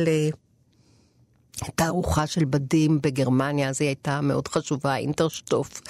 לתערוכה 1.63 2.27
של 2.27 2.45
בדים 2.45 2.99
בגרמניה, 3.03 3.69
אז 3.69 3.81
היא 3.81 3.89
הייתה 3.89 4.21
מאוד 4.21 4.49
חשובה, 4.49 4.97
אינטרשטוף. 4.97 5.81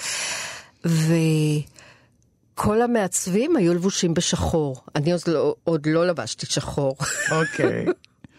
וכל 0.85 2.81
המעצבים 2.81 3.55
היו 3.55 3.73
לבושים 3.73 4.13
בשחור. 4.13 4.81
אני 4.95 5.11
עוד 5.11 5.21
לא, 5.27 5.55
עוד 5.63 5.87
לא 5.87 6.07
לבשתי 6.07 6.45
שחור. 6.45 6.95
אוקיי. 7.31 7.85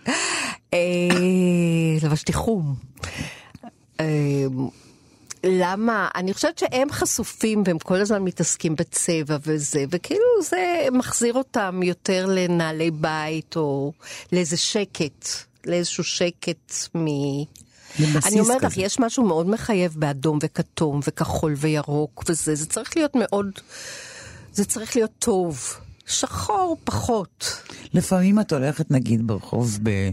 אה, 0.75 0.79
לבשתי 2.03 2.33
חום. 2.33 2.75
אה, 4.01 4.47
למה? 5.45 6.09
אני 6.15 6.35
חושבת 6.35 6.59
שהם 6.59 6.93
חשופים 6.93 7.63
והם 7.67 7.79
כל 7.79 7.95
הזמן 7.97 8.23
מתעסקים 8.23 8.77
בצבע 8.77 9.37
וזה, 9.43 9.85
וכאילו 9.91 10.25
זה 10.43 10.87
מחזיר 10.93 11.35
אותם 11.35 11.81
יותר 11.83 12.27
לנעלי 12.27 12.91
בית 12.91 13.57
או 13.57 13.93
לאיזה 14.33 14.57
שקט, 14.57 15.29
לאיזשהו 15.69 16.05
שקט 16.05 16.73
מ... 16.95 17.07
אני 18.27 18.41
אומרת 18.41 18.63
לך. 18.63 18.77
יש 18.77 18.99
משהו 19.01 19.27
מאוד 19.27 19.49
מחייב 19.49 19.95
באדום 19.97 20.39
וכתום 20.43 21.01
וכחול 21.07 21.55
וירוק 21.57 22.25
וזה, 22.29 22.55
זה 22.55 22.67
צריך 22.67 22.97
להיות 22.97 23.13
מאוד, 23.15 23.47
זה 24.53 24.65
צריך 24.65 24.97
להיות 24.97 25.13
טוב. 25.19 25.75
שחור 26.07 26.77
פחות. 26.85 27.63
לפעמים 27.95 28.41
את 28.41 28.53
הולכת 28.53 28.91
נגיד 28.91 29.27
ברחוב 29.27 29.79
ב... 29.83 30.11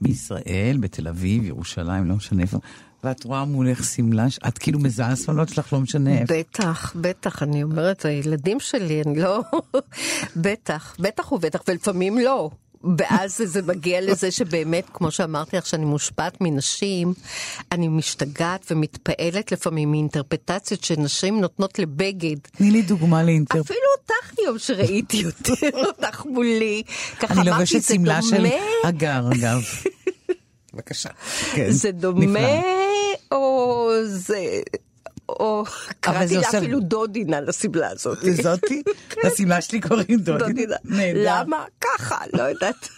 בישראל, 0.00 0.76
בתל 0.80 1.08
אביב, 1.08 1.44
ירושלים, 1.44 2.08
לא 2.08 2.14
משנה 2.14 2.42
איפה, 2.42 2.58
ואת 3.04 3.24
רואה 3.24 3.44
מולך 3.44 3.84
שמלה, 3.84 4.26
את 4.48 4.58
כאילו 4.58 4.78
מזהה 4.78 5.16
שמלות 5.16 5.48
שלך, 5.48 5.72
לא 5.72 5.80
משנה 5.80 6.18
איפה. 6.18 6.34
בטח, 6.38 6.96
בטח, 7.00 7.42
אני 7.42 7.62
אומרת, 7.62 8.04
הילדים 8.04 8.60
שלי, 8.60 9.02
אני 9.02 9.20
לא... 9.20 9.40
בטח, 10.36 10.96
בטח 10.98 11.32
ובטח, 11.32 11.62
ולפעמים 11.68 12.18
לא. 12.18 12.50
ואז 12.98 13.42
זה 13.44 13.62
מגיע 13.62 14.00
לזה 14.00 14.30
שבאמת, 14.30 14.84
כמו 14.92 15.10
שאמרתי 15.10 15.56
לך, 15.56 15.66
שאני 15.66 15.84
מושפעת 15.84 16.40
מנשים, 16.40 17.14
אני 17.72 17.88
משתגעת 17.88 18.66
ומתפעלת 18.70 19.52
לפעמים 19.52 19.90
מאינטרפטציות 19.90 20.84
שנשים 20.84 21.40
נותנות 21.40 21.78
לבגד. 21.78 22.36
תני 22.56 22.70
לי 22.70 22.82
דוגמה 22.82 23.22
לאינטר... 23.22 23.60
אפילו 23.60 23.80
אותך 23.98 24.38
יום 24.46 24.58
שראיתי 24.58 25.24
אותך 25.86 26.26
מולי, 26.26 26.82
ככה 27.20 27.34
אני 27.34 27.50
לובשת 27.50 27.82
שמלה 27.82 28.22
של 28.22 28.36
דומה, 28.36 28.54
הגר, 28.84 29.28
אגב. 29.32 29.62
בבקשה. 30.74 31.08
כן, 31.54 31.70
זה 31.70 31.92
דומה, 31.92 32.26
נפלא. 32.26 32.62
או 33.32 33.90
זה... 34.04 34.60
או 35.28 35.64
קראתי 36.00 36.36
לה 36.36 36.48
אפילו 36.48 36.80
דודינה 36.80 37.40
לשמלה 37.40 37.90
הזאת. 37.90 38.18
לזאתי? 38.26 38.82
לשמלה 39.24 39.60
שלי 39.60 39.80
קוראים 39.80 40.20
דודינה? 40.20 40.76
למה? 41.14 41.64
ככה, 41.80 42.18
לא 42.32 42.42
יודעת. 42.42 42.88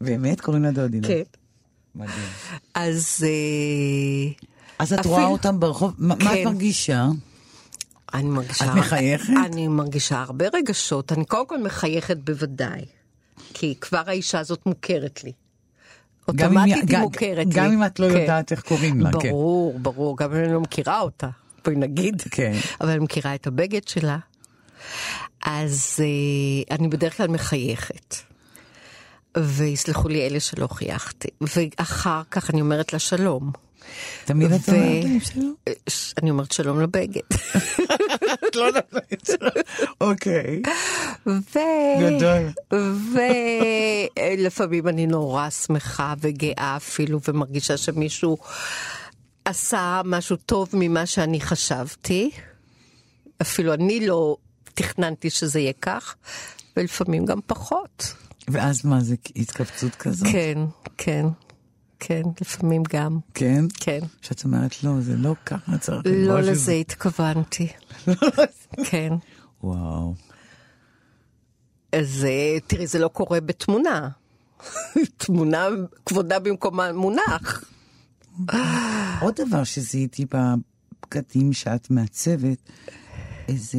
באמת 0.00 0.40
קוראים 0.40 0.62
לה 0.62 0.70
דודינה? 0.70 1.08
כן. 1.08 1.22
מדהים. 1.94 2.28
אז... 2.74 3.24
אה, 3.24 4.46
אז 4.78 4.92
את 4.92 5.06
רואה 5.06 5.26
אותם 5.26 5.60
ברחוב, 5.60 5.94
מה 5.98 6.14
את 6.14 6.20
כן. 6.22 6.44
מרגישה? 6.44 7.06
אני 8.14 8.28
מרגישה... 8.28 8.64
את 8.64 8.70
מחייכת? 8.70 9.32
אני 9.46 9.68
מרגישה 9.68 10.22
הרבה 10.22 10.44
רגשות. 10.54 11.12
אני 11.12 11.24
קודם 11.24 11.46
כל 11.46 11.62
מחייכת 11.62 12.16
בוודאי. 12.16 12.84
כי 13.54 13.74
כבר 13.80 14.02
האישה 14.06 14.38
הזאת 14.38 14.66
מוכרת 14.66 15.24
לי. 15.24 15.32
אוטומטית 16.28 16.90
היא 16.90 16.98
מוכרת 16.98 17.46
לי. 17.46 17.52
גם 17.52 17.72
אם 17.72 17.84
את 17.84 18.00
לא 18.00 18.08
כן. 18.08 18.20
יודעת 18.20 18.52
איך 18.52 18.62
קוראים 18.62 19.00
לה, 19.00 19.10
כן. 19.20 19.30
ברור, 19.30 19.78
ברור, 19.78 20.16
גם 20.16 20.32
אם 20.34 20.44
אני 20.44 20.52
לא 20.52 20.60
מכירה 20.60 21.00
אותה, 21.00 21.28
בואי 21.64 21.76
נגיד. 21.76 22.22
כן. 22.30 22.52
אבל 22.80 22.90
אני 22.90 22.98
מכירה 22.98 23.34
את 23.34 23.46
הבגד 23.46 23.88
שלה. 23.88 24.18
אז 25.44 25.96
אה, 26.00 26.76
אני 26.76 26.88
בדרך 26.88 27.16
כלל 27.16 27.28
מחייכת. 27.28 28.16
ויסלחו 29.38 30.08
לי 30.08 30.26
אלה 30.26 30.40
שלא 30.40 30.66
חייכתי. 30.66 31.28
ואחר 31.40 32.22
כך 32.30 32.50
אני 32.50 32.60
אומרת 32.60 32.92
לה 32.92 32.98
שלום. 32.98 33.50
תמיד 34.24 34.52
את 34.52 34.60
ו- 34.68 34.72
אומרת 34.72 35.04
להם 35.04 35.20
שלום? 35.20 35.54
אה, 35.68 35.72
אני 36.22 36.30
אומרת 36.30 36.52
שלום 36.52 36.80
לבגד. 36.80 37.20
את 38.48 38.56
לא 38.56 38.62
יודעת. 38.64 38.94
אוקיי. 40.00 40.62
ו... 41.26 41.58
גדול. 42.00 42.78
ולפעמים 44.32 44.88
אני 44.88 45.06
נורא 45.06 45.50
שמחה 45.50 46.14
וגאה 46.20 46.76
אפילו, 46.76 47.20
ומרגישה 47.28 47.76
שמישהו 47.76 48.38
עשה 49.44 50.00
משהו 50.04 50.36
טוב 50.36 50.68
ממה 50.72 51.06
שאני 51.06 51.40
חשבתי. 51.40 52.30
אפילו 53.42 53.74
אני 53.74 54.06
לא 54.06 54.36
תכננתי 54.74 55.30
שזה 55.30 55.60
יהיה 55.60 55.72
כך, 55.72 56.14
ולפעמים 56.76 57.24
גם 57.24 57.38
פחות. 57.46 58.14
ואז 58.48 58.86
מה 58.86 59.00
זה 59.00 59.14
התכווצות 59.36 59.94
כזאת? 59.94 60.28
כן, 60.32 60.58
כן, 60.96 61.26
כן, 62.00 62.22
לפעמים 62.40 62.82
גם, 62.92 63.18
כן? 63.34 63.64
כן. 63.80 64.00
שאת 64.22 64.44
אומרת 64.44 64.84
לא, 64.84 65.00
זה 65.00 65.16
לא 65.16 65.34
ככה 65.46 65.78
צריך 65.78 66.02
לא 66.06 66.40
לזה 66.40 66.54
זה." 66.54 66.72
התכוונתי. 66.72 67.68
כן. 68.90 69.12
וואו. 69.62 70.14
אז 71.92 72.24
אה, 72.28 72.60
תראי, 72.66 72.86
זה 72.86 72.98
לא 72.98 73.08
קורה 73.08 73.40
בתמונה. 73.40 74.08
תמונה, 75.16 75.66
כבודה 76.06 76.38
במקומה 76.38 76.92
מונח. 76.92 77.64
עוד 79.22 79.34
דבר 79.46 79.64
שזיהיתי 79.64 80.26
בבגדים 80.30 81.52
שאת 81.52 81.90
מעצבת, 81.90 82.58
איזה, 83.48 83.78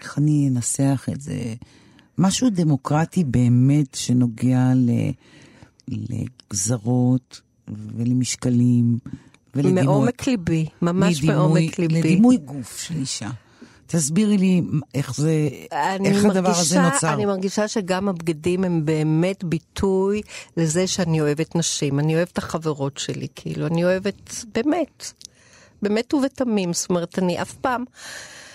איך 0.00 0.18
אני 0.18 0.48
אנסח 0.48 1.08
את 1.12 1.20
זה? 1.20 1.54
משהו 2.18 2.50
דמוקרטי 2.50 3.24
באמת 3.24 3.94
שנוגע 3.94 4.72
ל, 4.74 4.90
לגזרות 5.90 7.40
ולמשקלים 7.96 8.98
ולדימוי. 9.54 9.82
מעומק 9.82 10.26
ליבי, 10.26 10.66
ממש 10.82 11.18
לדימוי- 11.18 11.34
מעומק 11.36 11.78
ליבי. 11.78 11.98
לדימוי 12.00 12.36
גוף 12.36 12.78
של 12.80 12.94
אישה. 12.96 13.30
תסבירי 13.86 14.38
לי 14.38 14.62
איך 14.94 15.14
זה, 15.16 15.48
איך 16.04 16.24
הדבר 16.24 16.50
הזה 16.50 16.80
מרגישה- 16.80 16.92
נוצר. 16.94 17.14
אני 17.14 17.24
מרגישה 17.26 17.68
שגם 17.68 18.08
הבגדים 18.08 18.64
הם 18.64 18.84
באמת 18.84 19.44
ביטוי 19.44 20.22
לזה 20.56 20.86
שאני 20.86 21.20
אוהבת 21.20 21.56
נשים. 21.56 21.98
אני 21.98 22.14
אוהבת 22.16 22.32
את 22.32 22.38
החברות 22.38 22.98
שלי, 22.98 23.26
כאילו, 23.34 23.66
אני 23.66 23.84
אוהבת 23.84 24.34
באמת, 24.54 25.12
באמת 25.82 26.14
ובתמים. 26.14 26.72
זאת 26.72 26.90
אומרת, 26.90 27.18
אני 27.18 27.42
אף 27.42 27.54
פעם, 27.54 27.84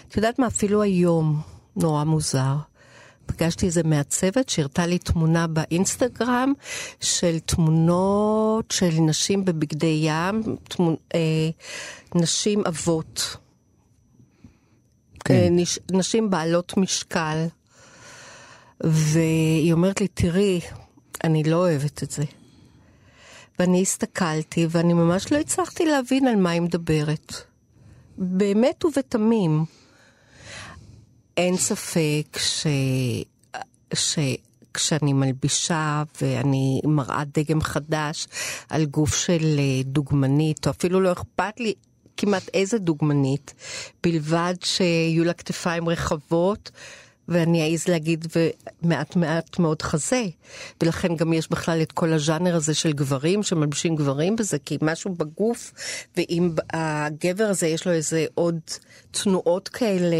את 0.07 0.17
יודעת 0.17 0.39
מה, 0.39 0.47
אפילו 0.47 0.81
היום, 0.81 1.41
נורא 1.75 2.03
מוזר. 2.03 2.55
פגשתי 3.31 3.65
איזה 3.65 3.83
מעצבת 3.83 4.49
שהראתה 4.49 4.85
לי 4.85 4.97
תמונה 4.97 5.47
באינסטגרם 5.47 6.53
של 6.99 7.39
תמונות 7.39 8.71
של 8.71 8.91
נשים 8.99 9.45
בבגדי 9.45 10.01
ים, 10.03 10.55
תמונ... 10.63 10.95
אה, 11.15 11.49
נשים 12.15 12.63
אבות. 12.67 13.37
כן. 15.25 15.33
אה, 15.33 15.47
נש... 15.51 15.79
נשים 15.91 16.29
בעלות 16.29 16.77
משקל. 16.77 17.45
והיא 18.83 19.73
אומרת 19.73 20.01
לי, 20.01 20.07
תראי, 20.07 20.61
אני 21.23 21.43
לא 21.43 21.55
אוהבת 21.55 22.03
את 22.03 22.11
זה. 22.11 22.23
ואני 23.59 23.81
הסתכלתי, 23.81 24.67
ואני 24.69 24.93
ממש 24.93 25.31
לא 25.31 25.37
הצלחתי 25.37 25.85
להבין 25.85 26.27
על 26.27 26.35
מה 26.35 26.49
היא 26.49 26.61
מדברת. 26.61 27.33
באמת 28.17 28.85
ובתמים. 28.85 29.65
אין 31.41 31.57
ספק 31.57 32.37
ש... 32.37 32.67
שכשאני 33.93 35.13
מלבישה 35.13 36.03
ואני 36.21 36.81
מראה 36.83 37.23
דגם 37.33 37.61
חדש 37.61 38.27
על 38.69 38.85
גוף 38.85 39.15
של 39.15 39.59
אה, 39.59 39.83
דוגמנית, 39.83 40.67
או 40.67 40.71
אפילו 40.71 41.01
לא 41.01 41.11
אכפת 41.11 41.59
לי 41.59 41.73
כמעט 42.17 42.49
איזה 42.53 42.77
דוגמנית, 42.77 43.53
בלבד 44.03 44.53
שיהיו 44.63 45.23
לה 45.23 45.33
כתפיים 45.33 45.89
רחבות. 45.89 46.71
ואני 47.27 47.71
אעז 47.71 47.87
להגיד 47.87 48.25
ומעט 48.35 49.15
מעט 49.15 49.59
מאוד 49.59 49.81
חזה. 49.81 50.25
ולכן 50.83 51.15
גם 51.15 51.33
יש 51.33 51.49
בכלל 51.49 51.81
את 51.81 51.91
כל 51.91 52.13
הז'אנר 52.13 52.55
הזה 52.55 52.73
של 52.73 52.93
גברים 52.93 53.43
שמלבישים 53.43 53.95
גברים 53.95 54.35
בזה, 54.35 54.57
כי 54.65 54.77
משהו 54.81 55.15
בגוף, 55.15 55.73
ואם 56.17 56.51
הגבר 56.73 57.43
הזה 57.43 57.67
יש 57.67 57.87
לו 57.87 57.93
איזה 57.93 58.25
עוד 58.33 58.59
תנועות 59.11 59.69
כאלה, 59.69 60.15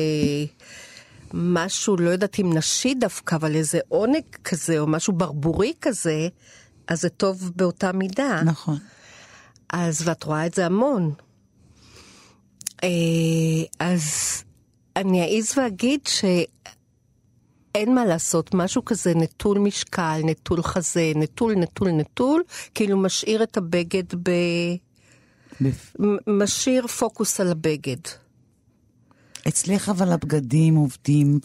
משהו, 1.34 1.98
לא 1.98 2.10
יודעת 2.10 2.39
אם 2.39 2.54
נשי 2.54 2.94
דווקא, 2.96 3.36
אבל 3.36 3.56
איזה 3.56 3.80
עונג 3.88 4.24
כזה, 4.44 4.80
או 4.80 4.88
משהו 4.88 5.13
ברבורי 5.13 5.74
כזה, 5.82 6.28
אז 6.88 7.02
זה 7.02 7.10
טוב 7.10 7.52
באותה 7.56 7.91
מידה. 7.91 8.41
נכון. 8.46 8.78
אז 9.74 10.08
ואת 10.08 10.24
רואה 10.24 10.46
את 10.46 10.54
זה 10.54 10.65
המון. 10.65 11.13
אה, 12.84 12.89
אז 13.80 14.04
אני 14.96 15.38
אעז 15.38 15.54
ואגיד 15.58 16.00
שאין 16.08 17.96
מה 17.96 18.06
לעשות, 18.06 18.54
משהו 18.54 18.86
כזה 18.86 19.13
נטול 19.15 19.60
משקל, 19.60 20.22
נטול 20.24 20.63
חזה, 20.63 21.12
נטול, 21.15 21.56
נטול, 21.56 21.91
נטול, 21.91 22.44
כאילו 22.76 22.98
משאיר 22.98 23.44
את 23.44 23.58
הבגד 23.58 24.04
ב... 24.24 24.32
בפ- 25.62 25.96
משאיר 26.28 26.88
פוקוס 26.88 27.39
על 27.39 27.52
הבגד. 27.52 27.98
אצלך 29.47 29.89
אבל 29.89 30.12
הבגדים 30.12 30.75
עובדים 30.75 31.39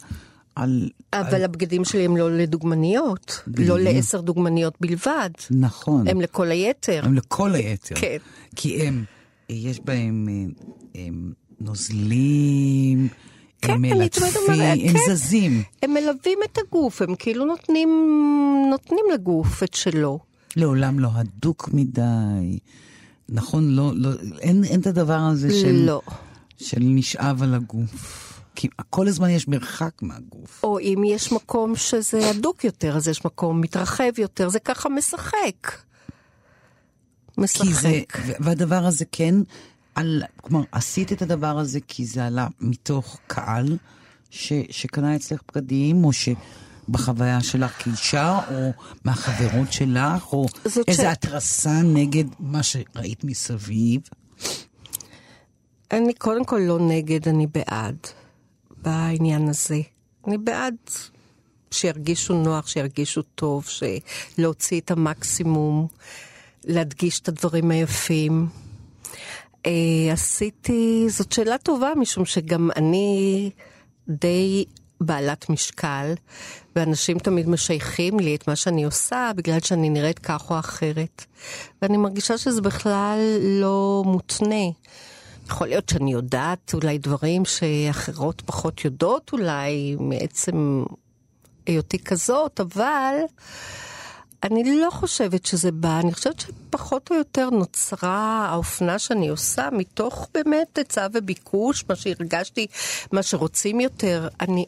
על... 0.56 0.88
אבל 1.12 1.44
הבגדים 1.44 1.84
שלי 1.84 2.04
הם 2.04 2.16
לא 2.16 2.36
לדוגמניות, 2.36 3.42
בדיוק. 3.48 3.68
לא 3.68 3.78
לעשר 3.78 4.20
דוגמניות 4.20 4.74
בלבד, 4.80 5.30
נכון. 5.50 6.08
הם 6.08 6.20
לכל 6.20 6.50
היתר. 6.50 7.00
הם 7.04 7.14
לכל 7.14 7.54
היתר. 7.54 7.94
כן. 7.94 8.16
כי 8.56 8.82
הם, 8.82 9.04
יש 9.48 9.80
בהם 9.84 10.28
אה, 10.28 11.02
הם 11.06 11.32
נוזלים, 11.60 13.08
כן, 13.62 13.72
הם 13.72 13.82
מלטפים, 13.82 14.60
הם 14.60 14.92
כן. 14.92 15.14
זזים. 15.14 15.62
הם 15.82 15.94
מלווים 15.94 16.38
את 16.44 16.58
הגוף, 16.58 17.02
הם 17.02 17.14
כאילו 17.14 17.44
נותנים, 17.44 17.88
נותנים 18.70 19.04
לגוף 19.14 19.62
את 19.62 19.74
שלו. 19.74 20.18
לעולם 20.56 20.98
לא 20.98 21.08
הדוק 21.14 21.68
מדי. 21.72 22.58
נכון, 23.28 23.70
לא, 23.70 23.92
לא, 23.94 24.10
אין, 24.40 24.64
אין 24.64 24.80
את 24.80 24.86
הדבר 24.86 25.18
הזה 25.18 25.60
של, 25.60 25.72
לא. 25.72 26.00
של 26.58 26.80
נשאב 26.80 27.42
על 27.42 27.54
הגוף. 27.54 28.22
כי 28.54 28.68
כל 28.90 29.08
הזמן 29.08 29.30
יש 29.30 29.48
מרחק 29.48 30.02
מהגוף. 30.02 30.60
או 30.64 30.78
אם 30.78 31.02
יש 31.06 31.32
מקום 31.32 31.76
שזה 31.76 32.30
הדוק 32.30 32.64
יותר, 32.64 32.96
אז 32.96 33.08
יש 33.08 33.24
מקום 33.24 33.60
מתרחב 33.60 34.18
יותר, 34.18 34.48
זה 34.48 34.58
ככה 34.60 34.88
משחק. 34.88 35.72
משחק. 37.38 37.66
זה, 37.70 38.00
והדבר 38.40 38.84
הזה 38.86 39.04
כן, 39.12 39.34
על, 39.94 40.22
כלומר, 40.36 40.64
עשית 40.72 41.12
את 41.12 41.22
הדבר 41.22 41.58
הזה 41.58 41.78
כי 41.88 42.06
זה 42.06 42.26
עלה 42.26 42.46
מתוך 42.60 43.18
קהל 43.26 43.76
ש, 44.30 44.52
שקנה 44.70 45.16
אצלך 45.16 45.40
בגדים, 45.48 46.04
או 46.04 46.10
שבחוויה 46.12 47.40
שלך 47.42 47.82
כאישה, 47.84 48.38
או 48.50 48.72
מהחברות 49.04 49.72
שלך, 49.72 50.32
או 50.32 50.46
איזה 50.88 51.02
ש- 51.02 51.06
התרסה 51.06 51.82
נגד 51.82 52.24
מה 52.40 52.62
שראית 52.62 53.24
מסביב. 53.24 54.00
אני 55.90 56.14
קודם 56.14 56.44
כל 56.44 56.58
לא 56.58 56.78
נגד, 56.80 57.28
אני 57.28 57.46
בעד 57.46 57.96
בעניין 58.82 59.48
הזה. 59.48 59.80
אני 60.26 60.38
בעד 60.38 60.74
שירגישו 61.70 62.34
נוח, 62.34 62.66
שירגישו 62.66 63.22
טוב, 63.22 63.66
להוציא 64.38 64.80
את 64.80 64.90
המקסימום, 64.90 65.86
להדגיש 66.64 67.20
את 67.20 67.28
הדברים 67.28 67.70
היפים. 67.70 68.46
אה, 69.66 69.72
עשיתי, 70.12 71.06
זאת 71.08 71.32
שאלה 71.32 71.58
טובה, 71.58 71.92
משום 71.96 72.24
שגם 72.24 72.70
אני 72.76 73.50
די 74.08 74.64
בעלת 75.00 75.50
משקל, 75.50 76.14
ואנשים 76.76 77.18
תמיד 77.18 77.48
משייכים 77.48 78.20
לי 78.20 78.34
את 78.34 78.48
מה 78.48 78.56
שאני 78.56 78.84
עושה 78.84 79.30
בגלל 79.36 79.60
שאני 79.60 79.90
נראית 79.90 80.18
כך 80.18 80.50
או 80.50 80.58
אחרת. 80.58 81.24
ואני 81.82 81.96
מרגישה 81.96 82.38
שזה 82.38 82.60
בכלל 82.60 83.18
לא 83.42 84.02
מותנה. 84.06 84.64
יכול 85.46 85.68
להיות 85.68 85.88
שאני 85.88 86.12
יודעת 86.12 86.74
אולי 86.74 86.98
דברים 86.98 87.44
שאחרות 87.44 88.42
פחות 88.46 88.84
יודעות 88.84 89.30
אולי 89.32 89.96
מעצם 90.00 90.84
היותי 91.66 91.98
כזאת, 91.98 92.60
אבל 92.60 93.14
אני 94.42 94.80
לא 94.80 94.90
חושבת 94.90 95.46
שזה 95.46 95.72
בא, 95.72 96.00
אני 96.00 96.14
חושבת 96.14 96.40
שפחות 96.40 97.10
או 97.10 97.16
יותר 97.16 97.50
נוצרה 97.50 98.48
האופנה 98.50 98.98
שאני 98.98 99.28
עושה 99.28 99.68
מתוך 99.72 100.28
באמת 100.34 100.78
היצע 100.78 101.06
וביקוש, 101.12 101.84
מה 101.88 101.96
שהרגשתי, 101.96 102.66
מה 103.12 103.22
שרוצים 103.22 103.80
יותר. 103.80 104.28
אני. 104.40 104.64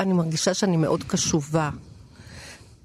אני 0.00 0.12
מרגישה 0.12 0.54
שאני 0.54 0.76
מאוד 0.76 1.02
קשובה. 1.02 1.70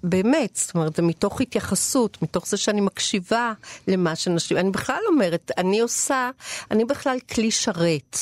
באמת, 0.04 0.56
זאת 0.56 0.76
אומרת, 0.76 0.96
זה 0.96 1.02
מתוך 1.02 1.42
התייחסות, 1.42 2.22
מתוך 2.22 2.48
זה 2.48 2.58
שאני 2.58 2.82
מקשיבה 2.82 3.54
למה 3.88 4.16
שנשים, 4.16 4.58
אני 4.58 4.72
בכלל 4.72 5.00
אומרת, 5.14 5.52
אני 5.58 5.80
עושה, 5.80 6.30
אני 6.72 6.86
בכלל 6.86 7.18
כלי 7.34 7.52
שרת. 7.52 8.18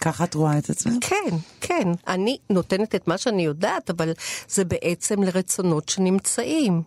ככה 0.00 0.24
את 0.24 0.34
רואה 0.34 0.58
את 0.58 0.70
עצמך? 0.70 0.94
כן, 1.00 1.36
כן. 1.60 1.88
אני 2.08 2.38
נותנת 2.50 2.94
את 2.94 3.08
מה 3.08 3.18
שאני 3.18 3.44
יודעת, 3.44 3.90
אבל 3.90 4.12
זה 4.48 4.64
בעצם 4.64 5.22
לרצונות 5.22 5.88
שנמצאים. 5.88 6.82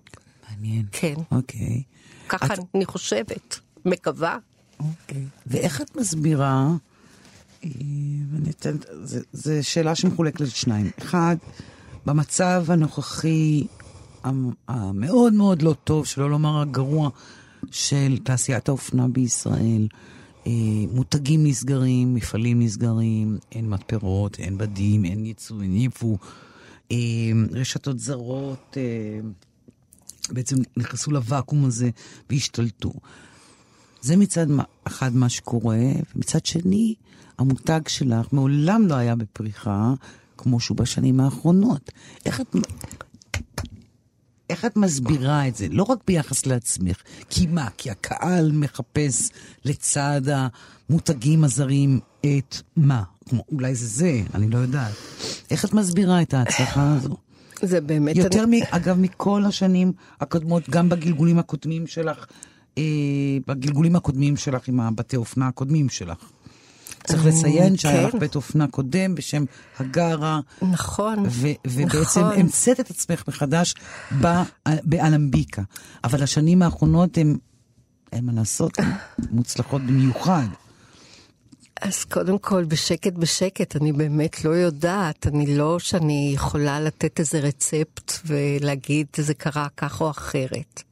מעניין. 0.50 0.86
כן. 0.92 1.14
אוקיי. 1.32 1.84
ככה 2.30 2.54
את- 2.54 2.60
אני 2.76 2.86
חושבת, 2.86 3.60
מקווה. 3.86 4.38
אוקיי. 4.80 5.24
ואיך 5.48 5.82
את 5.82 5.96
מסבירה, 5.96 6.68
אה, 7.64 7.70
ואני 8.32 8.50
אתן, 8.50 8.76
זו 9.34 9.54
שאלה 9.62 9.96
שמחולקת 9.96 10.42
לשניים. 10.42 10.90
אחד, 11.00 11.36
במצב 12.06 12.64
הנוכחי 12.68 13.68
המאוד 14.68 15.34
מאוד 15.34 15.62
לא 15.62 15.76
טוב, 15.84 16.06
שלא 16.06 16.30
לומר 16.30 16.62
הגרוע, 16.62 17.10
של 17.72 18.18
תעשיית 18.24 18.70
האופנה 18.70 19.08
בישראל, 19.08 19.88
אה, 20.48 20.52
מותגים 20.92 21.48
נסגרים, 21.48 22.16
מפעלים 22.16 22.62
נסגרים, 22.62 23.38
אין 23.52 23.70
מתפרות, 23.70 24.40
אין 24.40 24.58
בדים, 24.58 25.06
אין 25.06 25.26
ייצוא, 25.26 25.62
אין 25.62 25.76
ייבוא, 25.76 26.18
אה, 26.92 26.98
רשתות 27.52 28.00
זרות 28.00 28.78
אה, 28.78 29.20
בעצם 30.30 30.56
נכנסו 30.78 31.12
לוואקום 31.12 31.66
הזה 31.66 31.90
והשתלטו. 32.30 32.94
זה 34.02 34.16
מצד 34.16 34.48
אחד 34.84 35.16
מה 35.16 35.30
שקורה, 35.30 35.80
ומצד 36.16 36.46
שני, 36.46 36.96
המותג 37.38 37.82
שלך 37.88 38.34
מעולם 38.34 38.88
לא 38.88 38.96
היה 38.96 39.16
בפריחה 39.16 39.94
כמו 40.38 40.60
שהוא 40.60 40.78
בשנים 40.78 41.20
האחרונות. 41.20 41.92
איך 42.26 42.42
את, 42.42 42.56
איך 44.50 44.66
את 44.66 44.78
מסבירה 44.78 45.48
את 45.48 45.56
זה? 45.56 45.68
לא 45.72 45.84
רק 45.84 46.00
ביחס 46.08 46.46
לעצמך, 46.46 47.02
כי 47.30 47.48
מה? 47.48 47.68
כי 47.78 47.92
הקהל 47.92 48.52
מחפש 48.52 49.30
לצד 49.66 50.22
המותגים 50.90 51.44
הזרים 51.44 52.00
את 52.22 52.62
מה? 52.76 53.04
כמו, 53.30 53.44
אולי 53.52 53.76
זה 53.76 53.88
זה, 53.88 54.22
אני 54.34 54.50
לא 54.50 54.58
יודעת. 54.58 54.94
איך 55.52 55.66
את 55.66 55.74
מסבירה 55.74 56.22
את 56.22 56.34
ההצלחה 56.34 56.94
הזו? 56.94 57.18
זה 57.62 57.82
באמת... 57.82 58.16
יותר, 58.16 58.44
אני... 58.44 58.62
מ, 58.62 58.64
אגב, 58.70 59.00
מכל 59.00 59.44
השנים 59.46 59.92
הקודמות, 60.22 60.70
גם 60.70 60.90
בגלגולים 60.90 61.40
הקודמים 61.40 61.88
שלך, 61.88 62.26
אה, 62.78 62.84
בגלגולים 63.48 63.96
הקודמים 63.96 64.38
שלך 64.38 64.68
עם 64.68 64.80
הבתי 64.80 65.16
אופנה 65.16 65.48
הקודמים 65.48 65.90
שלך. 65.90 66.18
צריך 67.08 67.26
לציין 67.26 67.78
שהיה 67.78 68.02
לך 68.02 68.12
כן. 68.12 68.20
בית 68.20 68.36
אופנה 68.36 68.68
קודם 68.68 69.16
בשם 69.16 69.46
הגרה, 69.80 70.40
נכון, 70.62 71.26
ו- 71.30 71.48
ובעצם 71.68 72.20
נכון. 72.20 72.40
המצאת 72.40 72.80
את 72.80 72.90
עצמך 72.90 73.24
מחדש 73.28 73.76
באלמביקה. 74.62 75.62
אבל 76.04 76.24
השנים 76.24 76.62
האחרונות 76.62 77.18
הן, 77.18 77.38
אין 78.12 78.26
מה 78.26 78.32
לעשות, 78.36 78.78
מוצלחות 79.32 79.82
במיוחד. 79.82 80.48
אז 81.82 82.04
קודם 82.04 82.38
כל, 82.38 82.64
בשקט 82.64 83.14
בשקט, 83.14 83.76
אני 83.76 83.92
באמת 83.92 84.46
לא 84.46 84.50
יודעת, 84.50 85.28
אני 85.28 85.58
לא 85.58 85.80
שאני 85.80 86.32
יכולה 86.36 86.80
לתת 86.80 87.20
איזה 87.20 87.40
רצפט 87.40 88.14
ולהגיד 88.26 89.08
זה 89.18 89.34
קרה 89.34 89.68
כך 89.78 90.02
או 90.02 90.10
אחרת. 90.10 90.84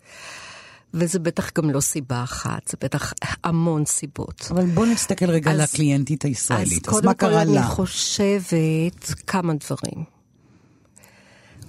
וזה 0.97 1.19
בטח 1.19 1.51
גם 1.57 1.69
לא 1.69 1.79
סיבה 1.79 2.23
אחת, 2.23 2.67
זה 2.67 2.77
בטח 2.81 3.13
המון 3.43 3.85
סיבות. 3.85 4.47
אבל 4.51 4.65
בוא 4.65 4.85
נסתכל 4.85 5.25
רגע 5.29 5.51
על 5.51 5.61
אז- 5.61 5.73
הקליינטית 5.73 6.23
הישראלית. 6.25 6.87
אז, 6.87 6.93
קודם 6.93 7.05
מה 7.05 7.13
כל 7.13 7.19
קרה 7.19 7.41
אני 7.41 7.55
לה? 7.55 7.63
חושבת 7.63 9.13
כמה 9.27 9.53
דברים. 9.53 10.03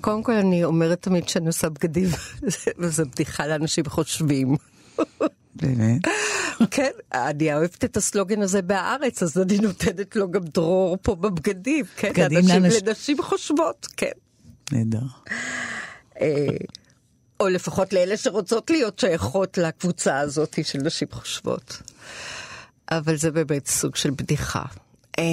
קודם 0.00 0.22
כל 0.22 0.32
אני 0.32 0.64
אומרת 0.64 1.02
תמיד 1.02 1.28
שאני 1.28 1.46
עושה 1.46 1.68
בגדים, 1.68 2.08
וזו 2.78 3.02
בדיחה 3.12 3.46
לאנשים 3.46 3.84
חושבים. 3.88 4.56
באמת? 5.56 6.02
כן, 6.70 6.90
אני 7.14 7.54
אוהבת 7.54 7.84
את 7.84 7.96
הסלוגן 7.96 8.42
הזה 8.42 8.62
בהארץ, 8.62 9.22
אז 9.22 9.38
אני 9.38 9.58
נותנת 9.58 10.16
לו 10.16 10.30
גם 10.30 10.44
דרור 10.44 10.96
פה 11.02 11.14
בבגדים, 11.14 11.84
כן, 11.96 12.10
בגדים 12.10 12.38
לאנשים, 12.48 12.62
לאנש- 12.80 12.88
לנשים 12.88 13.22
חושבות, 13.22 13.86
כן. 13.96 14.10
נהדר. 14.72 15.06
או 17.40 17.48
לפחות 17.48 17.92
לאלה 17.92 18.16
שרוצות 18.16 18.70
להיות 18.70 18.98
שייכות 18.98 19.58
לקבוצה 19.58 20.18
הזאת 20.18 20.58
של 20.62 20.78
נשים 20.78 21.08
חושבות. 21.10 21.82
אבל 22.90 23.16
זה 23.16 23.30
באמת 23.30 23.66
סוג 23.66 23.96
של 23.96 24.10
בדיחה. 24.10 24.62
אה, 25.18 25.24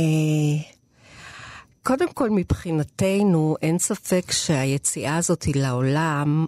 קודם 1.83 2.13
כל, 2.13 2.29
מבחינתנו, 2.29 3.55
אין 3.61 3.79
ספק 3.79 4.31
שהיציאה 4.31 5.17
הזאת 5.17 5.45
לעולם, 5.55 6.47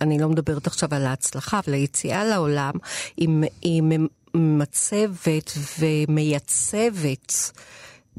אני 0.00 0.18
לא 0.18 0.28
מדברת 0.28 0.66
עכשיו 0.66 0.88
על 0.92 1.06
ההצלחה, 1.06 1.60
אבל 1.66 1.74
היציאה 1.74 2.24
לעולם 2.24 2.72
היא, 3.16 3.28
היא 3.62 3.82
ממצבת 4.34 5.52
ומייצבת 5.78 7.32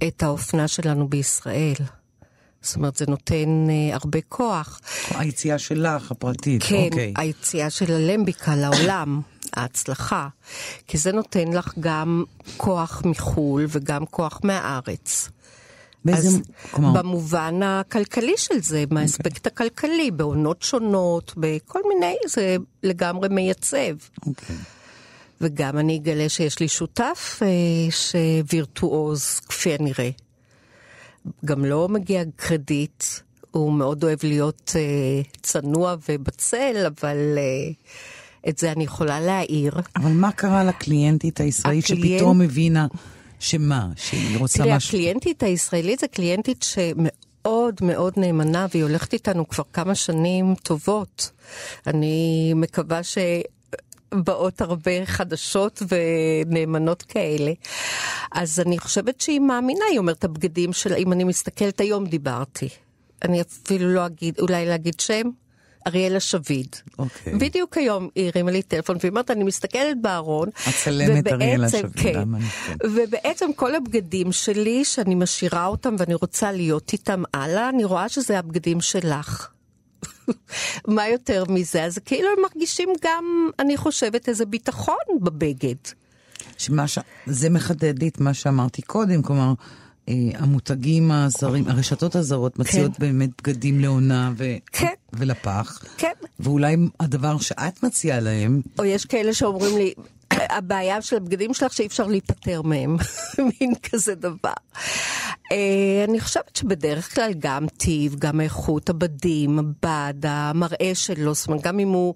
את 0.08 0.24
האופנה 0.24 0.68
שלנו 0.68 1.08
בישראל. 1.08 1.76
זאת 2.68 2.76
אומרת, 2.76 2.96
זה 2.96 3.06
נותן 3.08 3.68
אה, 3.70 3.96
הרבה 3.96 4.20
כוח. 4.30 4.82
היציאה 5.10 5.60
שלך, 5.60 6.12
הפרטית, 6.12 6.64
כן, 6.64 6.76
אוקיי. 6.76 7.14
היציאה 7.18 7.70
של 7.70 7.94
הלמביקה 7.94 8.56
לעולם, 8.56 9.22
ההצלחה. 9.54 10.28
כי 10.88 10.98
זה 10.98 11.12
נותן 11.12 11.48
לך 11.54 11.74
גם 11.80 12.24
כוח 12.58 13.02
מחו"ל 13.06 13.66
וגם 13.70 14.06
כוח 14.06 14.40
מהארץ. 14.44 15.30
באיזה, 16.06 16.28
אז 16.28 16.42
כלומר, 16.72 17.02
במובן 17.02 17.64
הכלכלי 17.64 18.34
של 18.38 18.62
זה, 18.62 18.84
מהאספקט 18.92 19.48
הכלכלי, 19.48 20.12
בעונות 20.12 20.62
שונות, 20.62 21.34
בכל 21.38 21.80
מיני, 21.94 22.16
זה 22.28 22.56
לגמרי 22.84 23.30
מייצב. 23.30 23.96
אוקיי. 24.28 24.56
וגם 25.42 25.78
אני 25.78 25.98
אגלה 25.98 26.30
שיש 26.30 26.60
לי 26.60 26.68
שותף 26.68 27.40
אה, 27.42 27.48
שווירטואוז, 27.92 29.40
כפי 29.40 29.74
הנראה. 29.74 30.10
גם 31.46 31.66
לא 31.66 31.90
מגיע 31.90 32.24
קרדיט, 32.36 33.04
הוא 33.52 33.74
מאוד 33.74 34.04
אוהב 34.04 34.20
להיות 34.24 34.72
אה, 34.76 34.82
צנוע 35.42 35.96
ובצל, 36.10 36.86
אבל 36.88 37.18
אה, 37.38 37.72
את 38.50 38.58
זה 38.58 38.72
אני 38.72 38.84
יכולה 38.84 39.20
להעיר. 39.20 39.74
אבל 39.96 40.12
מה 40.12 40.32
קרה 40.32 40.64
לקליינטית 40.64 41.40
הישראלית 41.40 41.86
הקליינט- 41.86 42.18
שפתאום 42.18 42.42
הבינה 42.42 42.88
שמה, 43.40 43.88
שהיא 43.96 44.38
רוצה 44.40 44.64
תראי, 44.64 44.76
משהו? 44.76 44.90
הקליינטית 44.98 45.44
הישראלית 45.44 46.00
זה 46.00 46.08
קליינטית 46.08 46.64
שמאוד 46.64 47.76
מאוד 47.82 48.14
נאמנה, 48.18 48.66
והיא 48.72 48.84
הולכת 48.84 49.14
איתנו 49.14 49.48
כבר 49.48 49.64
כמה 49.74 49.96
שנים 49.96 50.56
טובות. 50.64 51.32
אני 51.88 52.54
מקווה 52.56 53.04
ש... 53.04 53.18
באות 54.14 54.62
הרבה 54.62 55.06
חדשות 55.06 55.82
ונאמנות 55.88 57.02
כאלה. 57.02 57.52
אז 58.32 58.60
אני 58.60 58.80
חושבת 58.80 59.22
שהיא 59.22 59.40
מאמינה, 59.40 59.86
היא 59.92 60.00
אומרת, 60.00 60.24
הבגדים 60.24 60.74
שלה, 60.74 60.96
אם 60.96 61.14
אני 61.14 61.24
מסתכלת 61.24 61.80
היום 61.82 62.06
דיברתי. 62.06 62.70
אני 63.24 63.42
אפילו 63.42 63.94
לא 63.94 64.06
אגיד, 64.06 64.40
אולי 64.40 64.66
להגיד 64.66 65.00
שם? 65.00 65.30
אריאלה 65.88 66.20
שביד. 66.20 66.76
אוקיי. 67.00 67.34
בדיוק 67.36 67.78
היום 67.78 68.10
היא 68.16 68.32
הרימה 68.34 68.52
לי 68.52 68.62
טלפון 68.62 68.98
והיא 69.00 69.10
אומרת, 69.10 69.32
אני 69.32 69.44
מסתכלת 69.44 70.02
בארון. 70.02 70.50
הצלמת 70.68 71.28
אריאלה 71.28 71.70
שביד, 71.70 71.92
כן, 72.04 72.14
למה 72.20 72.38
אני- 72.38 72.46
כן. 72.48 72.74
ובעצם 72.84 73.50
כל 73.56 73.76
הבגדים 73.76 74.32
שלי, 74.32 74.86
שאני 74.86 75.16
משאירה 75.16 75.66
אותם 75.66 75.96
ואני 76.00 76.14
רוצה 76.14 76.52
להיות 76.52 76.94
איתם 76.94 77.24
הלאה, 77.34 77.70
אני 77.70 77.84
רואה 77.84 78.10
שזה 78.10 78.40
הבגדים 78.40 78.82
שלך. 78.82 79.48
מה 80.96 81.08
יותר 81.08 81.44
מזה? 81.50 81.84
אז 81.84 82.00
כאילו 82.06 82.28
הם 82.38 82.44
מרגישים 82.44 82.90
גם, 83.04 83.50
אני 83.60 83.78
חושבת, 83.78 84.30
איזה 84.30 84.46
ביטחון 84.46 84.96
בבגד. 85.22 85.76
שמה 86.58 86.88
ש... 86.88 87.00
זה 87.26 87.50
מחדד 87.50 88.00
לי 88.00 88.08
את 88.08 88.20
מה 88.20 88.34
שאמרתי 88.34 88.82
קודם, 88.82 89.22
כלומר, 89.22 89.54
אה, 90.10 90.14
המותגים 90.34 91.12
הזרים, 91.12 91.68
הרשתות 91.68 92.16
הזרות 92.16 92.60
מציעות 92.60 93.00
באמת 93.00 93.30
בגדים 93.42 93.80
לעונה 93.80 94.32
ו... 94.38 94.56
כן. 94.72 94.94
ולפח, 95.14 95.84
כן. 95.98 96.12
ואולי 96.40 96.76
הדבר 97.00 97.38
שאת 97.38 97.84
מציעה 97.84 98.20
להם, 98.20 98.62
או 98.80 98.86
יש 98.86 99.06
כאלה 99.06 99.34
שאומרים 99.34 99.78
לי, 99.78 99.94
הבעיה 100.32 101.02
של 101.02 101.16
הבגדים 101.16 101.54
שלך 101.54 101.74
שאי 101.74 101.88
אפשר 101.88 102.08
להיפטר 102.08 102.62
מהם, 102.62 102.96
מין 103.60 103.74
כזה 103.76 104.16
דבר. 104.16 104.54
אה, 105.52 106.06
אני 106.08 106.20
חושבת 106.20 106.56
שבדרך 106.56 107.16
כלל 107.16 107.34
גם 107.40 107.68
טיב, 107.68 108.16
גם 108.20 108.42
איכות 108.42 108.90
הבדים, 108.90 109.60
הבד, 109.60 110.14
המראה 110.24 110.92
שלו, 110.94 111.34
זאת 111.34 111.48
אומרת, 111.48 111.62
גם 111.62 111.80
אם 111.80 111.90
הוא 111.90 112.14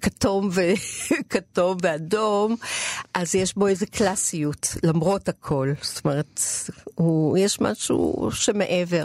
כתום, 0.00 0.48
ו... 0.52 0.60
כתום 1.32 1.76
ואדום, 1.82 2.56
אז 3.14 3.34
יש 3.34 3.54
בו 3.54 3.66
איזה 3.66 3.86
קלאסיות, 3.86 4.76
למרות 4.82 5.28
הכל. 5.28 5.72
זאת 5.82 6.04
אומרת, 6.04 6.40
הוא... 6.94 7.38
יש 7.38 7.60
משהו 7.60 8.28
שמעבר. 8.32 9.04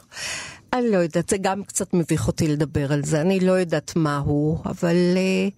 אני 0.73 0.91
לא 0.91 0.97
יודעת, 0.97 1.29
זה 1.29 1.37
גם 1.41 1.63
קצת 1.63 1.93
מביך 1.93 2.27
אותי 2.27 2.47
לדבר 2.47 2.93
על 2.93 3.03
זה, 3.03 3.21
אני 3.21 3.39
לא 3.39 3.51
יודעת 3.51 3.95
מה 3.95 4.17
הוא, 4.17 4.59
אבל 4.65 4.95
uh, 4.95 5.53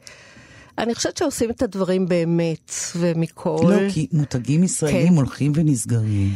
אני 0.80 0.96
חושבת 0.96 1.18
שעושים 1.18 1.50
את 1.50 1.62
הדברים 1.62 2.08
באמת, 2.08 2.72
ומכל... 2.96 3.60
לא, 3.64 3.90
כי 3.94 4.08
מותגים 4.12 4.64
ישראלים 4.64 5.08
כן. 5.08 5.16
הולכים 5.16 5.52
ונסגרים. 5.56 6.34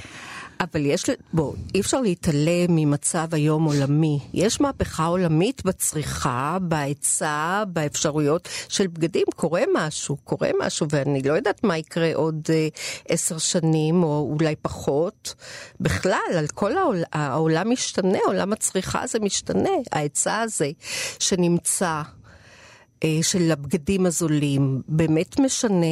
אבל 0.60 0.86
יש, 0.86 1.06
בוא, 1.34 1.54
אי 1.76 1.80
אפשר 1.80 2.02
להתעלם 2.02 2.68
ממצב 2.70 3.28
היום 3.32 3.64
עולמי. 3.66 4.20
יש 4.34 4.62
מהפכה 4.62 5.06
עולמית 5.06 5.66
בצריכה, 5.66 6.58
בהיצע, 6.62 7.64
באפשרויות 7.68 8.50
של 8.70 8.88
בגדים. 8.88 9.26
קורה 9.36 9.62
משהו, 9.74 10.18
קורה 10.24 10.50
משהו, 10.60 10.88
ואני 10.90 11.22
לא 11.22 11.34
יודעת 11.34 11.64
מה 11.64 11.78
יקרה 11.78 12.12
עוד 12.16 12.48
אה, 12.50 12.68
עשר 13.10 13.38
שנים, 13.38 14.04
או 14.04 14.36
אולי 14.40 14.56
פחות. 14.62 15.36
בכלל, 15.80 16.38
על 16.38 16.48
כל 16.48 16.78
העול, 16.78 17.04
העולם 17.14 17.72
משתנה, 17.72 18.20
עולם 18.26 18.54
הצריכה 18.54 19.02
הזה 19.02 19.20
משתנה. 19.20 19.70
ההיצע 19.92 20.40
הזה 20.40 20.72
שנמצא. 21.20 22.02
אה, 23.04 23.20
של 23.22 23.52
הבגדים 23.52 24.06
הזולים, 24.06 24.82
באמת 24.88 25.40
משנה. 25.40 25.86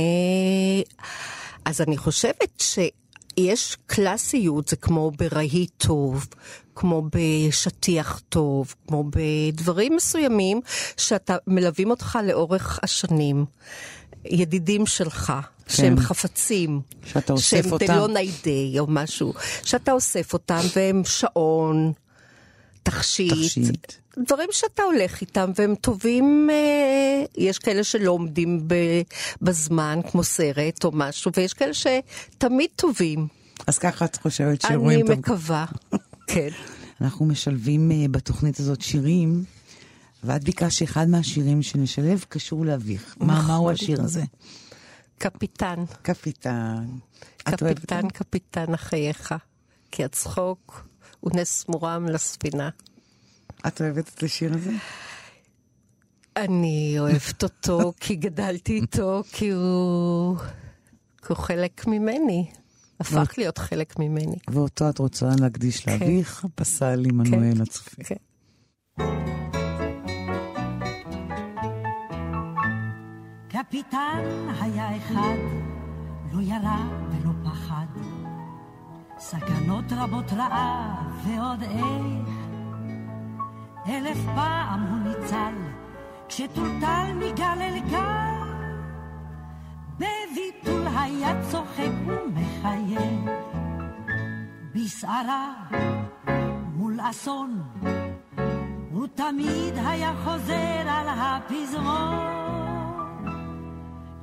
אז 1.66 1.82
אני 1.82 1.97
חושבת 1.97 2.59
ש... 2.59 2.80
יש 3.38 3.78
קלאסיות, 3.86 4.68
זה 4.68 4.76
כמו 4.76 5.12
ברהיט 5.18 5.72
טוב, 5.78 6.28
כמו 6.76 7.03
בשטיח 7.16 8.22
טוב, 8.30 8.76
כמו 8.88 9.03
בדברים 9.09 9.95
מסוימים 9.95 10.62
שאתה 10.97 11.38
מלווים 11.47 11.89
אותך 11.89 12.20
לאורך 12.28 12.80
השנים. 12.84 13.45
ידידים 14.26 14.86
שלך, 14.86 15.34
כן. 15.66 15.74
שהם 15.76 15.99
חפצים, 15.99 16.82
שאתה 17.05 17.34
אוסף 17.34 17.49
שהם 17.49 17.72
אותם, 17.72 17.86
שהם 17.86 17.95
דלא 17.95 18.07
ניידי 18.07 18.80
או 18.80 18.86
משהו, 18.88 19.34
שאתה 19.64 19.91
אוסף 19.91 20.34
אותם 20.34 20.59
והם 20.76 21.01
שעון, 21.05 21.93
תכשיט, 22.84 23.34
תכשיט. 23.34 23.93
דברים 24.18 24.49
שאתה 24.51 24.84
הולך 24.84 25.22
איתם 25.22 25.51
והם 25.55 25.76
טובים, 25.76 26.49
אה, 26.51 27.26
יש 27.38 27.59
כאלה 27.59 27.84
שלא 27.84 28.12
עומדים 28.12 28.68
בזמן, 29.41 29.99
כמו 30.12 30.24
סרט 30.24 30.84
או 30.84 30.91
משהו, 30.93 31.32
ויש 31.38 31.53
כאלה 31.53 31.74
שתמיד 31.74 32.70
טובים. 32.76 33.28
אז 33.68 33.78
ככה 33.78 34.05
את 34.05 34.16
חושבת 34.16 34.62
שרואים 34.62 35.07
אני 35.07 35.16
מקווה, 35.20 35.66
כן. 36.28 36.49
אנחנו 37.01 37.26
משלבים 37.26 37.91
uh, 37.91 38.12
בתוכנית 38.12 38.59
הזאת 38.59 38.82
שירים, 38.82 39.43
ואת 40.24 40.43
ביקשת 40.43 40.72
שאחד 40.72 41.07
מהשירים 41.09 41.62
שנשלב 41.62 42.26
קשור 42.30 42.66
לאביך. 42.66 43.16
מה, 43.20 43.34
נכון. 43.34 43.45
מהו 43.55 43.72
השיר 43.72 44.01
הזה? 44.01 44.24
קפיטן. 45.18 45.84
קפיטן. 46.01 46.86
קפיטן, 47.38 48.09
קפיטן 48.09 48.74
החייך, 48.74 49.36
כי 49.91 50.03
הצחוק 50.03 50.88
הוא 51.20 51.32
נס 51.36 51.66
מורם 51.70 52.05
לספינה. 52.05 52.70
את 53.68 53.82
אוהבת 53.82 54.09
את 54.16 54.24
השיר 54.24 54.53
הזה? 54.53 54.72
אני 56.38 56.95
אוהבת 56.99 57.43
אותו 57.43 57.93
כי 58.01 58.16
גדלתי 58.16 58.74
איתו, 58.74 59.24
כי 59.32 59.49
הוא, 59.49 60.38
כי 61.18 61.28
הוא 61.28 61.38
חלק 61.38 61.88
ממני. 61.88 62.51
הפך 62.99 63.34
להיות 63.38 63.57
חלק 63.57 63.99
ממני. 63.99 64.36
ואותו 64.49 64.89
את 64.89 64.97
רוצה 64.97 65.30
להקדיש 65.39 65.80
כן. 65.80 65.91
לאביך, 65.91 66.45
פסל 66.55 67.03
עמנואל 67.05 67.55
כן, 67.55 67.62
הצופה. 67.62 68.03
כן. 68.03 68.16
קפיטן 73.47 74.47
היה 74.62 74.97
אחד, 74.97 75.38
לא 76.34 76.41
ירה 76.41 76.89
ולא 77.12 77.32
פחד. 77.43 77.86
סכנות 79.20 79.86
רבות 79.91 80.34
רעה 80.34 80.95
ועוד 81.26 81.62
איך. 81.62 82.41
אלף 83.89 84.17
פעם 84.36 84.82
הוא 84.82 84.97
ניצל, 84.97 85.53
כשטולטל 86.27 87.11
מגל 87.15 87.61
אל 87.61 87.79
גל. 87.91 88.32
בביטול 89.97 90.88
היה 90.97 91.41
צוחק 91.51 91.91
ומחייך. 92.05 93.32
בסערה 94.75 95.53
מול 96.73 96.99
אסון, 97.01 97.61
הוא 98.91 99.07
תמיד 99.15 99.73
היה 99.75 100.13
חוזר 100.23 100.84
על 100.88 101.07
הפזמון. 101.09 102.32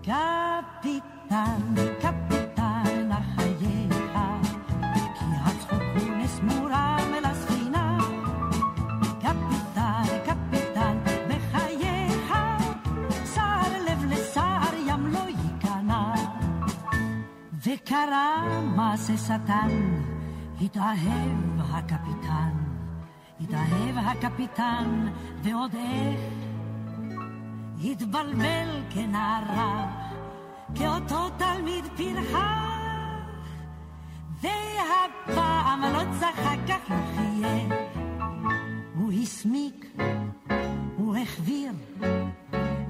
קפיטן, 0.03 1.75
קפיטן 2.01 2.28
וקרה 17.89 18.61
מעשה 18.77 19.17
שטן, 19.17 20.03
התאהב 20.61 21.61
הקפיטן, 21.61 22.51
התאהב 23.41 23.97
הקפיטן, 23.97 25.07
ועוד 25.43 25.75
איך 25.75 26.21
התבלבל 27.85 28.83
כנערה, 28.91 29.87
כאותו 30.75 31.29
תלמיד 31.37 31.85
פרחח, 31.97 33.19
והפעם 34.41 35.83
לא 35.83 36.03
צחק 36.21 36.59
כך 36.69 36.91
לא 36.91 36.97
חייך, 37.17 37.75
הוא 38.95 39.13
הסמיק, 39.13 39.97
הוא 40.97 41.17
החביר, 41.17 41.73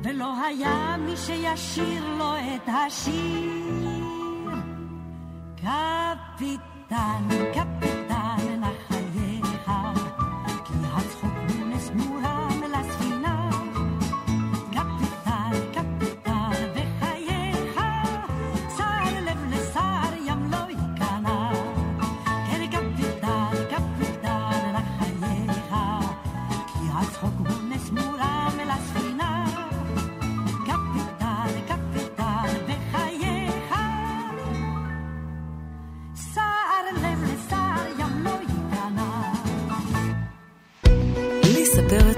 ולא 0.02 0.44
היה 0.46 0.96
מי 0.98 1.16
שישיר 1.16 2.16
לו 2.18 2.34
את 2.36 2.68
השיר. 2.68 3.97
קפיטן, 5.60 7.28
קפיטן, 7.54 8.57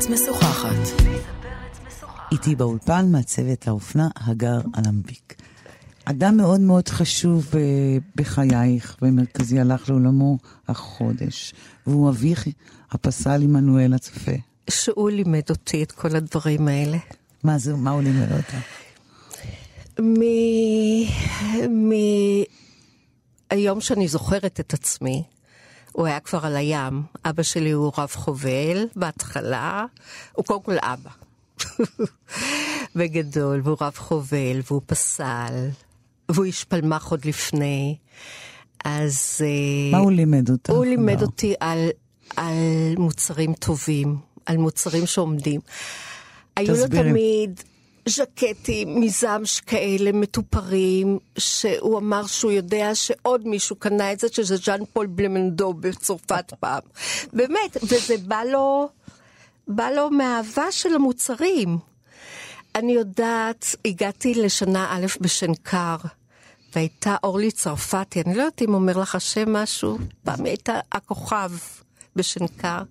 פרץ 0.00 0.08
משוחחת. 0.08 1.02
איתי 2.32 2.54
באולפן 2.54 3.06
מעצבת 3.12 3.68
האופנה 3.68 4.08
הגר 4.16 4.60
אלמביק. 4.78 5.34
אדם 6.04 6.36
מאוד 6.36 6.60
מאוד 6.60 6.88
חשוב 6.88 7.46
אה, 7.54 7.60
בחייך 8.16 8.96
ומרכזי 9.02 9.60
הלך 9.60 9.88
לעולמו 9.88 10.38
החודש, 10.68 11.54
והוא 11.86 12.10
אביך 12.10 12.46
הפסל 12.90 13.42
עמנואל 13.42 13.94
הצופה. 13.94 14.32
שהוא 14.70 15.10
לימד 15.10 15.50
אותי 15.50 15.82
את 15.82 15.92
כל 15.92 16.16
הדברים 16.16 16.68
האלה. 16.68 16.98
מה 17.44 17.58
זה, 17.58 17.74
מה 17.74 17.90
הוא 17.90 18.02
לימד 18.02 18.32
אותה? 18.32 18.58
מ... 20.02 20.20
מ... 21.68 21.92
היום 23.50 23.80
שאני 23.80 24.08
זוכרת 24.08 24.60
את 24.60 24.74
עצמי, 24.74 25.22
הוא 25.92 26.06
היה 26.06 26.20
כבר 26.20 26.46
על 26.46 26.56
הים. 26.56 27.02
אבא 27.24 27.42
שלי 27.42 27.70
הוא 27.70 27.92
רב 27.98 28.10
חובל 28.14 28.86
בהתחלה, 28.96 29.84
הוא 30.32 30.44
קודם 30.44 30.62
כל 30.62 30.76
אבא. 30.80 31.10
בגדול, 32.96 33.60
והוא 33.64 33.76
רב 33.80 33.94
חובל, 33.96 34.60
והוא 34.70 34.82
פסל, 34.86 35.68
והוא 36.28 36.44
איש 36.44 36.64
פלמח 36.64 37.10
עוד 37.10 37.24
לפני. 37.24 37.96
אז... 38.84 39.40
אה, 39.40 39.92
מה 39.92 39.98
הוא 39.98 40.12
לימד 40.12 40.50
אותך? 40.50 40.70
הוא 40.70 40.84
לימד 40.84 41.12
הגר? 41.12 41.26
אותי 41.26 41.54
על, 41.60 41.88
על 42.36 42.54
מוצרים 42.98 43.54
טובים, 43.54 44.16
על 44.46 44.56
מוצרים 44.56 45.06
שעומדים. 45.06 45.60
היו 46.56 46.74
לו. 46.74 46.88
תמיד 46.88 47.60
ז'קטים 48.08 49.00
מזמש 49.00 49.60
כאלה 49.60 50.12
מטופרים, 50.12 51.18
שהוא 51.38 51.98
אמר 51.98 52.26
שהוא 52.26 52.52
יודע 52.52 52.94
שעוד 52.94 53.48
מישהו 53.48 53.76
קנה 53.76 54.12
את 54.12 54.20
זה, 54.20 54.28
שזה 54.32 54.56
ז'אן 54.56 54.80
פול 54.92 55.06
בלמנדו 55.06 55.72
בצרפת 55.72 56.52
פעם. 56.60 56.82
באמת, 57.32 57.76
וזה 57.82 58.14
בא 58.18 58.42
לו, 58.44 58.88
בא 59.68 59.90
לו 59.90 60.10
מהאהבה 60.10 60.72
של 60.72 60.94
המוצרים. 60.94 61.78
אני 62.74 62.92
יודעת, 62.92 63.74
הגעתי 63.84 64.34
לשנה 64.34 64.86
א' 64.90 65.06
בשנקר, 65.20 65.96
והייתה 66.74 67.16
אורלי 67.22 67.50
צרפתי, 67.50 68.20
אני 68.20 68.34
לא 68.34 68.42
יודעת 68.42 68.62
אם 68.62 68.74
אומר 68.74 68.98
לך 68.98 69.14
השם 69.14 69.52
משהו, 69.52 69.98
פעם 70.24 70.44
היא 70.44 70.50
הייתה 70.50 70.80
הכוכב 70.92 71.50
בשנקר. 72.16 72.82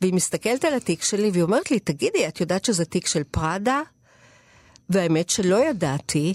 והיא 0.00 0.14
מסתכלת 0.14 0.64
על 0.64 0.74
התיק 0.74 1.02
שלי 1.02 1.30
והיא 1.30 1.42
אומרת 1.42 1.70
לי, 1.70 1.78
תגידי, 1.78 2.28
את 2.28 2.40
יודעת 2.40 2.64
שזה 2.64 2.84
תיק 2.84 3.06
של 3.06 3.22
פראדה? 3.24 3.82
והאמת 4.90 5.30
שלא 5.30 5.64
ידעתי, 5.68 6.34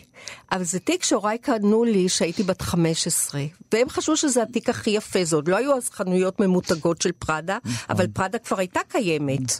אבל 0.51 0.63
זה 0.63 0.79
תיק 0.79 1.03
שהוריי 1.03 1.37
קנו 1.37 1.83
לי 1.83 2.05
כשהייתי 2.07 2.43
בת 2.43 2.61
15, 2.61 3.41
והם 3.73 3.89
חשבו 3.89 4.17
שזה 4.17 4.41
התיק 4.41 4.69
הכי 4.69 4.89
יפה, 4.89 5.23
זה 5.23 5.35
עוד 5.35 5.47
לא 5.47 5.55
היו 5.57 5.75
אז 5.77 5.89
חנויות 5.89 6.39
ממותגות 6.39 7.01
של 7.01 7.11
פראדה, 7.11 7.57
אבל 7.89 8.07
פראדה 8.07 8.39
כבר 8.39 8.59
הייתה 8.59 8.79
קיימת. 8.87 9.59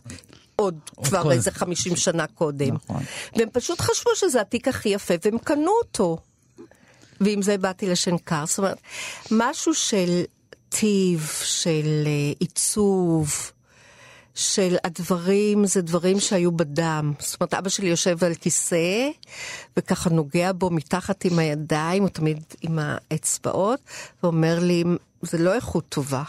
עוד 0.56 0.80
כבר 1.04 1.24
כל- 1.24 1.32
איזה 1.32 1.52
50 1.52 1.96
שנה 1.96 2.28
קודם. 2.28 2.74
נכון. 2.76 3.04
והם 3.36 3.50
פשוט 3.54 3.82
חשבו 3.82 4.10
שזה 4.16 4.41
התיק 4.41 4.68
הכי 4.68 4.89
יפה, 4.89 5.14
והם 5.26 5.38
קנו 5.38 5.72
אותו. 5.84 6.18
ועם 7.22 7.41
זה 7.41 7.58
באתי 7.58 7.89
לשנקר. 7.89 8.46
זאת 8.46 8.58
אומרת, 8.58 8.78
משהו 9.32 9.74
של 9.74 10.24
טיב, 10.70 11.30
של 11.43 12.04
אה, 12.06 12.34
עיצוב, 12.39 13.52
של 14.36 14.75
הדברים, 14.83 15.65
זה 15.65 15.81
דברים 15.81 16.19
שהיו 16.19 16.51
בדם. 16.51 17.13
זאת 17.19 17.41
אומרת, 17.41 17.53
אבא 17.53 17.69
שלי 17.69 17.88
יושב 17.88 18.23
על 18.23 18.36
כיסא, 18.36 19.09
וככה 19.77 20.09
נוגע 20.09 20.51
בו 20.51 20.69
מתחת 20.69 21.25
עם 21.25 21.39
הידיים, 21.39 22.03
או 22.03 22.09
תמיד 22.09 22.43
עם 22.61 22.79
האצבעות, 22.81 23.79
ואומר 24.23 24.59
לי, 24.59 24.83
זה 25.21 25.38
לא 25.38 25.53
איכות 25.53 25.86
טובה. 25.89 26.23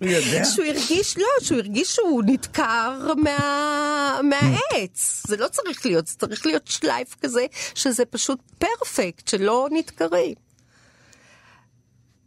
הוא 0.00 0.08
יודע? 0.08 0.44
שהוא 0.44 0.66
הרגיש, 0.66 1.18
לא, 1.18 1.26
שהוא 1.42 1.58
הרגיש 1.58 1.94
שהוא 1.94 2.22
נדקר 2.26 3.12
מה, 3.16 4.20
מהעץ. 4.22 5.22
זה 5.26 5.36
לא 5.36 5.48
צריך 5.48 5.86
להיות, 5.86 6.06
זה 6.06 6.16
צריך 6.18 6.46
להיות 6.46 6.66
שלייף 6.68 7.16
כזה, 7.22 7.46
שזה 7.74 8.04
פשוט 8.04 8.38
פרפקט, 8.58 9.28
שלא 9.28 9.68
נדקרים. 9.72 10.34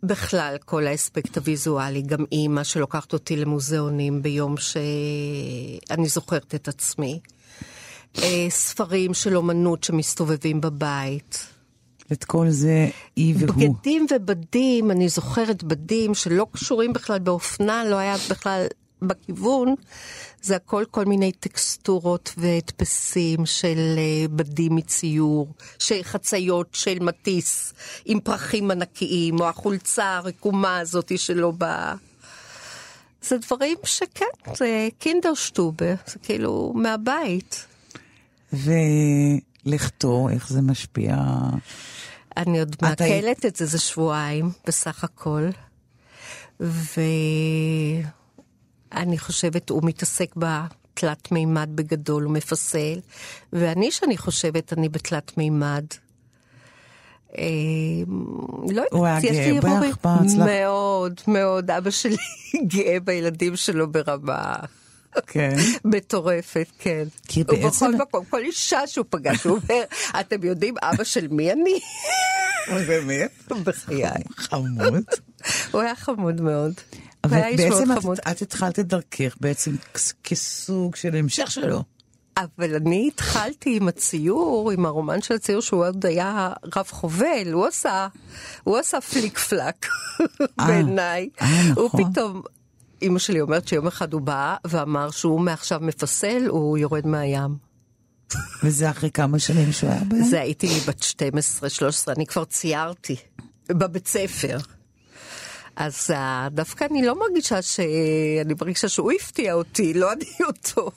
בכלל, 0.04 0.56
כל 0.66 0.88
האספקט 0.88 1.38
הוויזואלי, 1.38 2.02
גם 2.02 2.26
אימא 2.32 2.64
שלוקחת 2.64 3.14
אותי 3.14 3.36
למוזיאונים 3.36 4.22
ביום 4.22 4.58
שאני 4.58 6.08
זוכרת 6.08 6.56
את 6.56 6.68
עצמי. 6.68 7.20
אה, 8.18 8.46
ספרים 8.50 9.14
של 9.14 9.38
אומנות 9.38 9.84
שמסתובבים 9.84 10.62
בבית. 10.62 11.48
את 12.12 12.24
כל 12.24 12.50
זה 12.50 12.90
היא 13.16 13.36
והוא. 13.38 13.76
בגדים 13.76 14.06
ובדים, 14.16 14.92
אני 14.92 15.10
זוכרת 15.10 15.64
בדים 15.64 16.14
שלא 16.14 16.48
קשורים 16.52 16.94
בכלל 16.94 17.20
באופנה, 17.20 17.86
לא 17.86 17.96
היה 17.96 18.16
בכלל 18.30 18.66
בכיוון, 19.08 19.76
זה 20.42 20.56
הכל 20.56 20.84
כל 20.92 21.06
מיני 21.06 21.32
טקסטורות 21.32 22.34
והדפסים 22.38 23.46
של 23.46 23.78
אה, 23.98 24.28
בדים 24.28 24.76
מציור, 24.76 25.48
של 25.80 26.04
חציות 26.04 26.68
של 26.74 26.98
מטיס 27.02 27.74
עם 28.06 28.20
פרחים 28.20 28.72
ענקיים, 28.72 29.40
או 29.40 29.50
החולצה 29.50 30.18
הרקומה 30.18 30.78
הזאת 30.80 31.12
שלו 31.20 31.54
ב... 31.58 31.66
זה 33.22 33.38
דברים 33.38 33.78
שכן, 33.84 34.26
זה 34.56 34.88
קינדרשטובה, 35.00 35.94
זה 36.08 36.20
כאילו 36.24 36.74
מהבית. 36.76 37.66
ולכתו, 38.54 40.30
איך 40.30 40.50
זה 40.50 40.62
משפיע? 40.62 41.16
אני 42.38 42.60
עוד 42.60 42.76
היית- 42.82 43.02
מעכלת 43.02 43.46
את 43.46 43.56
זה, 43.56 43.66
זה 43.66 43.80
שבועיים 43.80 44.50
בסך 44.68 45.04
הכל. 45.04 45.50
ואני 48.94 49.18
חושבת, 49.20 49.70
הוא 49.70 49.82
מתעסק 49.84 50.30
בתלת 50.36 51.32
מימד 51.32 51.70
בגדול, 51.76 52.24
הוא 52.24 52.34
מפסל. 52.34 53.00
ואני, 53.54 53.92
שאני 53.92 54.18
חושבת, 54.18 54.74
אני 54.74 54.90
בתלת 54.90 55.38
מימד. 55.38 55.86
אה, 57.38 57.44
לא 58.70 58.84
הוא 58.92 59.06
היה 59.06 59.16
יודעת, 59.16 59.32
יש 59.32 59.38
גאה 59.38 59.52
לי 59.52 59.60
בך 59.60 59.66
הרהורים. 59.66 59.92
בהצלחה? 60.04 60.46
מאוד, 60.46 61.22
מאוד. 61.28 61.72
אבא 61.72 61.90
שלי 61.90 62.16
גאה 62.74 63.00
בילדים 63.00 63.56
שלו 63.56 63.92
ברמה 63.92 64.56
כן. 65.28 65.56
מטורפת, 65.86 66.68
כן. 66.80 67.04
כי 67.28 67.44
בעצם- 67.44 67.68
בכל 67.92 68.04
מקום, 68.04 68.26
כל 68.26 68.40
אישה 68.40 68.88
שהוא 68.88 69.06
פגש, 69.10 69.44
הוא 69.44 69.60
אומר, 69.70 69.84
אתם 70.20 70.44
יודעים 70.44 70.76
אבא 70.82 71.04
של 71.04 71.28
מי 71.28 71.52
אני? 71.52 71.80
באמת? 72.88 73.32
בחיי. 73.64 74.10
חמוד. 74.38 75.04
הוא 75.72 75.82
היה 75.82 75.96
חמוד 75.96 76.42
מאוד. 76.42 76.74
אבל 77.24 77.42
בעצם 77.58 77.92
את-. 77.92 78.20
את 78.32 78.42
התחלת 78.42 78.80
את 78.80 78.88
דרכך 78.88 79.36
בעצם 79.42 79.72
כס- 79.94 80.14
כסוג 80.24 80.96
של 80.96 81.16
המשך 81.16 81.52
שלו. 81.52 81.84
אבל 82.38 82.76
אני 82.76 83.10
התחלתי 83.14 83.76
עם 83.78 83.88
הציור, 83.88 84.72
עם 84.72 84.86
הרומן 84.86 85.22
של 85.22 85.34
הציור, 85.34 85.62
שהוא 85.62 85.86
עוד 85.88 86.06
היה 86.06 86.54
רב 86.76 86.88
חובל, 86.90 87.52
הוא 87.54 87.66
עשה, 87.66 88.08
הוא 88.64 88.78
עשה 88.78 89.02
פליק 89.02 89.38
פלאק 89.38 89.88
בעיניי. 90.68 91.30
אה, 91.42 91.62
הוא 91.76 91.86
נכון. 91.86 92.12
פתאום, 92.12 92.42
אימא 93.02 93.20
שלי 93.20 93.42
אומרת 93.42 93.68
שיום 93.68 93.88
אחד 93.88 94.14
הוא 94.14 94.22
בא 94.22 94.56
ואמר 94.68 95.12
שהוא 95.12 95.42
מעכשיו 95.42 95.80
מפסל, 95.80 96.46
הוא 96.50 96.78
יורד 96.78 97.08
מהים. 97.08 97.56
וזה 98.64 98.90
אחרי 98.90 99.12
כמה 99.12 99.40
שנים 99.40 99.72
שהוא 99.72 99.90
היה 99.90 100.04
בהם? 100.04 100.24
זה 100.24 100.42
הייתי 100.42 100.68
בת 100.88 101.02
12-13, 101.02 102.14
אני 102.16 102.26
כבר 102.26 102.46
ציירתי 102.46 103.16
בבית 103.70 104.08
ספר. 104.08 104.58
אז 105.76 106.12
אה, 106.14 106.48
דווקא 106.52 106.86
אני 106.92 107.06
לא 107.06 107.20
מרגישה 107.20 107.62
ש... 107.62 107.80
אני 108.46 108.54
מרגישה 108.62 108.90
שהוא 108.90 109.12
הפתיע 109.12 109.54
אותי, 109.54 109.94
לא 109.94 110.14
אני 110.14 110.26
אותו. 110.48 110.92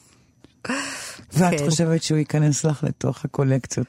ואת 1.32 1.58
כן. 1.58 1.64
חושבת 1.70 2.02
שהוא 2.02 2.18
ייכנס 2.18 2.64
לך 2.64 2.84
לתוך 2.84 3.24
הקולקציות 3.24 3.86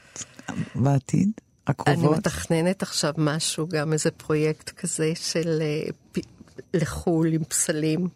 בעתיד? 0.76 1.30
אני 1.68 1.74
הקרובות? 1.96 2.18
מתכננת 2.18 2.82
עכשיו 2.84 3.14
משהו, 3.18 3.68
גם 3.70 3.94
איזה 3.94 4.12
פרויקט 4.12 4.70
כזה 4.70 5.12
של 5.16 5.60
אה, 5.62 6.22
לחו"ל 6.74 7.34
עם 7.34 7.44
פסלים. 7.44 8.08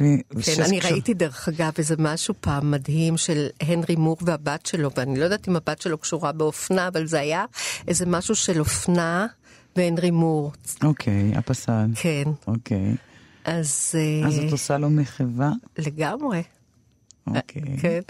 ו- 0.00 0.04
כן, 0.42 0.62
אני 0.62 0.80
כש- 0.80 0.86
ראיתי 0.92 1.14
דרך 1.14 1.48
אגב 1.48 1.72
איזה 1.78 1.94
משהו 1.98 2.34
פעם 2.40 2.70
מדהים 2.70 3.16
של 3.16 3.46
הנרי 3.60 3.96
מור 3.96 4.16
והבת 4.20 4.66
שלו, 4.66 4.90
ואני 4.96 5.18
לא 5.18 5.24
יודעת 5.24 5.48
אם 5.48 5.56
הבת 5.56 5.80
שלו 5.82 5.98
קשורה 5.98 6.32
באופנה, 6.32 6.88
אבל 6.88 7.06
זה 7.06 7.20
היה 7.20 7.44
איזה 7.88 8.06
משהו 8.06 8.34
של 8.34 8.60
אופנה 8.60 9.26
והנרי 9.76 10.10
מור. 10.10 10.52
אוקיי, 10.84 11.36
הפסל. 11.36 11.86
כן, 11.94 12.24
אוקיי. 12.46 12.94
אז, 13.44 13.94
אה, 13.94 14.28
אז 14.28 14.38
את 14.38 14.52
עושה 14.52 14.78
לו 14.78 14.90
מחווה? 14.90 15.52
לגמרי, 15.78 16.42
אוקיי. 17.26 17.76
כן. 17.80 18.00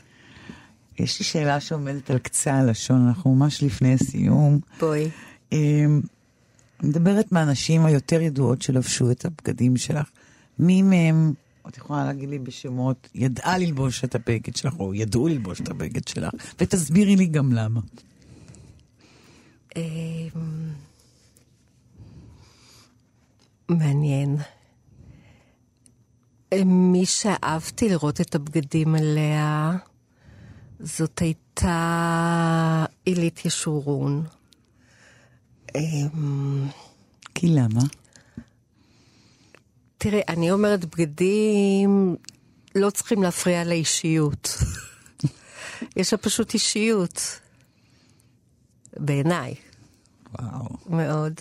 יש 0.98 1.18
לי 1.18 1.24
שאלה 1.24 1.60
שעומדת 1.60 2.10
על 2.10 2.18
קצה 2.18 2.54
הלשון, 2.54 3.06
אנחנו 3.08 3.34
ממש 3.34 3.62
לפני 3.62 3.98
סיום. 3.98 4.58
בואי. 4.80 5.10
אמ, 5.52 6.00
מדברת 6.82 7.32
מהנשים 7.32 7.86
היותר 7.86 8.20
ידועות 8.20 8.62
שלבשו 8.62 9.10
את 9.10 9.24
הבגדים 9.24 9.76
שלך. 9.76 10.10
מי 10.58 10.82
מהם, 10.82 11.32
את 11.68 11.76
יכולה 11.76 12.04
להגיד 12.04 12.28
לי 12.28 12.38
בשמות, 12.38 13.08
ידעה 13.14 13.58
ללבוש 13.58 14.04
את 14.04 14.14
הבגד 14.14 14.56
שלך, 14.56 14.74
או 14.78 14.94
ידעו 14.94 15.28
ללבוש 15.28 15.60
את 15.60 15.68
הבגד 15.68 16.08
שלך, 16.08 16.32
ותסבירי 16.60 17.16
לי 17.16 17.26
גם 17.26 17.52
למה. 17.52 17.80
מעניין. 23.68 24.36
מי 26.64 27.06
שאהבתי 27.06 27.88
לראות 27.88 28.20
את 28.20 28.34
הבגדים 28.34 28.94
עליה, 28.94 29.76
זאת 30.80 31.18
הייתה 31.18 32.84
עילית 33.04 33.44
ישורון. 33.44 34.24
אמ, 35.74 36.68
כי 37.34 37.48
למה? 37.48 37.80
תראי, 39.98 40.20
אני 40.28 40.50
אומרת, 40.50 40.84
בגדים 40.84 42.16
לא 42.74 42.90
צריכים 42.90 43.22
להפריע 43.22 43.64
לאישיות. 43.64 44.58
יש 45.96 46.12
לה 46.12 46.18
פשוט 46.18 46.54
אישיות. 46.54 47.40
בעיניי. 48.96 49.54
וואו. 50.38 50.68
מאוד. 50.86 51.40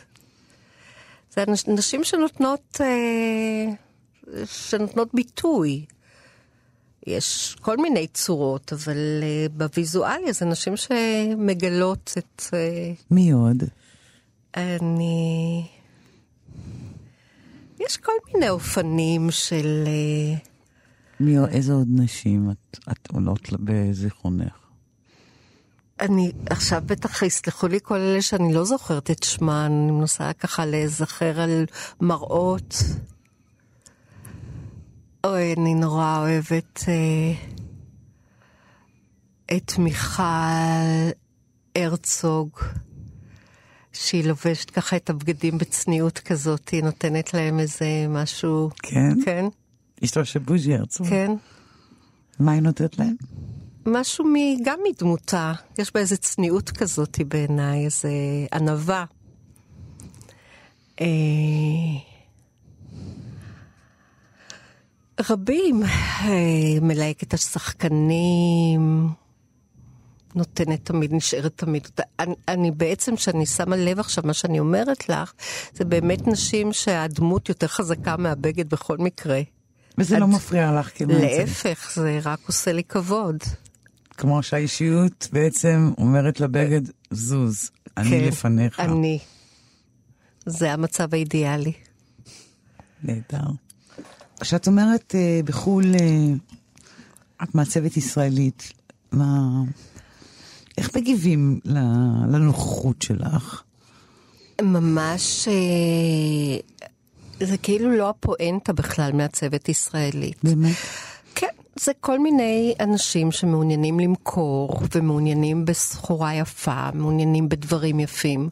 זה 1.38 1.74
נשים 1.74 2.04
שנותנות, 2.04 2.82
אה, 2.82 3.74
שנותנות 4.46 5.10
ביטוי. 5.14 5.86
יש 7.08 7.56
כל 7.62 7.78
מיני 7.78 8.08
צורות, 8.08 8.74
אבל 8.74 8.98
אה, 9.24 9.46
בוויזואליה 9.52 10.34
זה 10.34 10.46
נשים 10.46 10.78
שמגלות 10.78 12.14
את... 12.18 12.42
אה, 12.54 12.92
מי 13.12 13.32
עוד? 13.32 13.64
אני... 14.58 15.66
יש 17.80 17.98
כל 17.98 18.12
מיני 18.34 18.50
אופנים 18.50 19.32
של... 19.32 19.88
מי, 21.20 21.36
איזה 21.48 21.74
עוד 21.74 21.88
נשים 21.90 22.52
את, 22.52 22.80
את 22.92 23.12
עולות 23.12 23.50
בזיכרונך? 23.60 24.67
אני 26.00 26.32
עכשיו 26.50 26.82
בטח 26.86 27.22
יסלחו 27.22 27.68
לי 27.68 27.80
כל 27.84 27.96
אלה 27.96 28.22
שאני 28.22 28.54
לא 28.54 28.64
זוכרת 28.64 29.12
את 29.12 29.24
שמן, 29.24 29.72
אני 29.84 29.92
מנסה 29.92 30.34
ככה 30.34 30.66
להיזכר 30.66 31.42
על 31.42 31.66
מראות. 32.02 32.76
אוי, 35.24 35.54
אני 35.54 35.76
נורא 35.76 36.18
אוהבת 36.18 36.84
אה, 36.88 37.34
את 39.58 39.78
מיכל 39.78 40.24
הרצוג, 41.76 42.50
שהיא 43.94 44.28
לובשת 44.28 44.70
ככה 44.70 44.96
את 44.96 45.10
הבגדים 45.10 45.58
בצניעות 45.58 46.20
כזאת, 46.20 46.70
היא 46.70 46.84
נותנת 46.84 47.34
להם 47.34 47.60
איזה 47.60 47.86
משהו... 48.10 48.70
כן? 48.84 49.24
כן, 49.26 49.46
אשתו 50.04 50.26
של 50.26 50.40
בוז'י 50.40 50.76
הרצוג. 50.76 51.08
כן. 51.08 51.32
מה 52.40 52.52
היא 52.52 52.62
נותנת 52.62 53.00
להם? 53.00 53.16
משהו 53.88 54.26
מ, 54.26 54.34
גם 54.66 54.80
מדמותה, 54.90 55.54
יש 55.78 55.92
בה 55.94 56.00
איזה 56.00 56.18
צניעות 56.18 56.70
כזאת 56.70 57.18
בעיניי, 57.28 57.86
איזה 57.86 58.10
ענווה. 58.54 59.06
אה, 61.02 61.06
רבים, 65.30 65.84
אה, 65.84 66.30
מלהקת 66.82 67.34
השחקנים, 67.34 69.10
נותנת 70.36 70.86
תמיד, 70.86 71.14
נשארת 71.14 71.52
תמיד. 71.56 71.88
אני, 72.20 72.36
אני 72.48 72.72
בעצם, 72.72 73.16
כשאני 73.16 73.46
שמה 73.46 73.76
לב 73.76 74.00
עכשיו, 74.00 74.24
מה 74.28 74.34
שאני 74.34 74.60
אומרת 74.60 75.10
לך, 75.10 75.34
זה 75.74 75.86
באמת 75.86 76.28
נשים 76.28 76.74
שהדמות 76.74 77.50
יותר 77.50 77.68
חזקה 77.68 78.18
מהבגד 78.18 78.70
בכל 78.70 78.98
מקרה. 78.98 79.42
וזה 79.98 80.16
את- 80.16 80.22
לא 80.22 80.28
מפריע 80.28 80.80
לך 80.80 80.90
כמעט. 80.96 81.18
להפך, 81.22 81.92
זה 81.96 82.20
רק 82.24 82.40
עושה 82.48 82.74
לי 82.74 82.84
כבוד. 82.84 83.38
כמו 84.18 84.44
שהאישיות 84.44 85.28
בעצם 85.32 85.92
אומרת 85.98 86.40
לבגד, 86.40 86.82
זוז, 87.12 87.70
אני 87.98 88.10
כן, 88.10 88.24
לפניך. 88.24 88.80
אני. 88.80 89.20
זה 90.46 90.74
המצב 90.74 91.14
האידיאלי. 91.14 91.74
נהדר. 93.04 93.48
כשאת 94.40 94.68
אומרת 94.68 95.16
אה, 95.16 95.40
בחו"ל, 95.46 95.96
אה, 95.96 96.34
את 97.44 97.56
מעצבת 97.56 97.98
ישראלית, 97.98 98.74
מה... 99.12 99.62
איך 100.78 100.98
מגיבים 100.98 101.60
לנוכחות 102.32 103.02
שלך? 103.02 103.62
ממש, 104.62 105.48
אה, 105.48 106.88
זה 107.48 107.58
כאילו 107.58 107.98
לא 107.98 108.10
הפואנטה 108.10 108.74
בכלל 108.74 109.12
מהצוות 109.14 109.70
ישראלית. 109.70 110.38
באמת? 110.44 110.76
זה 111.80 111.92
כל 112.00 112.20
מיני 112.20 112.76
אנשים 112.80 113.32
שמעוניינים 113.32 114.00
למכור 114.00 114.82
ומעוניינים 114.96 115.66
בסחורה 115.66 116.36
יפה, 116.36 116.90
מעוניינים 116.94 117.50
בדברים 117.50 118.00
יפים. 118.00 118.50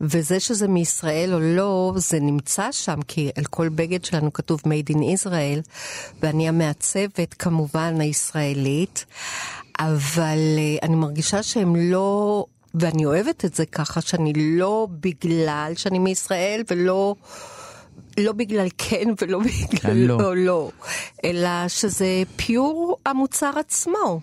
וזה 0.00 0.40
שזה 0.40 0.68
מישראל 0.68 1.34
או 1.34 1.40
לא, 1.40 1.92
זה 1.96 2.20
נמצא 2.20 2.72
שם, 2.72 3.02
כי 3.08 3.30
על 3.36 3.44
כל 3.44 3.68
בגד 3.68 4.04
שלנו 4.04 4.32
כתוב 4.32 4.60
Made 4.60 4.92
in 4.92 4.98
Israel, 4.98 5.70
ואני 6.22 6.48
המעצבת 6.48 7.34
כמובן 7.38 8.00
הישראלית, 8.00 9.04
אבל 9.78 10.38
אה, 10.58 10.76
אני 10.82 10.94
מרגישה 10.94 11.42
שהם 11.42 11.76
לא... 11.76 12.44
ואני 12.74 13.06
אוהבת 13.06 13.44
את 13.44 13.54
זה 13.54 13.66
ככה, 13.66 14.00
שאני 14.00 14.32
לא 14.36 14.88
בגלל 15.00 15.72
שאני 15.76 15.98
מישראל 15.98 16.62
ולא... 16.70 17.14
לא 18.20 18.32
בגלל 18.32 18.66
כן 18.78 19.08
ולא 19.22 19.38
בגלל 19.38 19.96
לא. 19.96 20.18
לא, 20.18 20.36
לא, 20.36 20.70
אלא 21.24 21.68
שזה 21.68 22.22
פיור 22.36 22.96
המוצר 23.06 23.50
עצמו. 23.58 24.20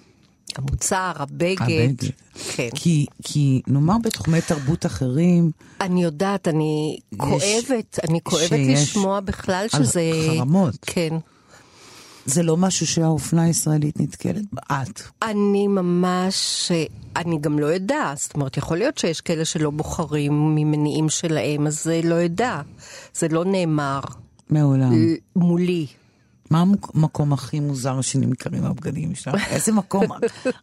המוצר, 0.56 1.12
הבגד. 1.16 1.62
הבגד. 1.62 2.10
כן. 2.56 2.70
כי, 2.76 3.06
כי 3.24 3.62
נאמר 3.68 3.96
בתחומי 4.04 4.42
תרבות 4.42 4.86
אחרים, 4.86 5.52
אני 5.82 6.04
יודעת, 6.04 6.48
אני 6.48 7.00
כואבת, 7.18 8.00
אני 8.10 8.20
כואבת 8.24 8.50
שיש 8.50 8.82
לשמוע 8.82 9.20
בכלל 9.20 9.66
שזה... 9.68 10.12
חרמות. 10.28 10.76
כן. 10.82 11.14
זה 12.30 12.44
לא 12.44 12.58
משהו 12.58 12.88
שהאופנה 12.88 13.44
הישראלית 13.44 14.00
נתקלת 14.00 14.46
בה. 14.54 14.62
את. 14.70 15.02
אני 15.24 15.68
ממש, 15.68 16.72
אני 17.16 17.38
גם 17.42 17.60
לא 17.60 17.76
אדע, 17.76 18.14
זאת 18.16 18.34
אומרת, 18.36 18.58
יכול 18.58 18.78
להיות 18.78 18.98
שיש 18.98 19.22
כאלה 19.22 19.46
שלא 19.46 19.70
בוחרים 19.70 20.56
ממניעים 20.56 21.10
שלהם, 21.10 21.68
אז 21.68 21.84
זה 21.84 22.02
לא 22.04 22.26
אדע. 22.26 22.62
זה 23.14 23.28
לא 23.28 23.46
נאמר 23.46 24.00
מעולם. 24.50 24.92
מולי. 25.36 25.88
מה 26.52 26.62
המקום 26.96 27.34
הכי 27.34 27.60
מוזר 27.60 28.02
שנמכרים 28.02 28.66
הבגדים 28.66 29.16
שלך? 29.16 29.36
איזה 29.54 29.72
מקום 29.72 30.06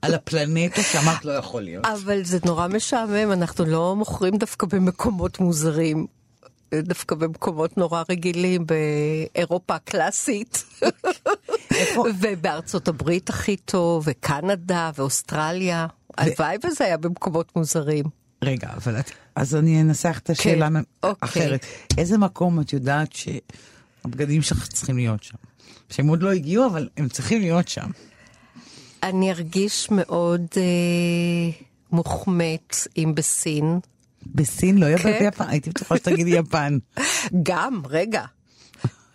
על 0.03 0.15
הפלנטה 0.15 0.83
שאמרת 0.83 1.25
לא 1.25 1.33
יכול 1.33 1.63
להיות? 1.63 1.87
אבל 1.87 2.25
זה 2.25 2.39
נורא 2.45 2.69
משעמם, 2.69 3.33
אנחנו 3.33 3.65
לא 3.65 3.97
מוכרים 3.97 4.37
דווקא 4.37 4.67
במקומות 4.67 5.41
מוזרים. 5.41 6.07
דווקא 6.83 7.15
במקומות 7.15 7.77
נורא 7.79 8.03
רגילים, 8.11 8.67
באירופה 8.67 9.75
הקלאסית? 9.75 10.65
ובארצות 12.21 12.89
הברית 12.89 13.29
הכי 13.29 13.57
טוב, 13.57 14.05
וקנדה, 14.07 14.91
ואוסטרליה. 14.95 15.87
הלוואי 16.19 16.57
וזה 16.67 16.85
היה 16.85 16.97
במקומות 16.97 17.57
מוזרים. 17.57 18.05
רגע, 18.45 18.69
אבל 18.77 19.01
את... 19.01 19.11
אז 19.37 19.57
אני 19.57 19.81
אנסח 19.81 20.19
את 20.23 20.31
השאלה 20.31 20.69
כן, 20.69 20.83
אוקיי. 21.03 21.29
אחרת. 21.29 21.67
איזה 21.99 22.19
מקום 22.19 22.61
את 22.61 22.73
יודעת 22.73 23.09
שהבגדים 23.13 24.43
שלך 24.43 24.69
צריכים 24.69 24.97
להיות 24.97 25.23
שם? 25.23 25.37
שהם 25.91 26.09
עוד 26.09 26.23
לא 26.23 26.33
הגיעו, 26.33 26.67
אבל 26.67 26.89
הם 26.97 27.09
צריכים 27.09 27.41
להיות 27.41 27.69
שם. 27.69 27.91
אני 29.03 29.31
ארגיש 29.31 29.89
מאוד 29.91 30.47
אה, 30.57 30.63
מוחמאת 31.93 32.77
אם 32.97 33.13
בסין. 33.15 33.81
בסין 34.35 34.79
לא 34.79 34.87
יהיה 34.87 34.99
כן. 34.99 35.19
ביפן, 35.21 35.49
הייתי 35.49 35.71
בטוחה 35.71 35.97
שתגידי 35.97 36.31
יפן. 36.31 36.79
גם, 37.43 37.83
רגע. 37.89 38.25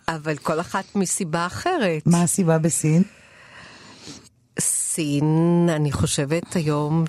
אבל 0.08 0.38
כל 0.38 0.60
אחת 0.60 0.96
מסיבה 0.96 1.46
אחרת. 1.46 2.02
מה 2.06 2.22
הסיבה 2.24 2.58
בסין? 2.58 3.04
סין, 4.60 5.26
אני 5.76 5.92
חושבת 5.92 6.56
היום, 6.56 7.06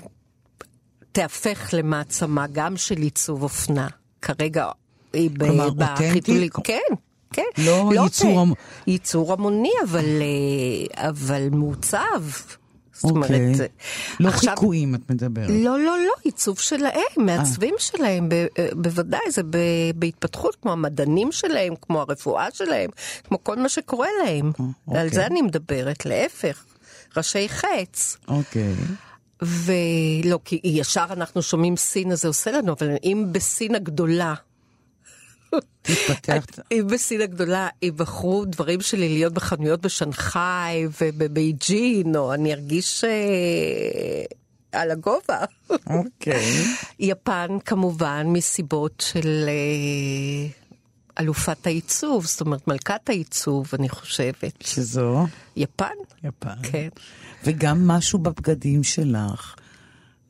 תהפך 1.11 1.69
למעצמה 1.73 2.45
גם 2.51 2.77
של 2.77 2.97
עיצוב 2.97 3.43
אופנה. 3.43 3.87
כרגע 4.21 4.67
היא 5.13 5.29
כלומר, 5.39 5.69
בחיתולים-? 5.69 6.49
כן, 6.63 6.79
כן. 7.33 7.41
לא 7.57 7.91
ייצור 8.03 8.33
ת- 8.35 8.37
המ- 8.47 8.53
ייצור 8.87 9.33
המוני, 9.33 9.71
אבל, 9.89 10.05
אה, 10.05 11.09
אבל 11.09 11.49
מעוצב. 11.51 12.21
זאת 13.03 13.11
אומרת, 13.11 13.31
אוקיי. 13.31 13.67
לא 14.19 14.29
עכשיו- 14.29 14.55
חיקויים 14.55 14.95
את 14.95 15.09
מדברת. 15.09 15.49
לא, 15.49 15.79
לא, 15.79 15.97
לא, 15.97 16.13
עיצוב 16.23 16.59
שלהם, 16.59 17.01
מעצבים 17.17 17.75
שלהם, 17.77 18.29
ב, 18.29 18.33
אה, 18.33 18.67
בוודאי, 18.73 19.31
זה 19.31 19.43
ב, 19.43 19.57
בהתפתחות, 19.95 20.55
כמו 20.61 20.71
המדענים 20.71 21.31
שלהם, 21.31 21.73
כמו 21.81 22.01
הרפואה 22.01 22.47
שלהם, 22.53 22.89
כמו 23.23 23.43
כל 23.43 23.55
מה 23.55 23.69
שקורה 23.69 24.07
להם. 24.25 24.51
אוקיי. 24.87 25.01
על 25.01 25.09
זה 25.09 25.25
אני 25.25 25.41
מדברת, 25.41 26.05
להפך, 26.05 26.63
ראשי 27.17 27.49
חץ. 27.49 28.17
אוקיי. 28.27 28.73
ולא, 29.41 30.39
כי 30.45 30.59
ישר 30.63 31.05
אנחנו 31.11 31.41
שומעים 31.41 31.77
סין, 31.77 32.11
אז 32.11 32.21
זה 32.21 32.27
עושה 32.27 32.51
לנו, 32.51 32.73
אבל 32.79 32.89
אם 33.03 33.25
בסין 33.31 33.75
הגדולה, 33.75 34.33
תתפתח. 35.81 36.45
אם 36.71 36.87
בסין 36.91 37.21
הגדולה 37.21 37.67
יבחרו 37.81 38.45
דברים 38.45 38.81
שלי 38.81 39.09
להיות 39.09 39.33
בחנויות 39.33 39.81
בשנגחאי 39.81 40.87
ובבייג'ין, 41.01 42.15
או 42.15 42.33
אני 42.33 42.53
ארגיש 42.53 43.03
אה, 43.03 43.09
על 44.71 44.91
הגובה. 44.91 45.39
אוקיי. 45.87 46.65
יפן 46.99 47.57
כמובן 47.65 48.27
מסיבות 48.27 49.03
של 49.07 49.45
אה, 49.47 50.47
אלופת 51.19 51.67
העיצוב, 51.67 52.25
זאת 52.25 52.41
אומרת 52.41 52.67
מלכת 52.67 53.09
העיצוב, 53.09 53.69
אני 53.73 53.89
חושבת. 53.89 54.53
שזו 54.59 55.25
יפן? 55.55 55.85
יפן. 56.23 56.55
כן. 56.63 56.89
וגם 57.43 57.87
משהו 57.87 58.19
בבגדים 58.19 58.83
שלך 58.83 59.55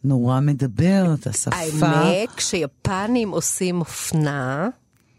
נורא 0.04 0.40
מדבר 0.40 1.14
את 1.14 1.28
השפה. 1.28 1.56
האמת, 1.86 2.30
כשיפנים 2.36 3.30
עושים 3.30 3.80
אופנה, 3.80 4.70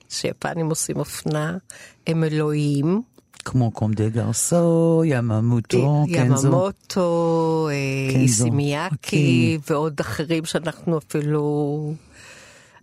כשיפנים 0.09 0.71
עושים 0.71 0.97
אופנה, 0.97 1.57
הם 2.07 2.25
אלוהים. 2.25 3.03
כמו 3.45 3.71
קום 3.71 3.93
דה 3.93 4.09
גרסו, 4.09 5.03
יממוטו, 5.07 6.05
קנזו. 6.15 6.49
יממוטו, 6.49 7.69
אה, 7.71 8.21
איסימיאקי, 8.21 9.57
אוקיי. 9.57 9.75
ועוד 9.75 10.01
אחרים 10.01 10.45
שאנחנו 10.45 10.99
אפילו, 10.99 11.95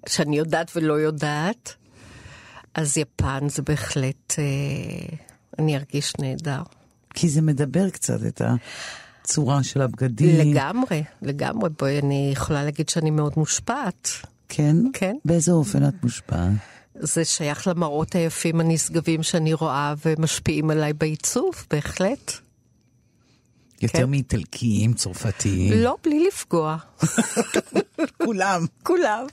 שאני 0.10 0.38
יודעת 0.38 0.72
ולא 0.76 0.94
יודעת. 0.94 1.76
אז 2.76 2.98
יפן 2.98 3.50
זה 3.50 3.62
בהחלט, 3.62 4.36
אה, 4.40 5.18
אני 5.60 5.78
ארגיש 5.78 6.14
נהדר. 6.20 6.62
כי 7.14 7.30
זה 7.30 7.42
מדבר 7.42 7.90
קצת 7.90 8.20
את 8.28 8.42
הצורה 9.22 9.64
של 9.64 9.82
הבגדים. 9.82 10.52
לגמרי, 10.52 11.04
לגמרי. 11.22 11.70
בואי, 11.80 12.00
אני 12.00 12.30
יכולה 12.34 12.64
להגיד 12.64 12.90
שאני 12.90 13.12
מאוד 13.12 13.34
מושפעת. 13.38 14.10
כן? 14.50 14.76
כן. 14.94 15.16
באיזה 15.26 15.52
אופן 15.52 15.88
את 15.88 16.04
מושפעת? 16.04 16.52
זה 16.96 17.26
שייך 17.26 17.68
למראות 17.68 18.16
היפים 18.16 18.60
הנשגבים 18.60 19.24
שאני 19.24 19.54
רואה 19.54 19.94
ומשפיעים 20.06 20.70
עליי 20.70 20.94
בעיצוב, 20.94 21.66
בהחלט. 21.70 22.32
יותר 23.82 23.98
כן. 23.98 24.10
מאיטלקיים, 24.10 24.94
צרפתיים. 24.94 25.74
לא, 25.74 25.98
בלי 26.02 26.28
לפגוע. 26.28 26.78
כולם. 28.26 28.66
כולם. 28.84 29.26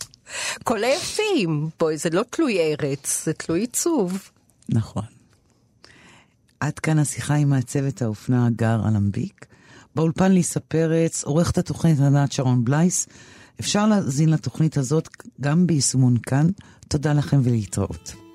כל 0.65 0.85
היפים. 0.85 1.69
בואי, 1.81 1.97
זה 1.97 2.11
לא 2.11 2.23
תלוי 2.31 2.59
ארץ, 2.59 3.25
זה 3.25 3.33
תלוי 3.33 3.61
עיצוב. 3.61 4.31
נכון. 4.69 5.05
עד 6.61 6.79
כאן 6.79 6.99
השיחה 6.99 7.35
עם 7.35 7.51
מעצבת 7.51 8.03
האופנה 8.03 8.47
הגר 8.47 8.81
אלמביק. 8.89 9.47
באולפן 9.95 10.33
ליסה 10.33 10.61
פרץ, 10.61 11.25
עורכת 11.25 11.59
התוכנית 11.59 12.01
ענת 12.01 12.33
שרון 12.33 12.65
בלייס. 12.65 13.07
אפשר 13.61 13.87
להאזין 13.87 14.29
לתוכנית 14.29 14.77
הזאת 14.77 15.09
גם 15.41 15.67
ביישומון 15.67 16.17
כאן. 16.19 16.47
תודה 16.89 17.13
לכם 17.13 17.41
ולהתראות. 17.45 18.28